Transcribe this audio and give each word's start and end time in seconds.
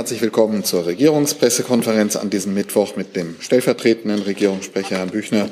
Herzlich 0.00 0.22
willkommen 0.22 0.64
zur 0.64 0.86
Regierungspressekonferenz 0.86 2.16
an 2.16 2.30
diesem 2.30 2.54
Mittwoch 2.54 2.96
mit 2.96 3.16
dem 3.16 3.36
stellvertretenden 3.38 4.22
Regierungssprecher 4.22 4.96
Herrn 4.96 5.10
Büchner 5.10 5.50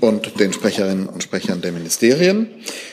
und 0.00 0.40
den 0.40 0.52
Sprecherinnen 0.52 1.06
und 1.06 1.22
Sprechern 1.22 1.60
der 1.60 1.70
Ministerien. 1.70 2.48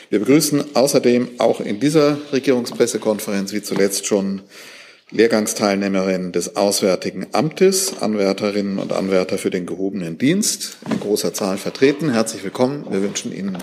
Wir 0.08 0.20
begrüßen 0.20 0.76
außerdem 0.76 1.30
auch 1.38 1.60
in 1.60 1.80
dieser 1.80 2.16
Regierungspressekonferenz 2.32 3.52
wie 3.52 3.60
zuletzt 3.60 4.06
schon 4.06 4.42
Lehrgangsteilnehmerinnen 5.10 6.30
des 6.30 6.54
Auswärtigen 6.54 7.26
Amtes, 7.32 8.00
Anwärterinnen 8.00 8.78
und 8.78 8.92
Anwärter 8.92 9.36
für 9.36 9.50
den 9.50 9.66
gehobenen 9.66 10.16
Dienst 10.16 10.76
in 10.88 11.00
großer 11.00 11.34
Zahl 11.34 11.58
vertreten. 11.58 12.12
Herzlich 12.12 12.44
willkommen. 12.44 12.86
Wir 12.88 13.02
wünschen 13.02 13.32
Ihnen 13.36 13.58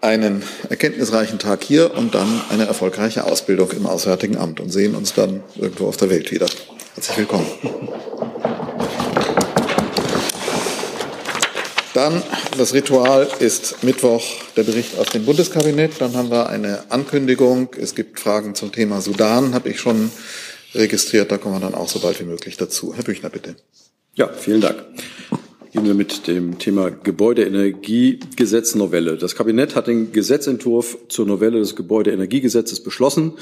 einen 0.00 0.42
erkenntnisreichen 0.68 1.38
Tag 1.38 1.64
hier 1.64 1.94
und 1.94 2.14
dann 2.14 2.40
eine 2.50 2.66
erfolgreiche 2.66 3.24
Ausbildung 3.24 3.70
im 3.72 3.86
Auswärtigen 3.86 4.36
Amt 4.36 4.60
und 4.60 4.70
sehen 4.70 4.94
uns 4.94 5.14
dann 5.14 5.42
irgendwo 5.56 5.88
auf 5.88 5.96
der 5.96 6.10
Welt 6.10 6.30
wieder. 6.30 6.46
Herzlich 6.94 7.18
willkommen. 7.18 7.46
Dann 11.94 12.22
das 12.56 12.74
Ritual 12.74 13.28
ist 13.40 13.82
Mittwoch 13.82 14.22
der 14.56 14.62
Bericht 14.62 14.96
aus 14.98 15.08
dem 15.08 15.24
Bundeskabinett. 15.24 16.00
Dann 16.00 16.14
haben 16.14 16.30
wir 16.30 16.48
eine 16.48 16.84
Ankündigung. 16.90 17.70
Es 17.76 17.96
gibt 17.96 18.20
Fragen 18.20 18.54
zum 18.54 18.70
Thema 18.70 19.00
Sudan, 19.00 19.52
habe 19.52 19.68
ich 19.70 19.80
schon 19.80 20.12
registriert. 20.74 21.32
Da 21.32 21.38
kommen 21.38 21.56
wir 21.56 21.60
dann 21.60 21.74
auch 21.74 21.88
so 21.88 21.98
bald 21.98 22.20
wie 22.20 22.24
möglich 22.24 22.56
dazu. 22.56 22.94
Herr 22.94 23.02
Büchner, 23.02 23.30
bitte. 23.30 23.56
Ja, 24.14 24.28
vielen 24.28 24.60
Dank. 24.60 24.84
Gehen 25.70 25.84
wir 25.84 25.92
mit 25.92 26.26
dem 26.28 26.58
Thema 26.58 26.90
Gebäudeenergiegesetz 26.90 28.74
Novelle. 28.74 29.18
Das 29.18 29.34
Kabinett 29.34 29.76
hat 29.76 29.86
den 29.86 30.12
Gesetzentwurf 30.12 30.96
zur 31.08 31.26
Novelle 31.26 31.58
des 31.58 31.76
Gebäudeenergiegesetzes 31.76 32.82
beschlossen. 32.82 33.32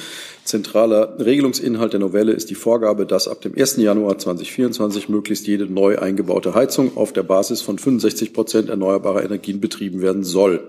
Zentraler 0.43 1.21
Regelungsinhalt 1.25 1.93
der 1.93 2.01
Novelle 2.01 2.33
ist 2.33 2.51
die 2.51 2.57
Vorgabe, 2.57 3.07
dass 3.07 3.29
ab 3.29 3.43
dem 3.43 3.57
1. 3.57 3.77
Januar 3.77 4.19
2024 4.19 5.09
möglichst 5.09 5.47
jede 5.47 5.66
neu 5.66 6.01
eingebaute 6.01 6.52
Heizung 6.52 6.97
auf 6.97 7.13
der 7.13 7.23
Basis 7.23 7.63
von 7.63 7.79
65 7.79 8.32
Prozent 8.32 8.71
erneuerbarer 8.71 9.23
Energien 9.23 9.60
betrieben 9.60 10.02
werden 10.02 10.24
soll. 10.24 10.69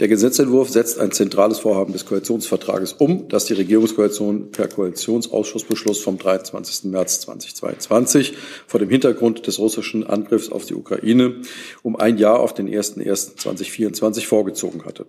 Der 0.00 0.08
Gesetzentwurf 0.08 0.70
setzt 0.70 0.98
ein 0.98 1.12
zentrales 1.12 1.60
Vorhaben 1.60 1.92
des 1.92 2.04
Koalitionsvertrages 2.04 2.94
um, 2.94 3.28
das 3.28 3.44
die 3.44 3.52
Regierungskoalition 3.52 4.50
per 4.50 4.66
Koalitionsausschussbeschluss 4.66 6.00
vom 6.00 6.18
23. 6.18 6.90
März 6.90 7.20
2022 7.20 8.34
vor 8.66 8.80
dem 8.80 8.90
Hintergrund 8.90 9.46
des 9.46 9.60
russischen 9.60 10.04
Angriffs 10.04 10.50
auf 10.50 10.66
die 10.66 10.74
Ukraine 10.74 11.36
um 11.84 11.94
ein 11.94 12.18
Jahr 12.18 12.40
auf 12.40 12.52
den 12.52 12.68
01.01.2024 12.68 14.26
vorgezogen 14.26 14.84
hatte. 14.84 15.06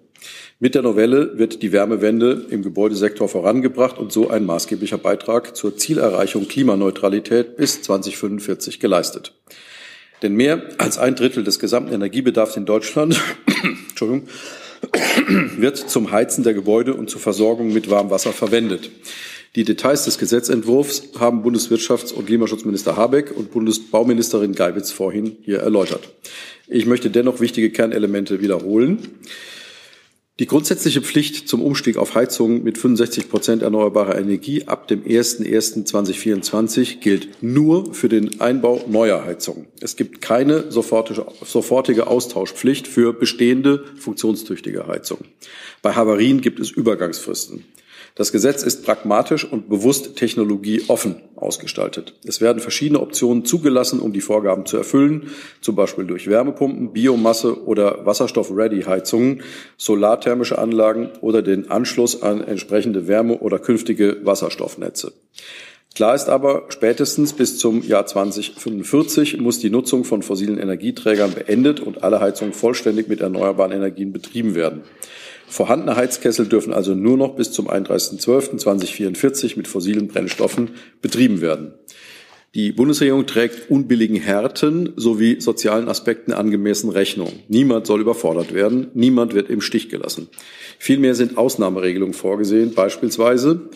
Mit 0.60 0.76
der 0.76 0.84
Novelle 0.84 1.40
wird 1.40 1.64
die 1.64 1.72
Wärmewende 1.72 2.46
im 2.52 2.62
Gebäudesektor 2.62 3.28
vorangebracht 3.28 3.98
und 3.98 4.12
so 4.12 4.30
ein 4.30 4.46
maßgeblicher 4.46 5.00
Beitrag 5.00 5.56
zur 5.56 5.76
Zielerreichung 5.76 6.48
Klimaneutralität 6.48 7.58
bis 7.58 7.82
2045 7.82 8.80
geleistet. 8.80 9.34
Denn 10.22 10.36
mehr 10.36 10.62
als 10.78 11.00
ein 11.00 11.16
Drittel 11.16 11.44
des 11.44 11.58
gesamten 11.58 11.92
Energiebedarfs 11.92 12.56
in 12.56 12.66
Deutschland 12.66 13.20
Entschuldigung, 13.90 14.30
wird 15.58 15.78
zum 15.78 16.12
Heizen 16.12 16.44
der 16.44 16.54
Gebäude 16.54 16.94
und 16.94 17.10
zur 17.10 17.22
Versorgung 17.22 17.74
mit 17.74 17.90
Warmwasser 17.90 18.34
verwendet. 18.34 18.90
Die 19.56 19.64
Details 19.64 20.04
des 20.04 20.18
Gesetzentwurfs 20.18 21.04
haben 21.18 21.46
Bundeswirtschafts- 21.46 22.14
und 22.14 22.28
Klimaschutzminister 22.28 22.98
Habeck 22.98 23.32
und 23.36 23.52
Bundesbauministerin 23.52 24.54
Geibitz 24.54 24.92
vorhin 24.92 25.38
hier 25.44 25.60
erläutert. 25.60 26.10
Ich 26.68 26.86
möchte 26.86 27.10
dennoch 27.10 27.40
wichtige 27.40 27.70
Kernelemente 27.70 28.42
wiederholen. 28.42 29.20
Die 30.38 30.48
grundsätzliche 30.48 31.02
Pflicht 31.02 31.48
zum 31.48 31.62
Umstieg 31.62 31.96
auf 31.96 32.14
Heizungen 32.14 32.62
mit 32.62 32.78
65 32.78 33.30
Prozent 33.30 33.62
erneuerbarer 33.62 34.18
Energie 34.18 34.68
ab 34.68 34.90
dem 34.90 35.02
01.01.2024 35.06 37.00
gilt 37.00 37.42
nur 37.42 37.94
für 37.94 38.10
den 38.10 38.42
Einbau 38.42 38.84
neuer 38.86 39.24
Heizungen. 39.24 39.68
Es 39.80 39.96
gibt 39.96 40.20
keine 40.20 40.70
sofortige 40.70 42.08
Austauschpflicht 42.08 42.86
für 42.86 43.14
bestehende 43.14 43.86
funktionstüchtige 43.98 44.88
Heizungen. 44.88 45.24
Bei 45.82 45.94
Havarien 45.96 46.42
gibt 46.42 46.60
es 46.60 46.70
Übergangsfristen. 46.70 47.64
Das 48.18 48.32
Gesetz 48.32 48.64
ist 48.64 48.86
pragmatisch 48.86 49.44
und 49.44 49.68
bewusst 49.68 50.16
technologieoffen 50.16 51.18
ausgestaltet. 51.36 52.14
Es 52.24 52.40
werden 52.40 52.62
verschiedene 52.62 53.02
Optionen 53.02 53.44
zugelassen, 53.44 54.00
um 54.00 54.14
die 54.14 54.22
Vorgaben 54.22 54.66
zu 54.66 54.78
erfüllen, 54.78 55.32
zum 55.60 55.76
Beispiel 55.76 56.06
durch 56.06 56.28
Wärmepumpen, 56.28 56.94
Biomasse 56.94 57.66
oder 57.66 58.06
Wasserstoff-Ready-Heizungen, 58.06 59.44
solarthermische 59.76 60.58
Anlagen 60.58 61.10
oder 61.20 61.42
den 61.42 61.70
Anschluss 61.70 62.24
an 62.24 62.42
entsprechende 62.42 63.10
Wärme- 63.10 63.40
oder 63.40 63.60
künftige 63.60 64.22
Wasserstoffnetze. 64.24 65.12
Klar 65.94 66.16
ist 66.16 66.30
aber, 66.30 66.68
spätestens 66.70 67.34
bis 67.34 67.58
zum 67.58 67.82
Jahr 67.82 68.06
2045 68.06 69.40
muss 69.40 69.60
die 69.60 69.70
Nutzung 69.70 70.06
von 70.06 70.24
fossilen 70.24 70.58
Energieträgern 70.58 71.34
beendet 71.34 71.82
und 71.82 72.04
alle 72.04 72.22
Heizungen 72.22 72.54
vollständig 72.54 73.10
mit 73.10 73.20
erneuerbaren 73.20 73.74
Energien 73.74 74.14
betrieben 74.14 74.56
werden. 74.56 74.84
Vorhandene 75.56 75.96
Heizkessel 75.96 76.48
dürfen 76.48 76.74
also 76.74 76.96
nur 76.96 77.16
noch 77.16 77.38
bis 77.38 77.54
zum 77.54 77.70
31.12.2044 77.70 79.56
mit 79.56 79.70
fossilen 79.70 80.10
Brennstoffen 80.10 80.72
betrieben 81.02 81.40
werden. 81.40 81.76
Die 82.56 82.74
Bundesregierung 82.74 83.26
trägt 83.26 83.72
unbilligen 83.72 84.18
Härten 84.18 84.92
sowie 84.98 85.40
sozialen 85.40 85.88
Aspekten 85.88 86.34
angemessen 86.34 86.90
Rechnung. 86.90 87.32
Niemand 87.48 87.88
soll 87.88 88.02
überfordert 88.02 88.54
werden, 88.54 88.88
niemand 88.96 89.34
wird 89.34 89.50
im 89.50 89.62
Stich 89.62 89.88
gelassen. 89.88 90.28
Vielmehr 90.78 91.16
sind 91.16 91.38
Ausnahmeregelungen 91.38 92.14
vorgesehen, 92.14 92.74
beispielsweise 92.74 93.70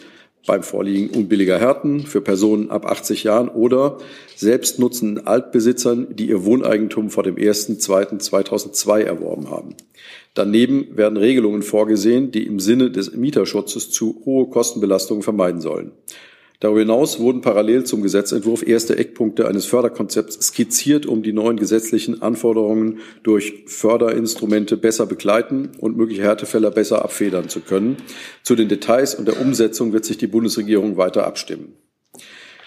beim 0.49 0.63
Vorliegen 0.63 1.15
unbilliger 1.15 1.59
Härten 1.59 2.07
für 2.07 2.21
Personen 2.21 2.71
ab 2.71 2.87
80 2.87 3.23
Jahren 3.23 3.49
oder 3.49 3.99
selbstnutzenden 4.35 5.27
Altbesitzern, 5.27 6.07
die 6.09 6.27
ihr 6.27 6.43
Wohneigentum 6.43 7.11
vor 7.11 7.21
dem 7.21 7.35
1.2.2002 7.35 9.01
erworben 9.01 9.51
haben. 9.51 9.75
Daneben 10.33 10.97
werden 10.97 11.17
Regelungen 11.17 11.61
vorgesehen, 11.61 12.31
die 12.31 12.47
im 12.47 12.59
Sinne 12.59 12.89
des 12.89 13.13
Mieterschutzes 13.13 13.91
zu 13.91 14.23
hohe 14.25 14.47
Kostenbelastungen 14.47 15.21
vermeiden 15.21 15.61
sollen. 15.61 15.91
Darüber 16.61 16.81
hinaus 16.81 17.19
wurden 17.19 17.39
parallel 17.39 17.85
zum 17.85 18.01
Gesetzentwurf 18.01 18.67
erste 18.67 18.97
Eckpunkte 18.97 19.47
eines 19.47 19.65
Förderkonzepts 19.65 20.47
skizziert, 20.47 21.05
um 21.05 21.23
die 21.23 21.31
neuen 21.31 21.55
gesetzlichen 21.55 22.21
Anforderungen 22.21 22.99
durch 23.23 23.63
Förderinstrumente 23.67 24.75
besser 24.75 25.05
begleiten 25.05 25.69
und 25.79 25.95
mögliche 25.95 26.23
Härtefälle 26.23 26.69
besser 26.69 27.01
abfedern 27.05 27.47
zu 27.47 27.61
können. 27.61 27.95
Zu 28.43 28.55
den 28.55 28.67
Details 28.67 29.15
und 29.15 29.25
der 29.25 29.39
Umsetzung 29.39 29.93
wird 29.93 30.03
sich 30.03 30.17
die 30.17 30.27
Bundesregierung 30.27 30.97
weiter 30.97 31.25
abstimmen. 31.25 31.75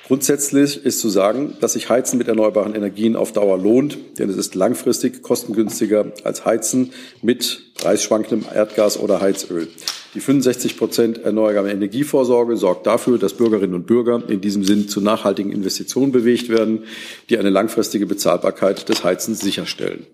Grundsätzlich 0.06 0.84
ist 0.84 1.00
zu 1.00 1.08
sagen, 1.08 1.56
dass 1.60 1.74
sich 1.74 1.88
Heizen 1.88 2.18
mit 2.18 2.28
erneuerbaren 2.28 2.74
Energien 2.74 3.14
auf 3.14 3.32
Dauer 3.32 3.56
lohnt, 3.56 3.98
denn 4.18 4.28
es 4.28 4.36
ist 4.36 4.54
langfristig 4.54 5.22
kostengünstiger 5.22 6.12
als 6.24 6.44
Heizen 6.44 6.92
mit 7.22 7.74
preisschwankendem 7.74 8.46
Erdgas 8.52 8.98
oder 8.98 9.20
Heizöl. 9.20 9.68
Die 10.14 10.20
65 10.20 10.76
Prozent 10.76 11.18
erneuerbare 11.18 11.70
Energievorsorge 11.70 12.56
sorgt 12.56 12.86
dafür, 12.86 13.18
dass 13.18 13.34
Bürgerinnen 13.34 13.74
und 13.74 13.86
Bürger 13.86 14.22
in 14.28 14.40
diesem 14.40 14.64
Sinn 14.64 14.88
zu 14.88 15.00
nachhaltigen 15.00 15.52
Investitionen 15.52 16.12
bewegt 16.12 16.48
werden, 16.48 16.84
die 17.30 17.38
eine 17.38 17.50
langfristige 17.50 18.04
Bezahlbarkeit 18.04 18.88
des 18.88 19.04
Heizens 19.04 19.40
sicherstellen. 19.40 20.06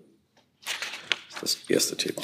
Das 1.41 1.55
ist 1.55 1.63
das 1.63 1.69
erste 1.69 1.97
Thema. 1.97 2.21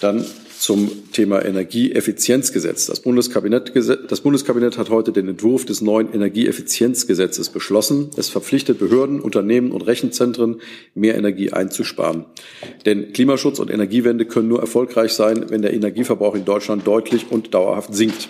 Dann 0.00 0.24
zum 0.58 1.10
Thema 1.12 1.44
Energieeffizienzgesetz. 1.44 2.86
Das 2.86 3.00
Bundeskabinett, 3.00 3.72
das 4.08 4.20
Bundeskabinett 4.20 4.78
hat 4.78 4.90
heute 4.90 5.12
den 5.12 5.28
Entwurf 5.28 5.64
des 5.64 5.80
neuen 5.80 6.12
Energieeffizienzgesetzes 6.12 7.50
beschlossen. 7.50 8.10
Es 8.16 8.28
verpflichtet 8.28 8.78
Behörden, 8.78 9.20
Unternehmen 9.20 9.72
und 9.72 9.82
Rechenzentren, 9.82 10.60
mehr 10.94 11.16
Energie 11.16 11.52
einzusparen. 11.52 12.24
Denn 12.86 13.12
Klimaschutz 13.12 13.58
und 13.58 13.70
Energiewende 13.70 14.24
können 14.24 14.48
nur 14.48 14.60
erfolgreich 14.60 15.12
sein, 15.12 15.46
wenn 15.50 15.62
der 15.62 15.74
Energieverbrauch 15.74 16.34
in 16.34 16.44
Deutschland 16.44 16.86
deutlich 16.86 17.26
und 17.30 17.54
dauerhaft 17.54 17.94
sinkt. 17.94 18.28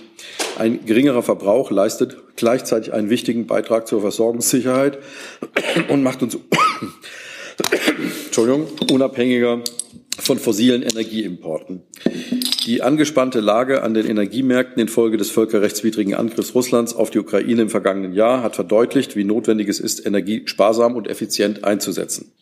Ein 0.59 0.87
geringerer 0.87 1.23
Verbrauch 1.23 1.71
leistet 1.71 2.17
gleichzeitig 2.37 2.93
einen 2.93 3.11
wichtigen 3.11 3.47
Beitrag 3.47 3.87
zur 3.87 4.01
Versorgungssicherheit 4.01 4.99
und 5.89 6.03
macht 6.03 6.23
uns 6.23 6.39
Entschuldigung, 8.27 8.67
unabhängiger 8.91 9.63
von 10.19 10.39
fossilen 10.39 10.83
Energieimporten. 10.83 11.83
Die 12.67 12.83
angespannte 12.83 13.41
Lage 13.41 13.83
an 13.83 13.93
den 13.93 14.07
Energiemärkten 14.07 14.81
infolge 14.81 15.19
des 15.19 15.31
völkerrechtswidrigen 15.31 16.15
Angriffs 16.15 16.55
Russlands 16.55 16.95
auf 16.95 17.11
die 17.11 17.19
Ukraine 17.19 17.63
im 17.63 17.69
vergangenen 17.69 18.15
Jahr 18.15 18.43
hat 18.43 18.55
verdeutlicht, 18.55 19.17
wie 19.17 19.25
notwendig 19.25 19.69
es 19.69 19.81
ist, 19.81 20.07
Energie 20.07 20.43
sparsam 20.47 20.97
und 20.97 21.09
effizient 21.09 21.65
einzusetzen. 21.65 22.33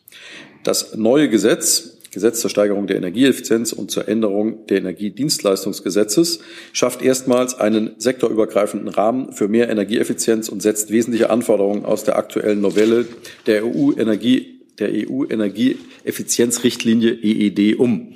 Das 0.63 0.95
neue 0.95 1.27
Gesetz, 1.27 1.97
Gesetz 2.11 2.39
zur 2.39 2.49
Steigerung 2.49 2.87
der 2.87 2.95
Energieeffizienz 2.95 3.73
und 3.73 3.91
zur 3.91 4.07
Änderung 4.07 4.65
der 4.67 4.77
Energiedienstleistungsgesetzes, 4.77 6.39
schafft 6.71 7.01
erstmals 7.01 7.59
einen 7.59 7.95
sektorübergreifenden 7.97 8.87
Rahmen 8.87 9.33
für 9.33 9.47
mehr 9.47 9.69
Energieeffizienz 9.69 10.47
und 10.47 10.61
setzt 10.61 10.91
wesentliche 10.91 11.31
Anforderungen 11.31 11.83
aus 11.83 12.03
der 12.03 12.17
aktuellen 12.17 12.61
Novelle 12.61 13.07
der 13.47 13.65
EU-Energie 13.65 14.52
der 14.79 14.89
EU-Energieeffizienzrichtlinie 14.91 17.13
EED 17.13 17.79
um. 17.79 18.15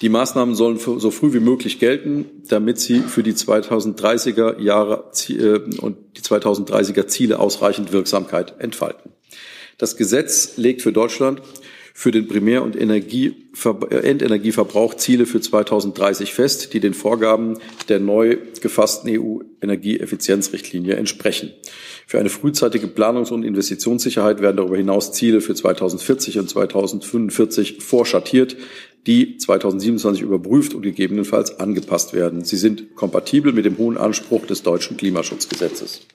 Die 0.00 0.08
Maßnahmen 0.08 0.54
sollen 0.54 0.78
so 0.78 1.10
früh 1.10 1.34
wie 1.34 1.40
möglich 1.40 1.78
gelten, 1.78 2.24
damit 2.48 2.78
sie 2.78 3.00
für 3.00 3.22
die 3.22 3.34
2030er 3.34 4.58
Jahre 4.60 5.10
äh, 5.28 5.58
und 5.80 5.98
die 6.16 6.22
2030er 6.22 7.08
Ziele 7.08 7.38
ausreichend 7.38 7.92
Wirksamkeit 7.92 8.54
entfalten. 8.58 9.10
Das 9.76 9.96
Gesetz 9.96 10.56
legt 10.56 10.80
für 10.82 10.92
Deutschland 10.92 11.42
für 11.98 12.12
den 12.12 12.28
Primär- 12.28 12.62
und 12.62 12.76
äh, 12.76 12.80
Endenergieverbrauch 12.80 14.94
Ziele 14.94 15.26
für 15.26 15.40
2030 15.40 16.32
fest, 16.32 16.72
die 16.72 16.78
den 16.78 16.94
Vorgaben 16.94 17.58
der 17.88 17.98
neu 17.98 18.36
gefassten 18.60 19.10
EU-Energieeffizienzrichtlinie 19.10 20.94
entsprechen. 20.94 21.50
Für 22.08 22.18
eine 22.18 22.30
frühzeitige 22.30 22.86
Planungs- 22.86 23.30
und 23.30 23.42
Investitionssicherheit 23.42 24.40
werden 24.40 24.56
darüber 24.56 24.78
hinaus 24.78 25.12
Ziele 25.12 25.42
für 25.42 25.54
2040 25.54 26.38
und 26.38 26.48
2045 26.48 27.82
vorschattiert, 27.82 28.56
die 29.06 29.36
2027 29.36 30.22
überprüft 30.22 30.72
und 30.72 30.80
gegebenenfalls 30.80 31.60
angepasst 31.60 32.14
werden. 32.14 32.44
Sie 32.44 32.56
sind 32.56 32.94
kompatibel 32.94 33.52
mit 33.52 33.66
dem 33.66 33.76
hohen 33.76 33.98
Anspruch 33.98 34.46
des 34.46 34.62
deutschen 34.62 34.96
Klimaschutzgesetzes. 34.96 36.06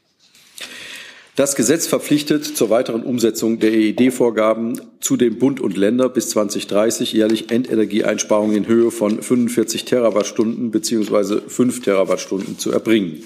Das 1.36 1.56
Gesetz 1.56 1.86
verpflichtet 1.86 2.44
zur 2.44 2.72
weiteren 2.72 3.04
Umsetzung 3.04 3.60
der 3.60 3.74
EED-Vorgaben 3.74 4.82
zudem 5.00 5.38
Bund 5.38 5.60
und 5.60 5.78
Länder 5.78 6.10
bis 6.10 6.30
2030 6.30 7.14
jährlich 7.14 7.52
Endenergieeinsparungen 7.52 8.58
in 8.58 8.68
Höhe 8.68 8.90
von 8.90 9.22
45 9.22 9.86
Terawattstunden 9.86 10.72
bzw. 10.72 11.42
5 11.48 11.84
Terawattstunden 11.84 12.58
zu 12.58 12.72
erbringen. 12.72 13.22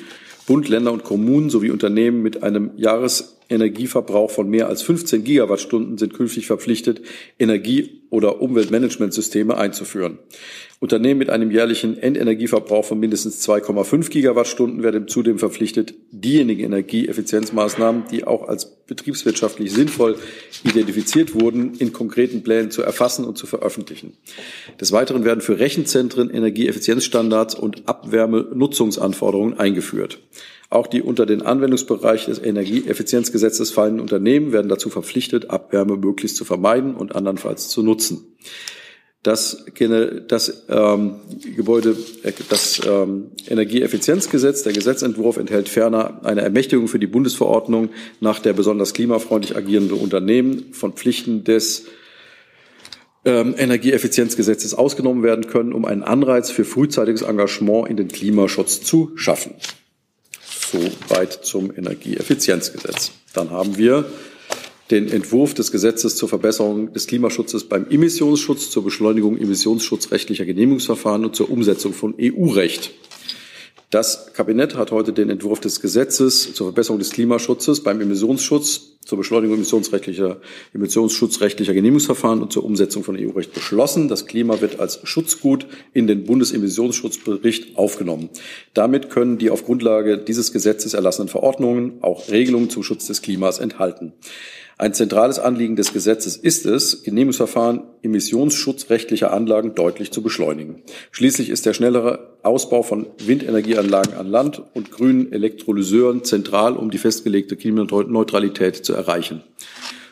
Bund, 0.47 0.69
Länder 0.69 0.93
und 0.93 1.03
Kommunen 1.03 1.49
sowie 1.49 1.69
Unternehmen 1.69 2.23
mit 2.23 2.41
einem 2.41 2.71
Jahresenergieverbrauch 3.49 4.31
von 4.31 4.49
mehr 4.49 4.67
als 4.67 4.81
15 4.81 5.23
Gigawattstunden 5.23 5.97
sind 5.97 6.13
künftig 6.13 6.47
verpflichtet, 6.47 7.01
Energie- 7.39 8.01
oder 8.09 8.41
Umweltmanagementsysteme 8.41 9.57
einzuführen. 9.57 10.19
Unternehmen 10.79 11.17
mit 11.17 11.29
einem 11.29 11.49
jährlichen 11.49 11.97
Endenergieverbrauch 11.97 12.85
von 12.85 12.99
mindestens 12.99 13.47
2,5 13.47 14.09
Gigawattstunden 14.09 14.83
werden 14.83 15.07
zudem 15.07 15.39
verpflichtet, 15.39 15.95
diejenigen 16.11 16.65
Energieeffizienzmaßnahmen, 16.65 18.03
die 18.11 18.25
auch 18.25 18.47
als 18.47 18.77
betriebswirtschaftlich 18.85 19.71
sinnvoll 19.71 20.17
identifiziert 20.63 21.33
wurden, 21.33 21.73
in 21.79 21.93
konkreten 21.93 22.43
Plänen 22.43 22.69
zu 22.69 22.83
erfassen 22.83 23.25
und 23.25 23.37
zu 23.37 23.47
veröffentlichen. 23.47 24.13
Des 24.79 24.91
Weiteren 24.91 25.25
werden 25.25 25.41
für 25.41 25.59
Rechenzentren 25.59 26.29
Energieeffizienzstandards 26.29 27.55
und 27.55 27.87
Abwärmenutzungsanforderungen 27.87 29.57
eingeführt. 29.57 30.19
Auch 30.69 30.87
die 30.87 31.01
unter 31.01 31.25
den 31.25 31.41
Anwendungsbereich 31.41 32.25
des 32.25 32.39
Energieeffizienzgesetzes 32.43 33.71
fallenden 33.71 34.01
Unternehmen 34.01 34.51
werden 34.51 34.67
dazu 34.67 34.89
verpflichtet, 34.89 35.49
Abwärme 35.49 35.95
möglichst 35.95 36.35
zu 36.35 36.45
vermeiden 36.45 36.95
und 36.95 37.15
andernfalls 37.15 37.69
zu 37.69 37.83
nutzen 37.83 38.35
das, 39.27 39.65
das 40.27 40.65
ähm, 40.69 41.15
Gebäude, 41.55 41.97
äh, 42.23 42.31
das 42.49 42.81
ähm, 42.87 43.31
Energieeffizienzgesetz, 43.47 44.63
der 44.63 44.71
Gesetzentwurf 44.71 45.35
enthält 45.35 45.67
ferner 45.67 46.21
eine 46.23 46.41
Ermächtigung 46.41 46.87
für 46.87 46.97
die 46.97 47.07
Bundesverordnung, 47.07 47.89
nach 48.21 48.39
der 48.39 48.53
besonders 48.53 48.93
klimafreundlich 48.93 49.57
agierende 49.57 49.95
Unternehmen 49.95 50.71
von 50.71 50.93
Pflichten 50.93 51.43
des 51.43 51.87
ähm, 53.25 53.53
Energieeffizienzgesetzes 53.57 54.73
ausgenommen 54.73 55.23
werden 55.23 55.47
können, 55.47 55.73
um 55.73 55.83
einen 55.83 56.03
Anreiz 56.03 56.49
für 56.49 56.63
frühzeitiges 56.63 57.23
Engagement 57.23 57.89
in 57.89 57.97
den 57.97 58.07
Klimaschutz 58.07 58.81
zu 58.81 59.11
schaffen. 59.15 59.55
Soweit 60.71 61.45
zum 61.45 61.75
Energieeffizienzgesetz. 61.75 63.11
Dann 63.33 63.51
haben 63.51 63.77
wir 63.77 64.05
den 64.91 65.09
Entwurf 65.09 65.53
des 65.53 65.71
Gesetzes 65.71 66.15
zur 66.15 66.29
Verbesserung 66.29 66.93
des 66.93 67.07
Klimaschutzes 67.07 67.65
beim 67.65 67.89
Emissionsschutz, 67.89 68.69
zur 68.69 68.83
Beschleunigung 68.83 69.37
emissionsschutzrechtlicher 69.37 70.45
Genehmigungsverfahren 70.45 71.25
und 71.25 71.35
zur 71.35 71.49
Umsetzung 71.49 71.93
von 71.93 72.15
EU-Recht. 72.19 72.91
Das 73.89 74.33
Kabinett 74.33 74.75
hat 74.75 74.91
heute 74.91 75.13
den 75.13 75.29
Entwurf 75.29 75.61
des 75.61 75.79
Gesetzes 75.79 76.53
zur 76.53 76.67
Verbesserung 76.67 76.99
des 76.99 77.11
Klimaschutzes 77.11 77.83
beim 77.83 78.01
Emissionsschutz, 78.01 78.97
zur 79.05 79.17
Beschleunigung 79.17 79.55
emissionsrechtlicher, 79.55 80.41
emissionsschutzrechtlicher 80.73 81.73
Genehmigungsverfahren 81.73 82.41
und 82.41 82.51
zur 82.51 82.65
Umsetzung 82.65 83.05
von 83.05 83.15
EU-Recht 83.15 83.53
beschlossen. 83.53 84.09
Das 84.09 84.25
Klima 84.25 84.59
wird 84.59 84.81
als 84.81 84.99
Schutzgut 85.03 85.67
in 85.93 86.05
den 86.05 86.25
Bundesemissionsschutzbericht 86.25 87.77
aufgenommen. 87.77 88.27
Damit 88.73 89.09
können 89.09 89.37
die 89.37 89.49
auf 89.49 89.63
Grundlage 89.63 90.17
dieses 90.17 90.51
Gesetzes 90.51 90.93
erlassenen 90.93 91.29
Verordnungen 91.29 92.03
auch 92.03 92.27
Regelungen 92.27 92.69
zum 92.69 92.83
Schutz 92.83 93.07
des 93.07 93.21
Klimas 93.21 93.59
enthalten. 93.59 94.11
Ein 94.79 94.93
zentrales 94.93 95.39
Anliegen 95.39 95.75
des 95.75 95.91
Gesetzes 95.91 96.37
ist 96.37 96.67
es, 96.67 97.01
Genehmigungsverfahren 97.01 97.81
emissionsschutzrechtlicher 98.03 99.33
Anlagen 99.33 99.73
deutlich 99.73 100.11
zu 100.11 100.21
beschleunigen. 100.21 100.83
Schließlich 101.09 101.49
ist 101.49 101.65
der 101.65 101.73
schnellere 101.73 102.37
Ausbau 102.43 102.83
von 102.83 103.07
Windenergieanlagen 103.17 104.13
an 104.13 104.27
Land 104.27 104.61
und 104.75 104.91
grünen 104.91 105.33
Elektrolyseuren 105.33 106.23
zentral, 106.23 106.77
um 106.77 106.91
die 106.91 106.99
festgelegte 106.99 107.55
Klimaneutralität 107.55 108.75
zu 108.75 108.93
erreichen. 108.93 109.41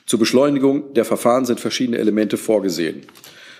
Zur 0.07 0.17
Beschleunigung 0.17 0.95
der 0.95 1.05
Verfahren 1.05 1.45
sind 1.45 1.59
verschiedene 1.59 1.99
Elemente 1.99 2.37
vorgesehen. 2.37 3.01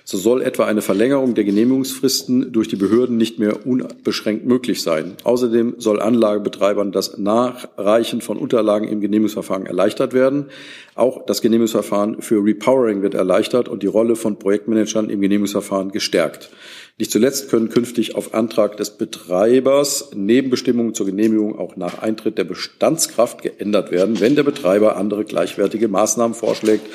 So 0.08 0.20
soll 0.20 0.44
etwa 0.44 0.66
eine 0.66 0.84
Verlängerung 0.84 1.34
der 1.34 1.46
Genehmigungsfristen 1.46 2.52
durch 2.52 2.68
die 2.68 2.76
Behörden 2.76 3.18
nicht 3.18 3.40
mehr 3.40 3.66
unbeschränkt 3.66 4.46
möglich 4.46 4.84
sein. 4.84 5.16
Außerdem 5.24 5.78
soll 5.80 6.00
Anlagebetreibern 6.00 6.92
das 6.92 7.18
Nachreichen 7.18 8.22
von 8.22 8.38
Unterlagen 8.38 8.88
im 8.88 9.02
Genehmigungsverfahren 9.02 9.66
erleichtert 9.66 10.14
werden. 10.14 10.46
Auch 10.94 11.26
das 11.26 11.42
Genehmigungsverfahren 11.42 12.22
für 12.22 12.46
Repowering 12.46 13.02
wird 13.02 13.16
erleichtert 13.16 13.68
und 13.68 13.82
die 13.82 13.88
Rolle 13.88 14.16
von 14.16 14.38
Projektmanagern 14.38 15.10
im 15.10 15.22
Genehmigungsverfahren 15.22 15.92
gestärkt. 15.92 16.52
Nicht 17.00 17.12
zuletzt 17.12 17.50
können 17.50 17.70
künftig 17.70 18.14
auf 18.14 18.36
Antrag 18.36 18.78
des 18.78 18.92
Betreibers 18.92 20.12
Nebenbestimmungen 20.14 20.94
zur 20.94 21.08
Genehmigung 21.08 21.58
auch 21.58 21.78
nach 21.78 22.04
Eintritt 22.04 22.38
der 22.38 22.44
Bestandskraft 22.44 23.42
geändert 23.42 23.90
werden, 23.90 24.20
wenn 24.20 24.36
der 24.36 24.44
Betreiber 24.44 24.98
andere 24.98 25.26
gleichwertige 25.26 25.88
Maßnahmen 25.88 26.36
vorschlägt, 26.36 26.86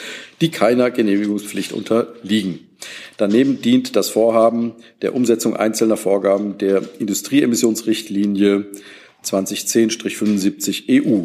die 0.41 0.53
keiner 0.53 0.93
Genehmigungspflicht 0.93 1.73
unterliegen. 1.73 2.69
Daneben 3.17 3.61
dient 3.61 3.97
das 3.97 4.09
Vorhaben 4.09 4.75
der 5.03 5.15
Umsetzung 5.15 5.56
einzelner 5.56 5.97
Vorgaben 5.97 6.59
der 6.59 6.82
Industrieemissionsrichtlinie 6.99 8.67
2010-75 9.25 10.85
EU. 10.88 11.25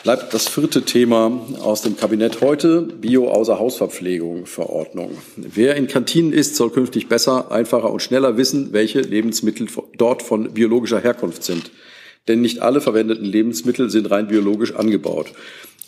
bleibt 0.04 0.34
das 0.34 0.50
vierte 0.50 0.84
Thema 0.84 1.32
aus 1.62 1.82
dem 1.82 1.96
Kabinett 1.96 2.42
heute, 2.42 2.82
Bio-Außerhausverpflegung 2.82 4.46
Verordnung. 4.46 5.18
Wer 5.38 5.76
in 5.76 5.88
Kantinen 5.88 6.34
isst, 6.34 6.58
soll 6.58 6.72
künftig 6.72 7.08
besser, 7.08 7.52
einfacher 7.52 7.90
und 7.90 8.02
schneller 8.02 8.38
wissen, 8.38 8.74
welche 8.74 9.00
Lebensmittel 9.00 9.68
dort 9.98 10.22
von 10.22 10.54
biologischer 10.54 11.00
Herkunft 11.00 11.44
sind. 11.46 11.72
Denn 12.28 12.42
nicht 12.42 12.62
alle 12.62 12.82
verwendeten 12.82 13.26
Lebensmittel 13.26 13.90
sind 13.90 14.12
rein 14.12 14.28
biologisch 14.28 14.76
angebaut. 14.76 15.32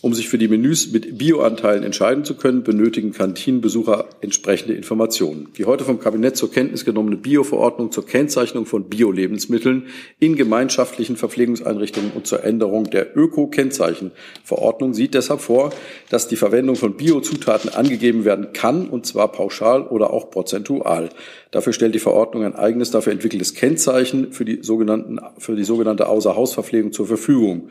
Um 0.01 0.13
sich 0.13 0.27
für 0.27 0.37
die 0.37 0.49
Menüs 0.49 0.91
mit 0.91 1.17
Bioanteilen 1.17 1.83
entscheiden 1.83 2.25
zu 2.25 2.35
können, 2.35 2.63
benötigen 2.63 3.13
Kantinenbesucher 3.13 4.09
entsprechende 4.19 4.73
Informationen. 4.73 5.47
Die 5.57 5.65
heute 5.65 5.85
vom 5.85 5.99
Kabinett 5.99 6.35
zur 6.35 6.51
Kenntnis 6.51 6.83
genommene 6.83 7.15
Bio-Verordnung 7.15 7.91
zur 7.91 8.05
Kennzeichnung 8.05 8.65
von 8.65 8.89
Bio-Lebensmitteln 8.89 9.87
in 10.19 10.35
gemeinschaftlichen 10.35 11.15
Verpflegungseinrichtungen 11.15 12.11
und 12.11 12.27
zur 12.27 12.43
Änderung 12.43 12.89
der 12.89 13.17
Öko-Kennzeichenverordnung 13.17 14.93
sieht 14.93 15.13
deshalb 15.13 15.39
vor, 15.39 15.71
dass 16.09 16.27
die 16.27 16.35
Verwendung 16.35 16.75
von 16.75 16.97
Biozutaten 16.97 17.69
angegeben 17.69 18.25
werden 18.25 18.51
kann, 18.51 18.89
und 18.89 19.05
zwar 19.05 19.31
pauschal 19.31 19.87
oder 19.87 20.11
auch 20.11 20.29
prozentual. 20.29 21.09
Dafür 21.51 21.71
stellt 21.71 21.95
die 21.95 21.99
Verordnung 21.99 22.43
ein 22.43 22.53
eigenes 22.53 22.91
dafür 22.91 23.13
entwickeltes 23.13 23.53
Kennzeichen 23.53 24.33
für 24.33 24.43
die, 24.43 24.59
sogenannten, 24.61 25.19
für 25.37 25.55
die 25.55 25.63
sogenannte 25.63 26.07
Außerhausverpflegung 26.07 26.91
zur 26.91 27.07
Verfügung. 27.07 27.69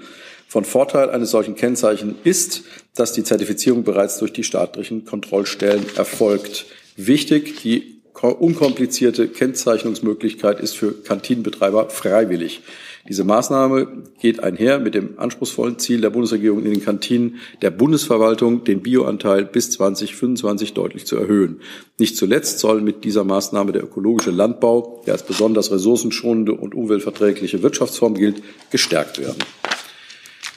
Von 0.55 0.65
Vorteil 0.65 1.11
eines 1.11 1.33
solchen 1.33 1.57
Kennzeichens 1.57 2.15
ist, 2.23 2.63
dass 2.95 3.13
die 3.13 3.25
Zertifizierung 3.25 3.83
bereits 3.83 4.19
durch 4.19 4.33
die 4.33 4.45
staatlichen 4.45 5.05
Kontrollstellen 5.05 5.85
erfolgt. 5.97 6.67
Wichtig, 6.95 7.61
die 7.63 8.01
unkomplizierte 8.23 9.27
Kennzeichnungsmöglichkeit 9.27 10.61
ist 10.61 10.77
für 10.77 10.93
Kantinenbetreiber 10.93 11.91
freiwillig. 11.91 12.61
Diese 13.09 13.25
Maßnahme 13.25 14.05
geht 14.21 14.45
einher 14.45 14.79
mit 14.79 14.95
dem 14.95 15.19
anspruchsvollen 15.19 15.81
Ziel 15.81 16.01
der 16.01 16.11
Bundesregierung 16.11 16.65
in 16.65 16.71
den 16.71 16.85
Kantinen 16.85 17.41
der 17.61 17.73
Bundesverwaltung, 17.73 18.63
den 18.63 18.81
Bioanteil 18.81 19.45
bis 19.45 19.73
2025 19.73 20.73
deutlich 20.73 21.05
zu 21.05 21.17
erhöhen. 21.17 21.63
Nicht 21.99 22.17
zuletzt 22.17 22.61
soll 22.61 22.81
mit 22.81 23.03
dieser 23.03 23.25
Maßnahme 23.25 23.73
der 23.73 23.83
ökologische 23.83 24.31
Landbau, 24.31 25.03
der 25.05 25.15
als 25.15 25.25
besonders 25.25 25.73
ressourcenschonende 25.73 26.55
und 26.55 26.77
umweltverträgliche 26.77 27.65
Wirtschaftsform 27.65 28.15
gilt, 28.15 28.41
gestärkt 28.71 29.19
werden. 29.19 29.39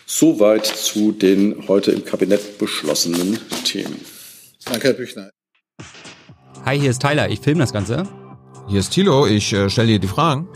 Soweit 0.10 0.66
zu 0.66 1.12
den 1.12 1.68
heute 1.68 1.92
im 1.92 2.06
Kabinett 2.06 2.58
beschlossenen 2.58 3.38
Themen. 3.66 4.00
Danke, 4.64 4.88
Herr 4.88 4.94
Büchner. 4.94 5.32
Hi, 6.64 6.80
hier 6.80 6.92
ist 6.92 7.02
Tyler, 7.02 7.30
ich 7.30 7.42
filme 7.42 7.60
das 7.60 7.74
Ganze. 7.74 8.08
Hier 8.70 8.80
ist 8.80 8.92
Thilo, 8.92 9.28
ich 9.28 9.52
äh, 9.52 9.70
stelle 9.70 9.90
dir 9.90 10.00
die 10.00 10.08
Fragen. 10.08 10.48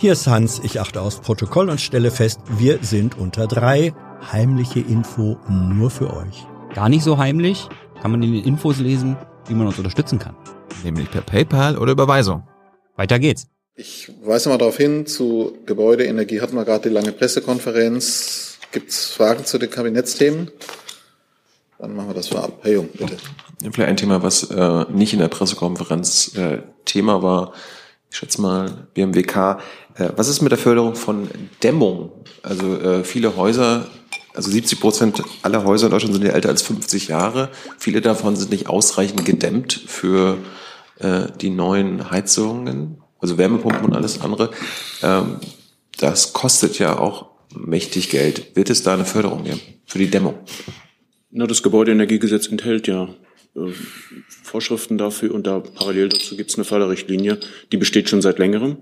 Hier 0.00 0.12
ist 0.12 0.26
Hans, 0.26 0.60
ich 0.64 0.80
achte 0.80 1.00
aufs 1.00 1.20
Protokoll 1.20 1.70
und 1.70 1.80
stelle 1.80 2.10
fest, 2.10 2.40
wir 2.58 2.80
sind 2.82 3.16
unter 3.16 3.46
drei. 3.46 3.94
Heimliche 4.32 4.80
Info 4.80 5.38
nur 5.48 5.90
für 5.90 6.12
euch. 6.12 6.44
Gar 6.74 6.88
nicht 6.88 7.04
so 7.04 7.18
heimlich, 7.18 7.68
kann 8.02 8.10
man 8.10 8.20
in 8.24 8.32
den 8.32 8.44
Infos 8.44 8.80
lesen, 8.80 9.16
wie 9.46 9.54
man 9.54 9.68
uns 9.68 9.78
unterstützen 9.78 10.18
kann. 10.18 10.34
Nämlich 10.82 11.08
per 11.08 11.22
PayPal 11.22 11.78
oder 11.78 11.92
Überweisung. 11.92 12.48
Weiter 12.96 13.20
geht's. 13.20 13.46
Ich 13.76 14.10
weise 14.24 14.48
mal 14.48 14.58
darauf 14.58 14.76
hin, 14.76 15.06
zu 15.06 15.56
Gebäudeenergie 15.66 16.40
hatten 16.40 16.56
wir 16.56 16.64
gerade 16.64 16.88
die 16.88 16.94
lange 16.94 17.12
Pressekonferenz. 17.12 18.47
Gibt's 18.72 19.06
Fragen 19.06 19.44
zu 19.44 19.58
den 19.58 19.70
Kabinettsthemen? 19.70 20.50
Dann 21.78 21.94
machen 21.94 22.08
wir 22.08 22.14
das 22.14 22.28
vorab. 22.28 22.58
Herr 22.62 22.72
Jung, 22.72 22.88
bitte. 22.92 23.16
Vielleicht 23.60 23.88
ein 23.88 23.96
Thema, 23.96 24.22
was 24.22 24.50
äh, 24.50 24.84
nicht 24.90 25.12
in 25.12 25.20
der 25.20 25.28
Pressekonferenz 25.28 26.34
äh, 26.36 26.58
Thema 26.84 27.22
war. 27.22 27.52
Ich 28.10 28.16
schätze 28.16 28.40
mal 28.40 28.88
BMWK. 28.94 29.60
Äh, 29.94 30.10
was 30.16 30.28
ist 30.28 30.42
mit 30.42 30.52
der 30.52 30.58
Förderung 30.58 30.94
von 30.94 31.28
Dämmung? 31.62 32.12
Also 32.42 32.76
äh, 32.76 33.04
viele 33.04 33.36
Häuser, 33.36 33.86
also 34.34 34.50
70 34.50 34.80
Prozent 34.80 35.22
aller 35.42 35.64
Häuser 35.64 35.86
in 35.86 35.92
Deutschland 35.92 36.14
sind 36.14 36.24
ja 36.24 36.32
älter 36.32 36.48
als 36.48 36.62
50 36.62 37.08
Jahre. 37.08 37.50
Viele 37.78 38.00
davon 38.00 38.36
sind 38.36 38.50
nicht 38.50 38.68
ausreichend 38.68 39.24
gedämmt 39.24 39.72
für 39.86 40.38
äh, 40.98 41.26
die 41.40 41.50
neuen 41.50 42.10
Heizungen, 42.10 43.02
also 43.20 43.38
Wärmepumpen 43.38 43.84
und 43.84 43.94
alles 43.94 44.20
andere. 44.20 44.50
Ähm, 45.02 45.38
das 45.98 46.32
kostet 46.32 46.78
ja 46.78 46.98
auch 46.98 47.27
mächtig 47.54 48.10
Geld. 48.10 48.56
Wird 48.56 48.70
es 48.70 48.82
da 48.82 48.94
eine 48.94 49.04
Förderung 49.04 49.44
geben 49.44 49.60
für 49.86 49.98
die 49.98 50.08
Dämmung? 50.08 50.38
Na, 51.30 51.46
das 51.46 51.62
Gebäudeenergiegesetz 51.62 52.48
enthält 52.48 52.86
ja 52.86 53.08
äh, 53.54 53.72
Vorschriften 54.42 54.98
dafür 54.98 55.34
und 55.34 55.46
da 55.46 55.60
parallel 55.60 56.08
dazu 56.08 56.36
gibt 56.36 56.50
es 56.50 56.56
eine 56.56 56.64
Förderrichtlinie, 56.64 57.38
die 57.72 57.76
besteht 57.76 58.08
schon 58.08 58.22
seit 58.22 58.38
längerem 58.38 58.78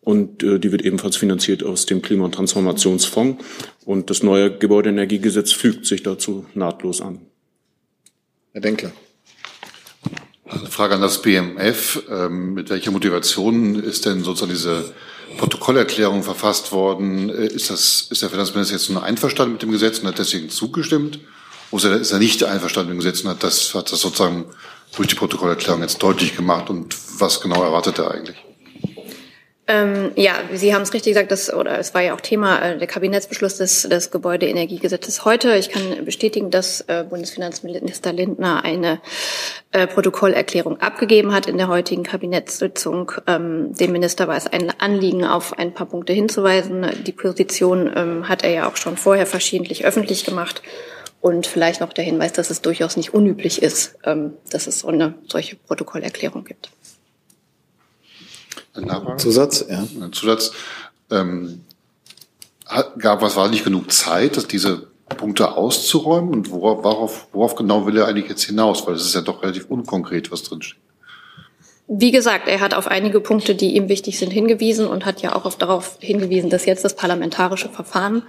und 0.00 0.42
äh, 0.42 0.58
die 0.58 0.72
wird 0.72 0.82
ebenfalls 0.82 1.16
finanziert 1.16 1.62
aus 1.62 1.86
dem 1.86 2.02
Klima- 2.02 2.24
und 2.24 2.34
Transformationsfonds 2.34 3.44
und 3.84 4.10
das 4.10 4.22
neue 4.22 4.56
Gebäudeenergiegesetz 4.56 5.52
fügt 5.52 5.86
sich 5.86 6.02
dazu 6.02 6.46
nahtlos 6.54 7.00
an. 7.00 7.20
Herr 8.52 8.60
Denkler. 8.60 8.92
Also 10.44 10.66
Frage 10.66 10.94
an 10.94 11.00
das 11.00 11.22
BMF. 11.22 12.02
Ähm, 12.08 12.54
mit 12.54 12.70
welcher 12.70 12.90
Motivation 12.90 13.82
ist 13.82 14.06
denn 14.06 14.22
sozusagen 14.22 14.52
diese 14.52 14.94
Protokollerklärung 15.36 16.22
verfasst 16.22 16.72
worden? 16.72 17.30
Äh, 17.30 17.46
ist, 17.46 17.70
das, 17.70 18.08
ist 18.10 18.22
der 18.22 18.30
Finanzminister 18.30 18.76
jetzt 18.76 18.90
nur 18.90 19.02
einverstanden 19.02 19.54
mit 19.54 19.62
dem 19.62 19.72
Gesetz 19.72 19.98
und 19.98 20.08
hat 20.08 20.18
deswegen 20.18 20.50
zugestimmt? 20.50 21.18
Oder 21.70 21.96
ist 21.96 22.12
er 22.12 22.18
nicht 22.18 22.42
einverstanden 22.44 22.90
mit 22.90 22.96
dem 22.96 23.04
Gesetz 23.04 23.24
und 23.24 23.30
hat 23.30 23.42
das, 23.42 23.74
hat 23.74 23.90
das 23.90 24.00
sozusagen 24.00 24.44
durch 24.96 25.08
die 25.08 25.16
Protokollerklärung 25.16 25.82
jetzt 25.82 26.02
deutlich 26.02 26.36
gemacht? 26.36 26.70
Und 26.70 26.96
was 27.18 27.40
genau 27.40 27.62
erwartet 27.62 27.98
er 27.98 28.10
eigentlich? 28.10 28.36
Ähm, 29.66 30.12
ja, 30.14 30.34
Sie 30.52 30.74
haben 30.74 30.82
es 30.82 30.92
richtig 30.92 31.14
gesagt, 31.14 31.32
das, 31.32 31.52
oder 31.52 31.78
es 31.78 31.94
war 31.94 32.02
ja 32.02 32.14
auch 32.14 32.20
Thema 32.20 32.60
äh, 32.60 32.78
der 32.78 32.86
Kabinettsbeschluss 32.86 33.56
des, 33.56 33.82
des 33.84 34.10
Gebäudeenergiegesetzes 34.10 35.24
heute. 35.24 35.56
Ich 35.56 35.70
kann 35.70 36.04
bestätigen, 36.04 36.50
dass 36.50 36.82
äh, 36.82 37.04
Bundesfinanzminister 37.08 38.12
Lindner 38.12 38.62
eine 38.62 39.00
äh, 39.72 39.86
Protokollerklärung 39.86 40.80
abgegeben 40.80 41.32
hat 41.32 41.46
in 41.46 41.56
der 41.56 41.68
heutigen 41.68 42.02
Kabinettssitzung. 42.02 43.12
Ähm, 43.26 43.74
dem 43.74 43.92
Minister 43.92 44.28
war 44.28 44.36
es 44.36 44.46
ein 44.46 44.70
Anliegen, 44.80 45.24
auf 45.24 45.58
ein 45.58 45.72
paar 45.72 45.86
Punkte 45.86 46.12
hinzuweisen. 46.12 46.86
Die 47.06 47.12
Position 47.12 47.90
ähm, 47.96 48.28
hat 48.28 48.44
er 48.44 48.50
ja 48.50 48.68
auch 48.68 48.76
schon 48.76 48.98
vorher 48.98 49.24
verschiedentlich 49.24 49.86
öffentlich 49.86 50.26
gemacht. 50.26 50.60
Und 51.22 51.46
vielleicht 51.46 51.80
noch 51.80 51.94
der 51.94 52.04
Hinweis, 52.04 52.34
dass 52.34 52.50
es 52.50 52.60
durchaus 52.60 52.98
nicht 52.98 53.14
unüblich 53.14 53.62
ist, 53.62 53.96
ähm, 54.04 54.34
dass 54.50 54.66
es 54.66 54.80
so 54.80 54.88
eine 54.88 55.14
solche 55.26 55.56
Protokollerklärung 55.56 56.44
gibt. 56.44 56.68
Ein 58.74 59.18
Zusatz, 59.18 59.64
ja. 59.68 59.86
Ein 60.00 60.12
Zusatz. 60.12 60.52
Ähm, 61.10 61.64
gab, 62.98 63.22
was 63.22 63.36
war 63.36 63.48
nicht 63.48 63.64
genug 63.64 63.92
Zeit, 63.92 64.36
dass 64.36 64.46
diese 64.46 64.88
Punkte 65.16 65.56
auszuräumen? 65.56 66.30
Und 66.30 66.50
worauf, 66.50 67.28
worauf, 67.32 67.54
genau 67.54 67.86
will 67.86 67.96
er 67.96 68.06
eigentlich 68.06 68.28
jetzt 68.28 68.44
hinaus? 68.44 68.86
Weil 68.86 68.94
es 68.94 69.04
ist 69.04 69.14
ja 69.14 69.20
doch 69.20 69.42
relativ 69.42 69.66
unkonkret, 69.66 70.32
was 70.32 70.42
drinsteht. 70.42 70.80
Wie 71.86 72.10
gesagt, 72.10 72.48
er 72.48 72.60
hat 72.60 72.72
auf 72.72 72.86
einige 72.86 73.20
Punkte, 73.20 73.54
die 73.54 73.76
ihm 73.76 73.88
wichtig 73.88 74.18
sind, 74.18 74.32
hingewiesen 74.32 74.86
und 74.86 75.04
hat 75.04 75.20
ja 75.20 75.36
auch 75.36 75.44
auf, 75.44 75.56
darauf 75.56 75.98
hingewiesen, 76.00 76.48
dass 76.48 76.64
jetzt 76.64 76.84
das 76.84 76.96
parlamentarische 76.96 77.68
Verfahren 77.68 78.22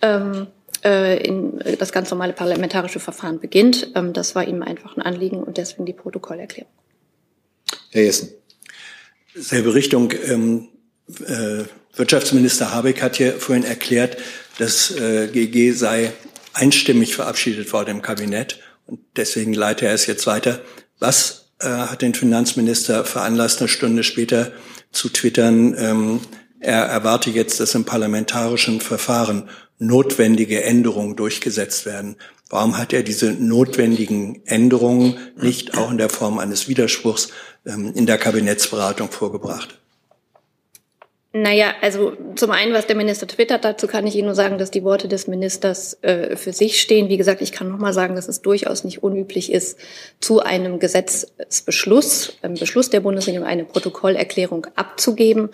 ähm, 0.00 0.46
äh, 0.84 1.18
in 1.26 1.58
das 1.80 1.90
ganz 1.90 2.10
normale 2.12 2.32
parlamentarische 2.32 3.00
Verfahren 3.00 3.40
beginnt. 3.40 3.90
Ähm, 3.96 4.12
das 4.12 4.36
war 4.36 4.46
ihm 4.46 4.62
einfach 4.62 4.96
ein 4.96 5.02
Anliegen 5.02 5.42
und 5.42 5.56
deswegen 5.56 5.86
die 5.86 5.92
Protokollerklärung. 5.92 6.70
Herr 7.90 8.02
Jessen 8.02 8.28
selbe 9.34 9.74
Richtung. 9.74 10.12
Ähm, 10.26 10.68
äh, 11.26 11.64
Wirtschaftsminister 11.96 12.72
Habeck 12.72 13.02
hat 13.02 13.18
ja 13.18 13.32
vorhin 13.32 13.64
erklärt, 13.64 14.16
das 14.58 14.90
äh, 14.90 15.28
GG 15.28 15.72
sei 15.72 16.12
einstimmig 16.52 17.14
verabschiedet 17.14 17.72
worden 17.72 17.90
im 17.90 18.02
Kabinett 18.02 18.60
und 18.86 19.00
deswegen 19.16 19.54
leite 19.54 19.86
er 19.86 19.94
es 19.94 20.06
jetzt 20.06 20.26
weiter. 20.26 20.60
Was 20.98 21.50
äh, 21.60 21.68
hat 21.68 22.02
den 22.02 22.14
Finanzminister 22.14 23.04
veranlasst, 23.04 23.60
eine 23.60 23.68
Stunde 23.68 24.02
später 24.02 24.52
zu 24.92 25.08
twittern, 25.08 25.76
ähm, 25.78 26.20
er 26.60 26.84
erwarte 26.84 27.30
jetzt, 27.30 27.60
dass 27.60 27.74
im 27.74 27.84
parlamentarischen 27.84 28.80
Verfahren 28.80 29.50
notwendige 29.78 30.62
Änderungen 30.62 31.16
durchgesetzt 31.16 31.86
werden. 31.86 32.16
Warum 32.48 32.78
hat 32.78 32.92
er 32.92 33.02
diese 33.02 33.32
notwendigen 33.32 34.42
Änderungen 34.46 35.18
nicht 35.40 35.76
auch 35.76 35.90
in 35.90 35.98
der 35.98 36.10
Form 36.10 36.38
eines 36.38 36.68
Widerspruchs 36.68 37.28
ähm, 37.66 37.92
in 37.94 38.06
der 38.06 38.18
Kabinettsberatung 38.18 39.10
vorgebracht? 39.10 39.78
Naja, 41.36 41.74
also 41.80 42.12
zum 42.36 42.52
einen, 42.52 42.72
was 42.74 42.86
der 42.86 42.94
Minister 42.94 43.26
twittert, 43.26 43.64
dazu 43.64 43.88
kann 43.88 44.06
ich 44.06 44.14
Ihnen 44.14 44.26
nur 44.26 44.36
sagen, 44.36 44.56
dass 44.56 44.70
die 44.70 44.84
Worte 44.84 45.08
des 45.08 45.26
Ministers 45.26 45.98
äh, 46.02 46.36
für 46.36 46.52
sich 46.52 46.80
stehen. 46.80 47.08
Wie 47.08 47.16
gesagt, 47.16 47.42
ich 47.42 47.50
kann 47.50 47.68
noch 47.68 47.78
mal 47.78 47.92
sagen, 47.92 48.14
dass 48.14 48.28
es 48.28 48.40
durchaus 48.40 48.84
nicht 48.84 49.02
unüblich 49.02 49.52
ist, 49.52 49.76
zu 50.20 50.44
einem 50.44 50.78
Gesetzesbeschluss, 50.78 52.36
einem 52.42 52.54
Beschluss 52.54 52.88
der 52.88 53.00
Bundesregierung 53.00 53.48
eine 53.48 53.64
Protokollerklärung 53.64 54.68
abzugeben. 54.76 55.48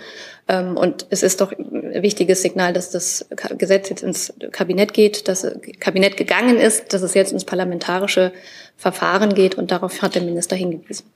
Ähm, 0.48 0.76
und 0.76 1.06
es 1.08 1.22
ist 1.22 1.40
doch 1.40 1.50
ein 1.50 2.02
wichtiges 2.02 2.42
Signal, 2.42 2.74
dass 2.74 2.90
das 2.90 3.26
Gesetz 3.56 3.88
jetzt 3.88 4.02
ins 4.02 4.34
Kabinett 4.52 4.92
geht, 4.92 5.28
dass 5.28 5.40
das 5.40 5.56
Kabinett 5.78 6.18
gegangen 6.18 6.58
ist, 6.58 6.92
dass 6.92 7.00
es 7.00 7.14
jetzt 7.14 7.32
ins 7.32 7.46
parlamentarische 7.46 8.32
Verfahren 8.76 9.32
geht. 9.32 9.54
Und 9.54 9.70
darauf 9.70 10.02
hat 10.02 10.14
der 10.14 10.22
Minister 10.22 10.56
hingewiesen. 10.56 11.06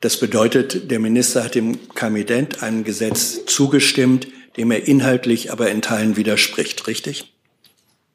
Das 0.00 0.20
bedeutet, 0.20 0.90
der 0.90 0.98
Minister 0.98 1.44
hat 1.44 1.54
dem 1.54 1.88
Kabinett 1.94 2.62
einem 2.62 2.84
Gesetz 2.84 3.46
zugestimmt, 3.46 4.28
dem 4.56 4.70
er 4.70 4.86
inhaltlich 4.86 5.52
aber 5.52 5.70
in 5.70 5.82
Teilen 5.82 6.16
widerspricht, 6.16 6.86
richtig? 6.86 7.32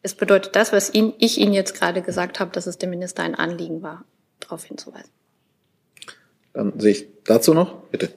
Es 0.04 0.14
bedeutet 0.16 0.56
das, 0.56 0.72
was 0.72 0.94
ihn, 0.94 1.14
ich 1.20 1.38
Ihnen 1.38 1.54
jetzt 1.54 1.76
gerade 1.76 2.02
gesagt 2.02 2.40
habe, 2.40 2.52
dass 2.52 2.66
es 2.66 2.78
dem 2.78 2.90
Minister 2.90 3.24
ein 3.24 3.36
Anliegen 3.36 3.82
war, 3.82 4.04
darauf 4.40 4.64
hinzuweisen. 4.64 5.12
Dann 6.54 6.80
sehe 6.80 6.92
ich 6.92 7.08
dazu 7.24 7.54
noch, 7.54 7.84
bitte. 7.90 8.10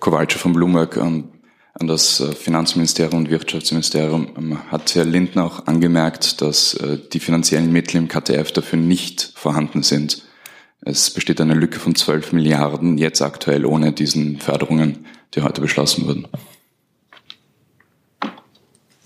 Kowalczyk 0.00 0.40
von 0.40 0.52
Bloomberg 0.52 0.96
an, 0.96 1.28
an 1.74 1.86
das 1.86 2.20
äh, 2.20 2.32
Finanzministerium 2.32 3.18
und 3.18 3.30
Wirtschaftsministerium 3.30 4.34
ähm, 4.36 4.70
hat 4.70 4.94
Herr 4.94 5.04
Lindner 5.04 5.44
auch 5.44 5.66
angemerkt, 5.66 6.40
dass 6.40 6.74
äh, 6.74 6.98
die 7.12 7.20
finanziellen 7.20 7.72
Mittel 7.72 7.96
im 7.98 8.08
KTF 8.08 8.50
dafür 8.52 8.78
nicht 8.78 9.32
vorhanden 9.34 9.82
sind. 9.82 10.22
Es 10.82 11.10
besteht 11.10 11.40
eine 11.40 11.54
Lücke 11.54 11.78
von 11.78 11.94
12 11.94 12.32
Milliarden 12.32 12.96
jetzt 12.96 13.20
aktuell 13.20 13.66
ohne 13.66 13.92
diesen 13.92 14.38
Förderungen, 14.38 15.06
die 15.34 15.42
heute 15.42 15.60
beschlossen 15.60 16.06
wurden. 16.06 16.26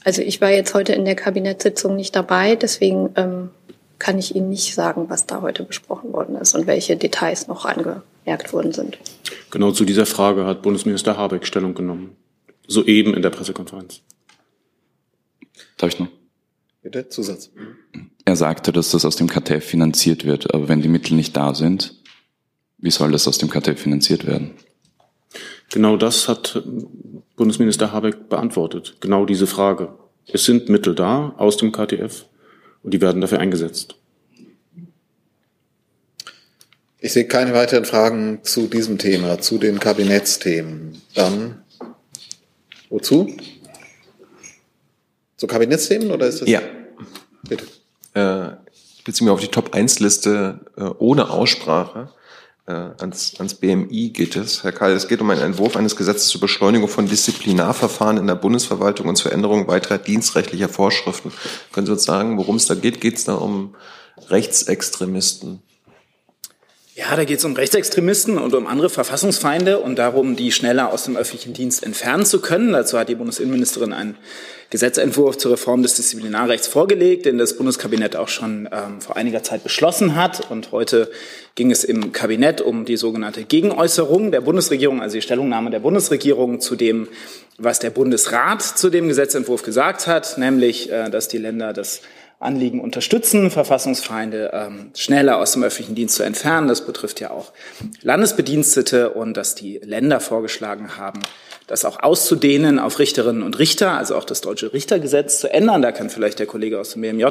Also 0.05 0.23
ich 0.23 0.41
war 0.41 0.51
jetzt 0.51 0.75
heute 0.75 0.93
in 0.93 1.05
der 1.05 1.17
Kabinettssitzung 1.17 1.97
nicht 1.97 2.15
dabei, 2.15 2.57
deswegen 2.57 3.11
ähm, 3.17 3.51
kann 3.99 4.19
ich 4.19 4.37
Ihnen 4.37 4.51
nicht 4.51 4.75
sagen, 4.75 5.09
was 5.09 5.27
da 5.27 5.41
heute 5.41 5.65
besprochen 5.65 6.13
worden 6.13 6.37
ist 6.37 6.55
und 6.55 6.67
welche 6.67 6.97
Details 6.97 7.49
noch 7.49 7.65
angemerkt 7.65 8.53
worden 8.53 8.73
sind. 8.73 8.99
Genau 9.51 9.73
zu 9.73 9.85
dieser 9.85 10.07
Frage 10.07 10.45
hat 10.45 10.63
Bundesminister 10.63 11.17
Habeck 11.17 11.47
Stellung 11.47 11.75
genommen. 11.75 12.17
Soeben 12.67 13.15
in 13.15 13.23
der 13.23 13.31
Pressekonferenz. 13.31 14.03
Darf 15.77 15.93
ich 15.93 15.99
noch? 15.99 16.09
Bitte, 16.83 17.09
Zusatz. 17.09 17.51
Er 18.25 18.37
sagte, 18.37 18.73
dass 18.73 18.91
das 18.91 19.05
aus 19.05 19.17
dem 19.17 19.29
KTF 19.29 19.65
finanziert 19.65 20.25
wird, 20.25 20.55
aber 20.55 20.69
wenn 20.69 20.81
die 20.81 20.89
Mittel 20.89 21.15
nicht 21.15 21.37
da 21.37 21.55
sind, 21.55 21.95
wie 22.79 22.91
soll 22.91 23.13
das 23.13 23.29
aus 23.29 23.39
dem 23.39 23.51
KTF 23.51 23.81
finanziert 23.81 24.27
werden? 24.27 24.53
Genau 25.71 25.97
das 25.97 26.29
hat 26.29 26.63
Bundesminister 27.37 27.93
Habeck 27.93 28.29
beantwortet. 28.29 28.97
Genau 29.01 29.27
diese 29.27 29.47
Frage. 29.47 29.95
Es 30.27 30.45
sind 30.45 30.69
Mittel 30.69 30.95
da 30.95 31.35
aus 31.37 31.57
dem 31.57 31.73
KTF 31.73 32.27
und 32.83 32.95
die 32.95 33.01
werden 33.01 33.21
dafür 33.21 33.41
eingesetzt. 33.41 33.97
Ich 36.99 37.13
sehe 37.13 37.27
keine 37.27 37.53
weiteren 37.53 37.85
Fragen 37.85 38.41
zu 38.45 38.67
diesem 38.67 38.97
Thema, 38.97 39.39
zu 39.39 39.59
den 39.59 39.79
Kabinettsthemen. 39.79 41.03
Dann 41.15 41.63
wozu? 42.89 43.37
Zu 45.37 45.47
Kabinettsthemen 45.47 46.11
oder 46.11 46.27
ist 46.29 46.41
das? 46.41 46.49
Ja. 46.49 46.63
Bitte. 47.47 47.67
Äh, 48.15 48.53
ich 49.07 49.29
auf 49.29 49.41
die 49.41 49.49
Top-1-Liste 49.49 50.61
äh, 50.77 50.83
ohne 50.99 51.31
Aussprache. 51.31 52.09
Äh, 52.67 52.73
ans, 52.73 53.35
ans 53.39 53.55
BMI 53.55 54.11
geht 54.11 54.37
es. 54.37 54.65
Herr 54.65 54.73
Kahl, 54.73 54.93
es 54.93 55.09
geht 55.09 55.21
um 55.21 55.29
einen 55.29 55.43
Entwurf 55.43 55.77
eines 55.77 55.97
Gesetzes 55.97 56.29
zur 56.29 56.41
Beschleunigung 56.41 56.89
von 56.89 57.07
Disziplinarverfahren 57.07 58.17
in 58.17 58.27
der 58.27 58.37
Bundesverwaltung 58.37 59.09
und 59.09 59.17
zur 59.17 59.33
Änderung 59.33 59.69
weiterer 59.69 59.99
dienstrechtlicher 59.99 60.71
Vorschriften. 60.71 61.33
Können 61.73 61.87
Sie 61.87 61.93
uns 61.93 62.05
sagen, 62.05 62.39
worum 62.39 62.57
es 62.57 62.67
da 62.67 62.75
geht? 62.75 63.03
Geht 63.03 63.19
es 63.19 63.25
da 63.25 63.35
um 63.35 63.75
Rechtsextremisten? 64.31 65.61
Ja, 66.97 67.17
da 67.17 67.25
geht 67.25 67.41
es 67.41 67.45
um 67.45 67.55
Rechtsextremisten 67.55 68.39
und 68.39 68.55
um 68.55 68.69
andere 68.69 68.89
Verfassungsfeinde 68.89 69.81
und 69.81 69.99
darum, 69.99 70.37
die 70.37 70.53
schneller 70.53 70.93
aus 70.93 71.03
dem 71.03 71.17
öffentlichen 71.17 71.53
Dienst 71.53 71.83
entfernen 71.83 72.25
zu 72.25 72.41
können. 72.41 72.73
Dazu 72.73 72.97
hat 72.97 73.09
die 73.09 73.17
Bundesinnenministerin 73.17 73.93
einen 73.93 74.17
Gesetzentwurf 74.71 75.37
zur 75.37 75.51
Reform 75.51 75.83
des 75.83 75.97
Disziplinarrechts 75.97 76.69
vorgelegt, 76.69 77.27
den 77.27 77.37
das 77.37 77.57
Bundeskabinett 77.57 78.15
auch 78.15 78.29
schon 78.29 78.69
ähm, 78.71 79.01
vor 79.01 79.17
einiger 79.17 79.43
Zeit 79.43 79.65
beschlossen 79.65 80.15
hat. 80.15 80.49
Und 80.53 80.71
heute 80.71 81.11
ging 81.57 81.73
es 81.73 81.83
im 81.83 82.13
Kabinett 82.13 82.61
um 82.61 82.85
die 82.85 82.97
sogenannte 82.97 83.43
Gegenäußerung 83.43 84.31
der 84.31 84.43
Bundesregierung, 84.43 85.03
also 85.03 85.15
die 85.17 85.23
Stellungnahme 85.23 85.71
der 85.71 85.81
Bundesregierung 85.81 86.61
zu 86.61 86.77
dem, 86.77 87.09
was 87.59 87.81
der 87.81 87.91
Bundesrat 87.91 88.63
zu 88.63 88.89
dem 88.89 89.09
Gesetzentwurf 89.09 89.65
gesagt 89.65 90.07
hat, 90.07 90.39
nämlich, 90.39 90.93
äh, 90.93 91.11
dass 91.11 91.27
die 91.27 91.39
Länder 91.39 91.73
das 91.73 92.03
Anliegen 92.45 92.81
unterstützen, 92.81 93.51
Verfassungsfeinde 93.51 94.51
ähm, 94.53 94.91
schneller 94.95 95.39
aus 95.39 95.53
dem 95.53 95.63
öffentlichen 95.63 95.95
Dienst 95.95 96.17
zu 96.17 96.23
entfernen. 96.23 96.69
Das 96.69 96.87
betrifft 96.87 97.21
ja 97.21 97.31
auch 97.31 97.53
Landesbedienstete 98.03 99.11
und 99.11 99.37
dass 99.37 99.55
die 99.55 99.79
Länder 99.79 100.21
vorgeschlagen 100.21 100.97
haben, 100.97 101.21
das 101.67 101.85
auch 101.85 102.01
auszudehnen 102.03 102.79
auf 102.79 102.99
Richterinnen 102.99 103.43
und 103.43 103.59
Richter, 103.59 103.93
also 103.93 104.17
auch 104.17 104.25
das 104.25 104.41
deutsche 104.41 104.73
Richtergesetz 104.73 105.41
zu 105.41 105.51
ändern. 105.51 105.83
Da 105.83 105.93
kann 105.93 106.11
vielleicht 106.11 106.39
der 106.39 106.47
Kollege 106.47 106.79
aus 106.79 106.91
dem 106.91 107.03
BMJ 107.03 107.25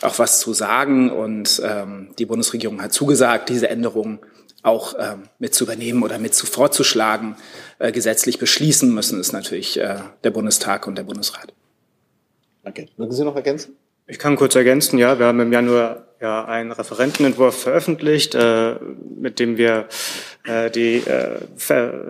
auch 0.00 0.18
was 0.18 0.40
zu 0.40 0.54
sagen. 0.54 1.10
Und 1.10 1.60
ähm, 1.64 2.10
die 2.18 2.26
Bundesregierung 2.26 2.82
hat 2.82 2.92
zugesagt, 2.92 3.48
diese 3.50 3.68
Änderungen 3.68 4.18
auch 4.62 4.94
ähm, 4.98 5.24
mit 5.38 5.54
zu 5.54 5.64
übernehmen 5.64 6.02
oder 6.02 6.18
mit 6.18 6.34
zu 6.34 6.46
vorzuschlagen. 6.46 7.36
Äh, 7.78 7.92
gesetzlich 7.92 8.38
beschließen 8.38 8.92
müssen 8.92 9.20
es 9.20 9.32
natürlich 9.32 9.78
äh, 9.78 9.96
der 10.24 10.30
Bundestag 10.30 10.86
und 10.86 10.96
der 10.96 11.04
Bundesrat. 11.04 11.52
Danke. 12.64 12.88
Mögen 12.96 13.12
Sie 13.12 13.24
noch 13.24 13.36
ergänzen? 13.36 13.76
Ich 14.10 14.18
kann 14.18 14.36
kurz 14.36 14.54
ergänzen, 14.54 14.98
ja, 14.98 15.18
wir 15.18 15.26
haben 15.26 15.38
im 15.38 15.52
Januar 15.52 16.06
ja 16.18 16.46
einen 16.46 16.72
Referentenentwurf 16.72 17.60
veröffentlicht, 17.60 18.34
äh, 18.34 18.76
mit 19.20 19.38
dem 19.38 19.58
wir 19.58 19.86
äh, 20.44 20.70
die 20.70 21.02
äh, 21.06 21.40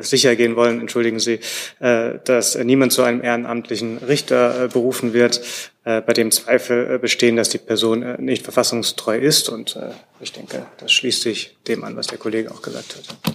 sicher 0.01 0.37
gehen 0.37 0.55
wollen, 0.55 0.81
entschuldigen 0.81 1.19
Sie, 1.19 1.41
äh, 1.81 2.21
dass 2.25 2.57
niemand 2.57 2.93
zu 2.93 3.03
einem 3.03 3.23
ehrenamtlichen 3.23 3.99
Richter 3.99 4.67
äh, 4.67 4.69
berufen 4.69 5.13
wird, 5.13 5.41
äh, 5.85 6.01
bei 6.01 6.13
dem 6.13 6.31
Zweifel 6.31 6.95
äh, 6.95 6.99
bestehen, 6.99 7.35
dass 7.35 7.49
die 7.49 7.59
Person 7.59 8.03
äh, 8.05 8.17
nicht 8.23 8.45
verfassungstreu 8.45 9.19
ist. 9.19 9.49
Und 9.49 9.75
äh, 9.75 9.91
ich 10.21 10.33
denke, 10.33 10.67
das 10.79 10.93
schließt 10.93 11.23
sich 11.23 11.57
dem 11.67 11.83
an, 11.83 11.97
was 11.97 12.07
der 12.07 12.19
Kollege 12.19 12.53
auch 12.53 12.63
gesagt 12.63 12.95
hat. 12.95 13.35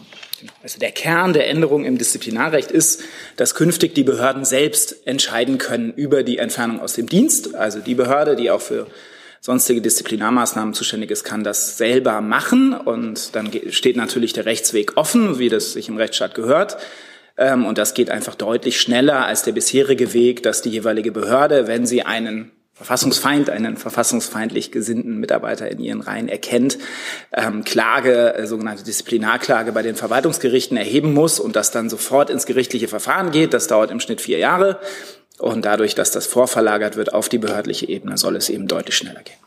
Also 0.62 0.80
der 0.80 0.92
Kern 0.92 1.34
der 1.34 1.50
Änderung 1.50 1.86
im 1.86 1.98
Disziplinarrecht 1.98 2.72
ist, 2.72 3.02
dass 3.36 3.56
künftig 3.56 3.96
die 3.96 4.04
Behörden 4.04 4.46
selbst 4.46 5.06
entscheiden 5.06 5.58
können 5.58 5.94
über 5.94 6.24
die 6.24 6.38
Entfernung 6.38 6.80
aus 6.80 6.94
dem 6.94 7.08
Dienst. 7.08 7.56
Also 7.56 7.80
die 7.80 7.96
Behörde, 7.96 8.36
die 8.36 8.50
auch 8.50 8.62
für 8.62 8.88
sonstige 9.42 9.82
Disziplinarmaßnahmen 9.82 10.74
zuständig 10.74 11.12
ist, 11.12 11.26
kann 11.26 11.44
das 11.44 11.78
selber 11.78 12.22
machen. 12.22 12.74
Und 12.74 13.36
dann 13.36 13.52
steht 13.72 13.98
natürlich 13.98 14.32
der 14.32 14.46
Rechtsweg 14.46 14.96
offen, 14.96 15.38
wie 15.38 15.50
das 15.50 15.74
sich 15.74 15.90
im 15.90 15.98
Rechtsstaat 15.98 16.34
gehört. 16.34 16.78
Ähm, 17.38 17.66
und 17.66 17.78
das 17.78 17.94
geht 17.94 18.10
einfach 18.10 18.36
deutlich 18.36 18.80
schneller 18.80 19.26
als 19.26 19.44
der 19.44 19.52
bisherige 19.52 20.14
Weg, 20.14 20.44
dass 20.44 20.62
die 20.62 20.70
jeweilige 20.70 21.12
Behörde, 21.12 21.68
wenn 21.68 21.86
sie 21.86 22.04
einen 22.04 22.53
Verfassungsfeind, 22.74 23.52
einen 23.52 23.78
verfassungsfeindlich 23.78 24.72
gesinnten 24.72 25.20
Mitarbeiter 25.20 25.70
in 25.70 25.80
ihren 25.80 26.02
Reihen 26.02 26.28
erkennt, 26.28 26.80
ähm, 27.32 27.64
Klage, 27.64 28.34
äh, 28.34 28.48
sogenannte 28.48 28.84
Disziplinarklage 28.84 29.72
bei 29.72 29.84
den 29.84 29.96
Verwaltungsgerichten 29.96 30.76
erheben 30.76 31.14
muss 31.14 31.40
und 31.40 31.56
das 31.56 31.70
dann 31.70 31.90
sofort 31.90 32.32
ins 32.32 32.48
gerichtliche 32.48 32.88
Verfahren 32.88 33.32
geht. 33.32 33.54
Das 33.54 33.68
dauert 33.68 33.92
im 33.92 34.00
Schnitt 34.00 34.22
vier 34.22 34.40
Jahre. 34.40 34.80
Und 35.38 35.66
dadurch, 35.66 35.94
dass 35.94 36.12
das 36.12 36.26
vorverlagert 36.26 36.96
wird 36.96 37.14
auf 37.14 37.30
die 37.30 37.38
behördliche 37.38 37.88
Ebene, 37.88 38.18
soll 38.18 38.36
es 38.36 38.50
eben 38.50 38.68
deutlich 38.68 38.96
schneller 38.96 39.22
gehen. 39.22 39.38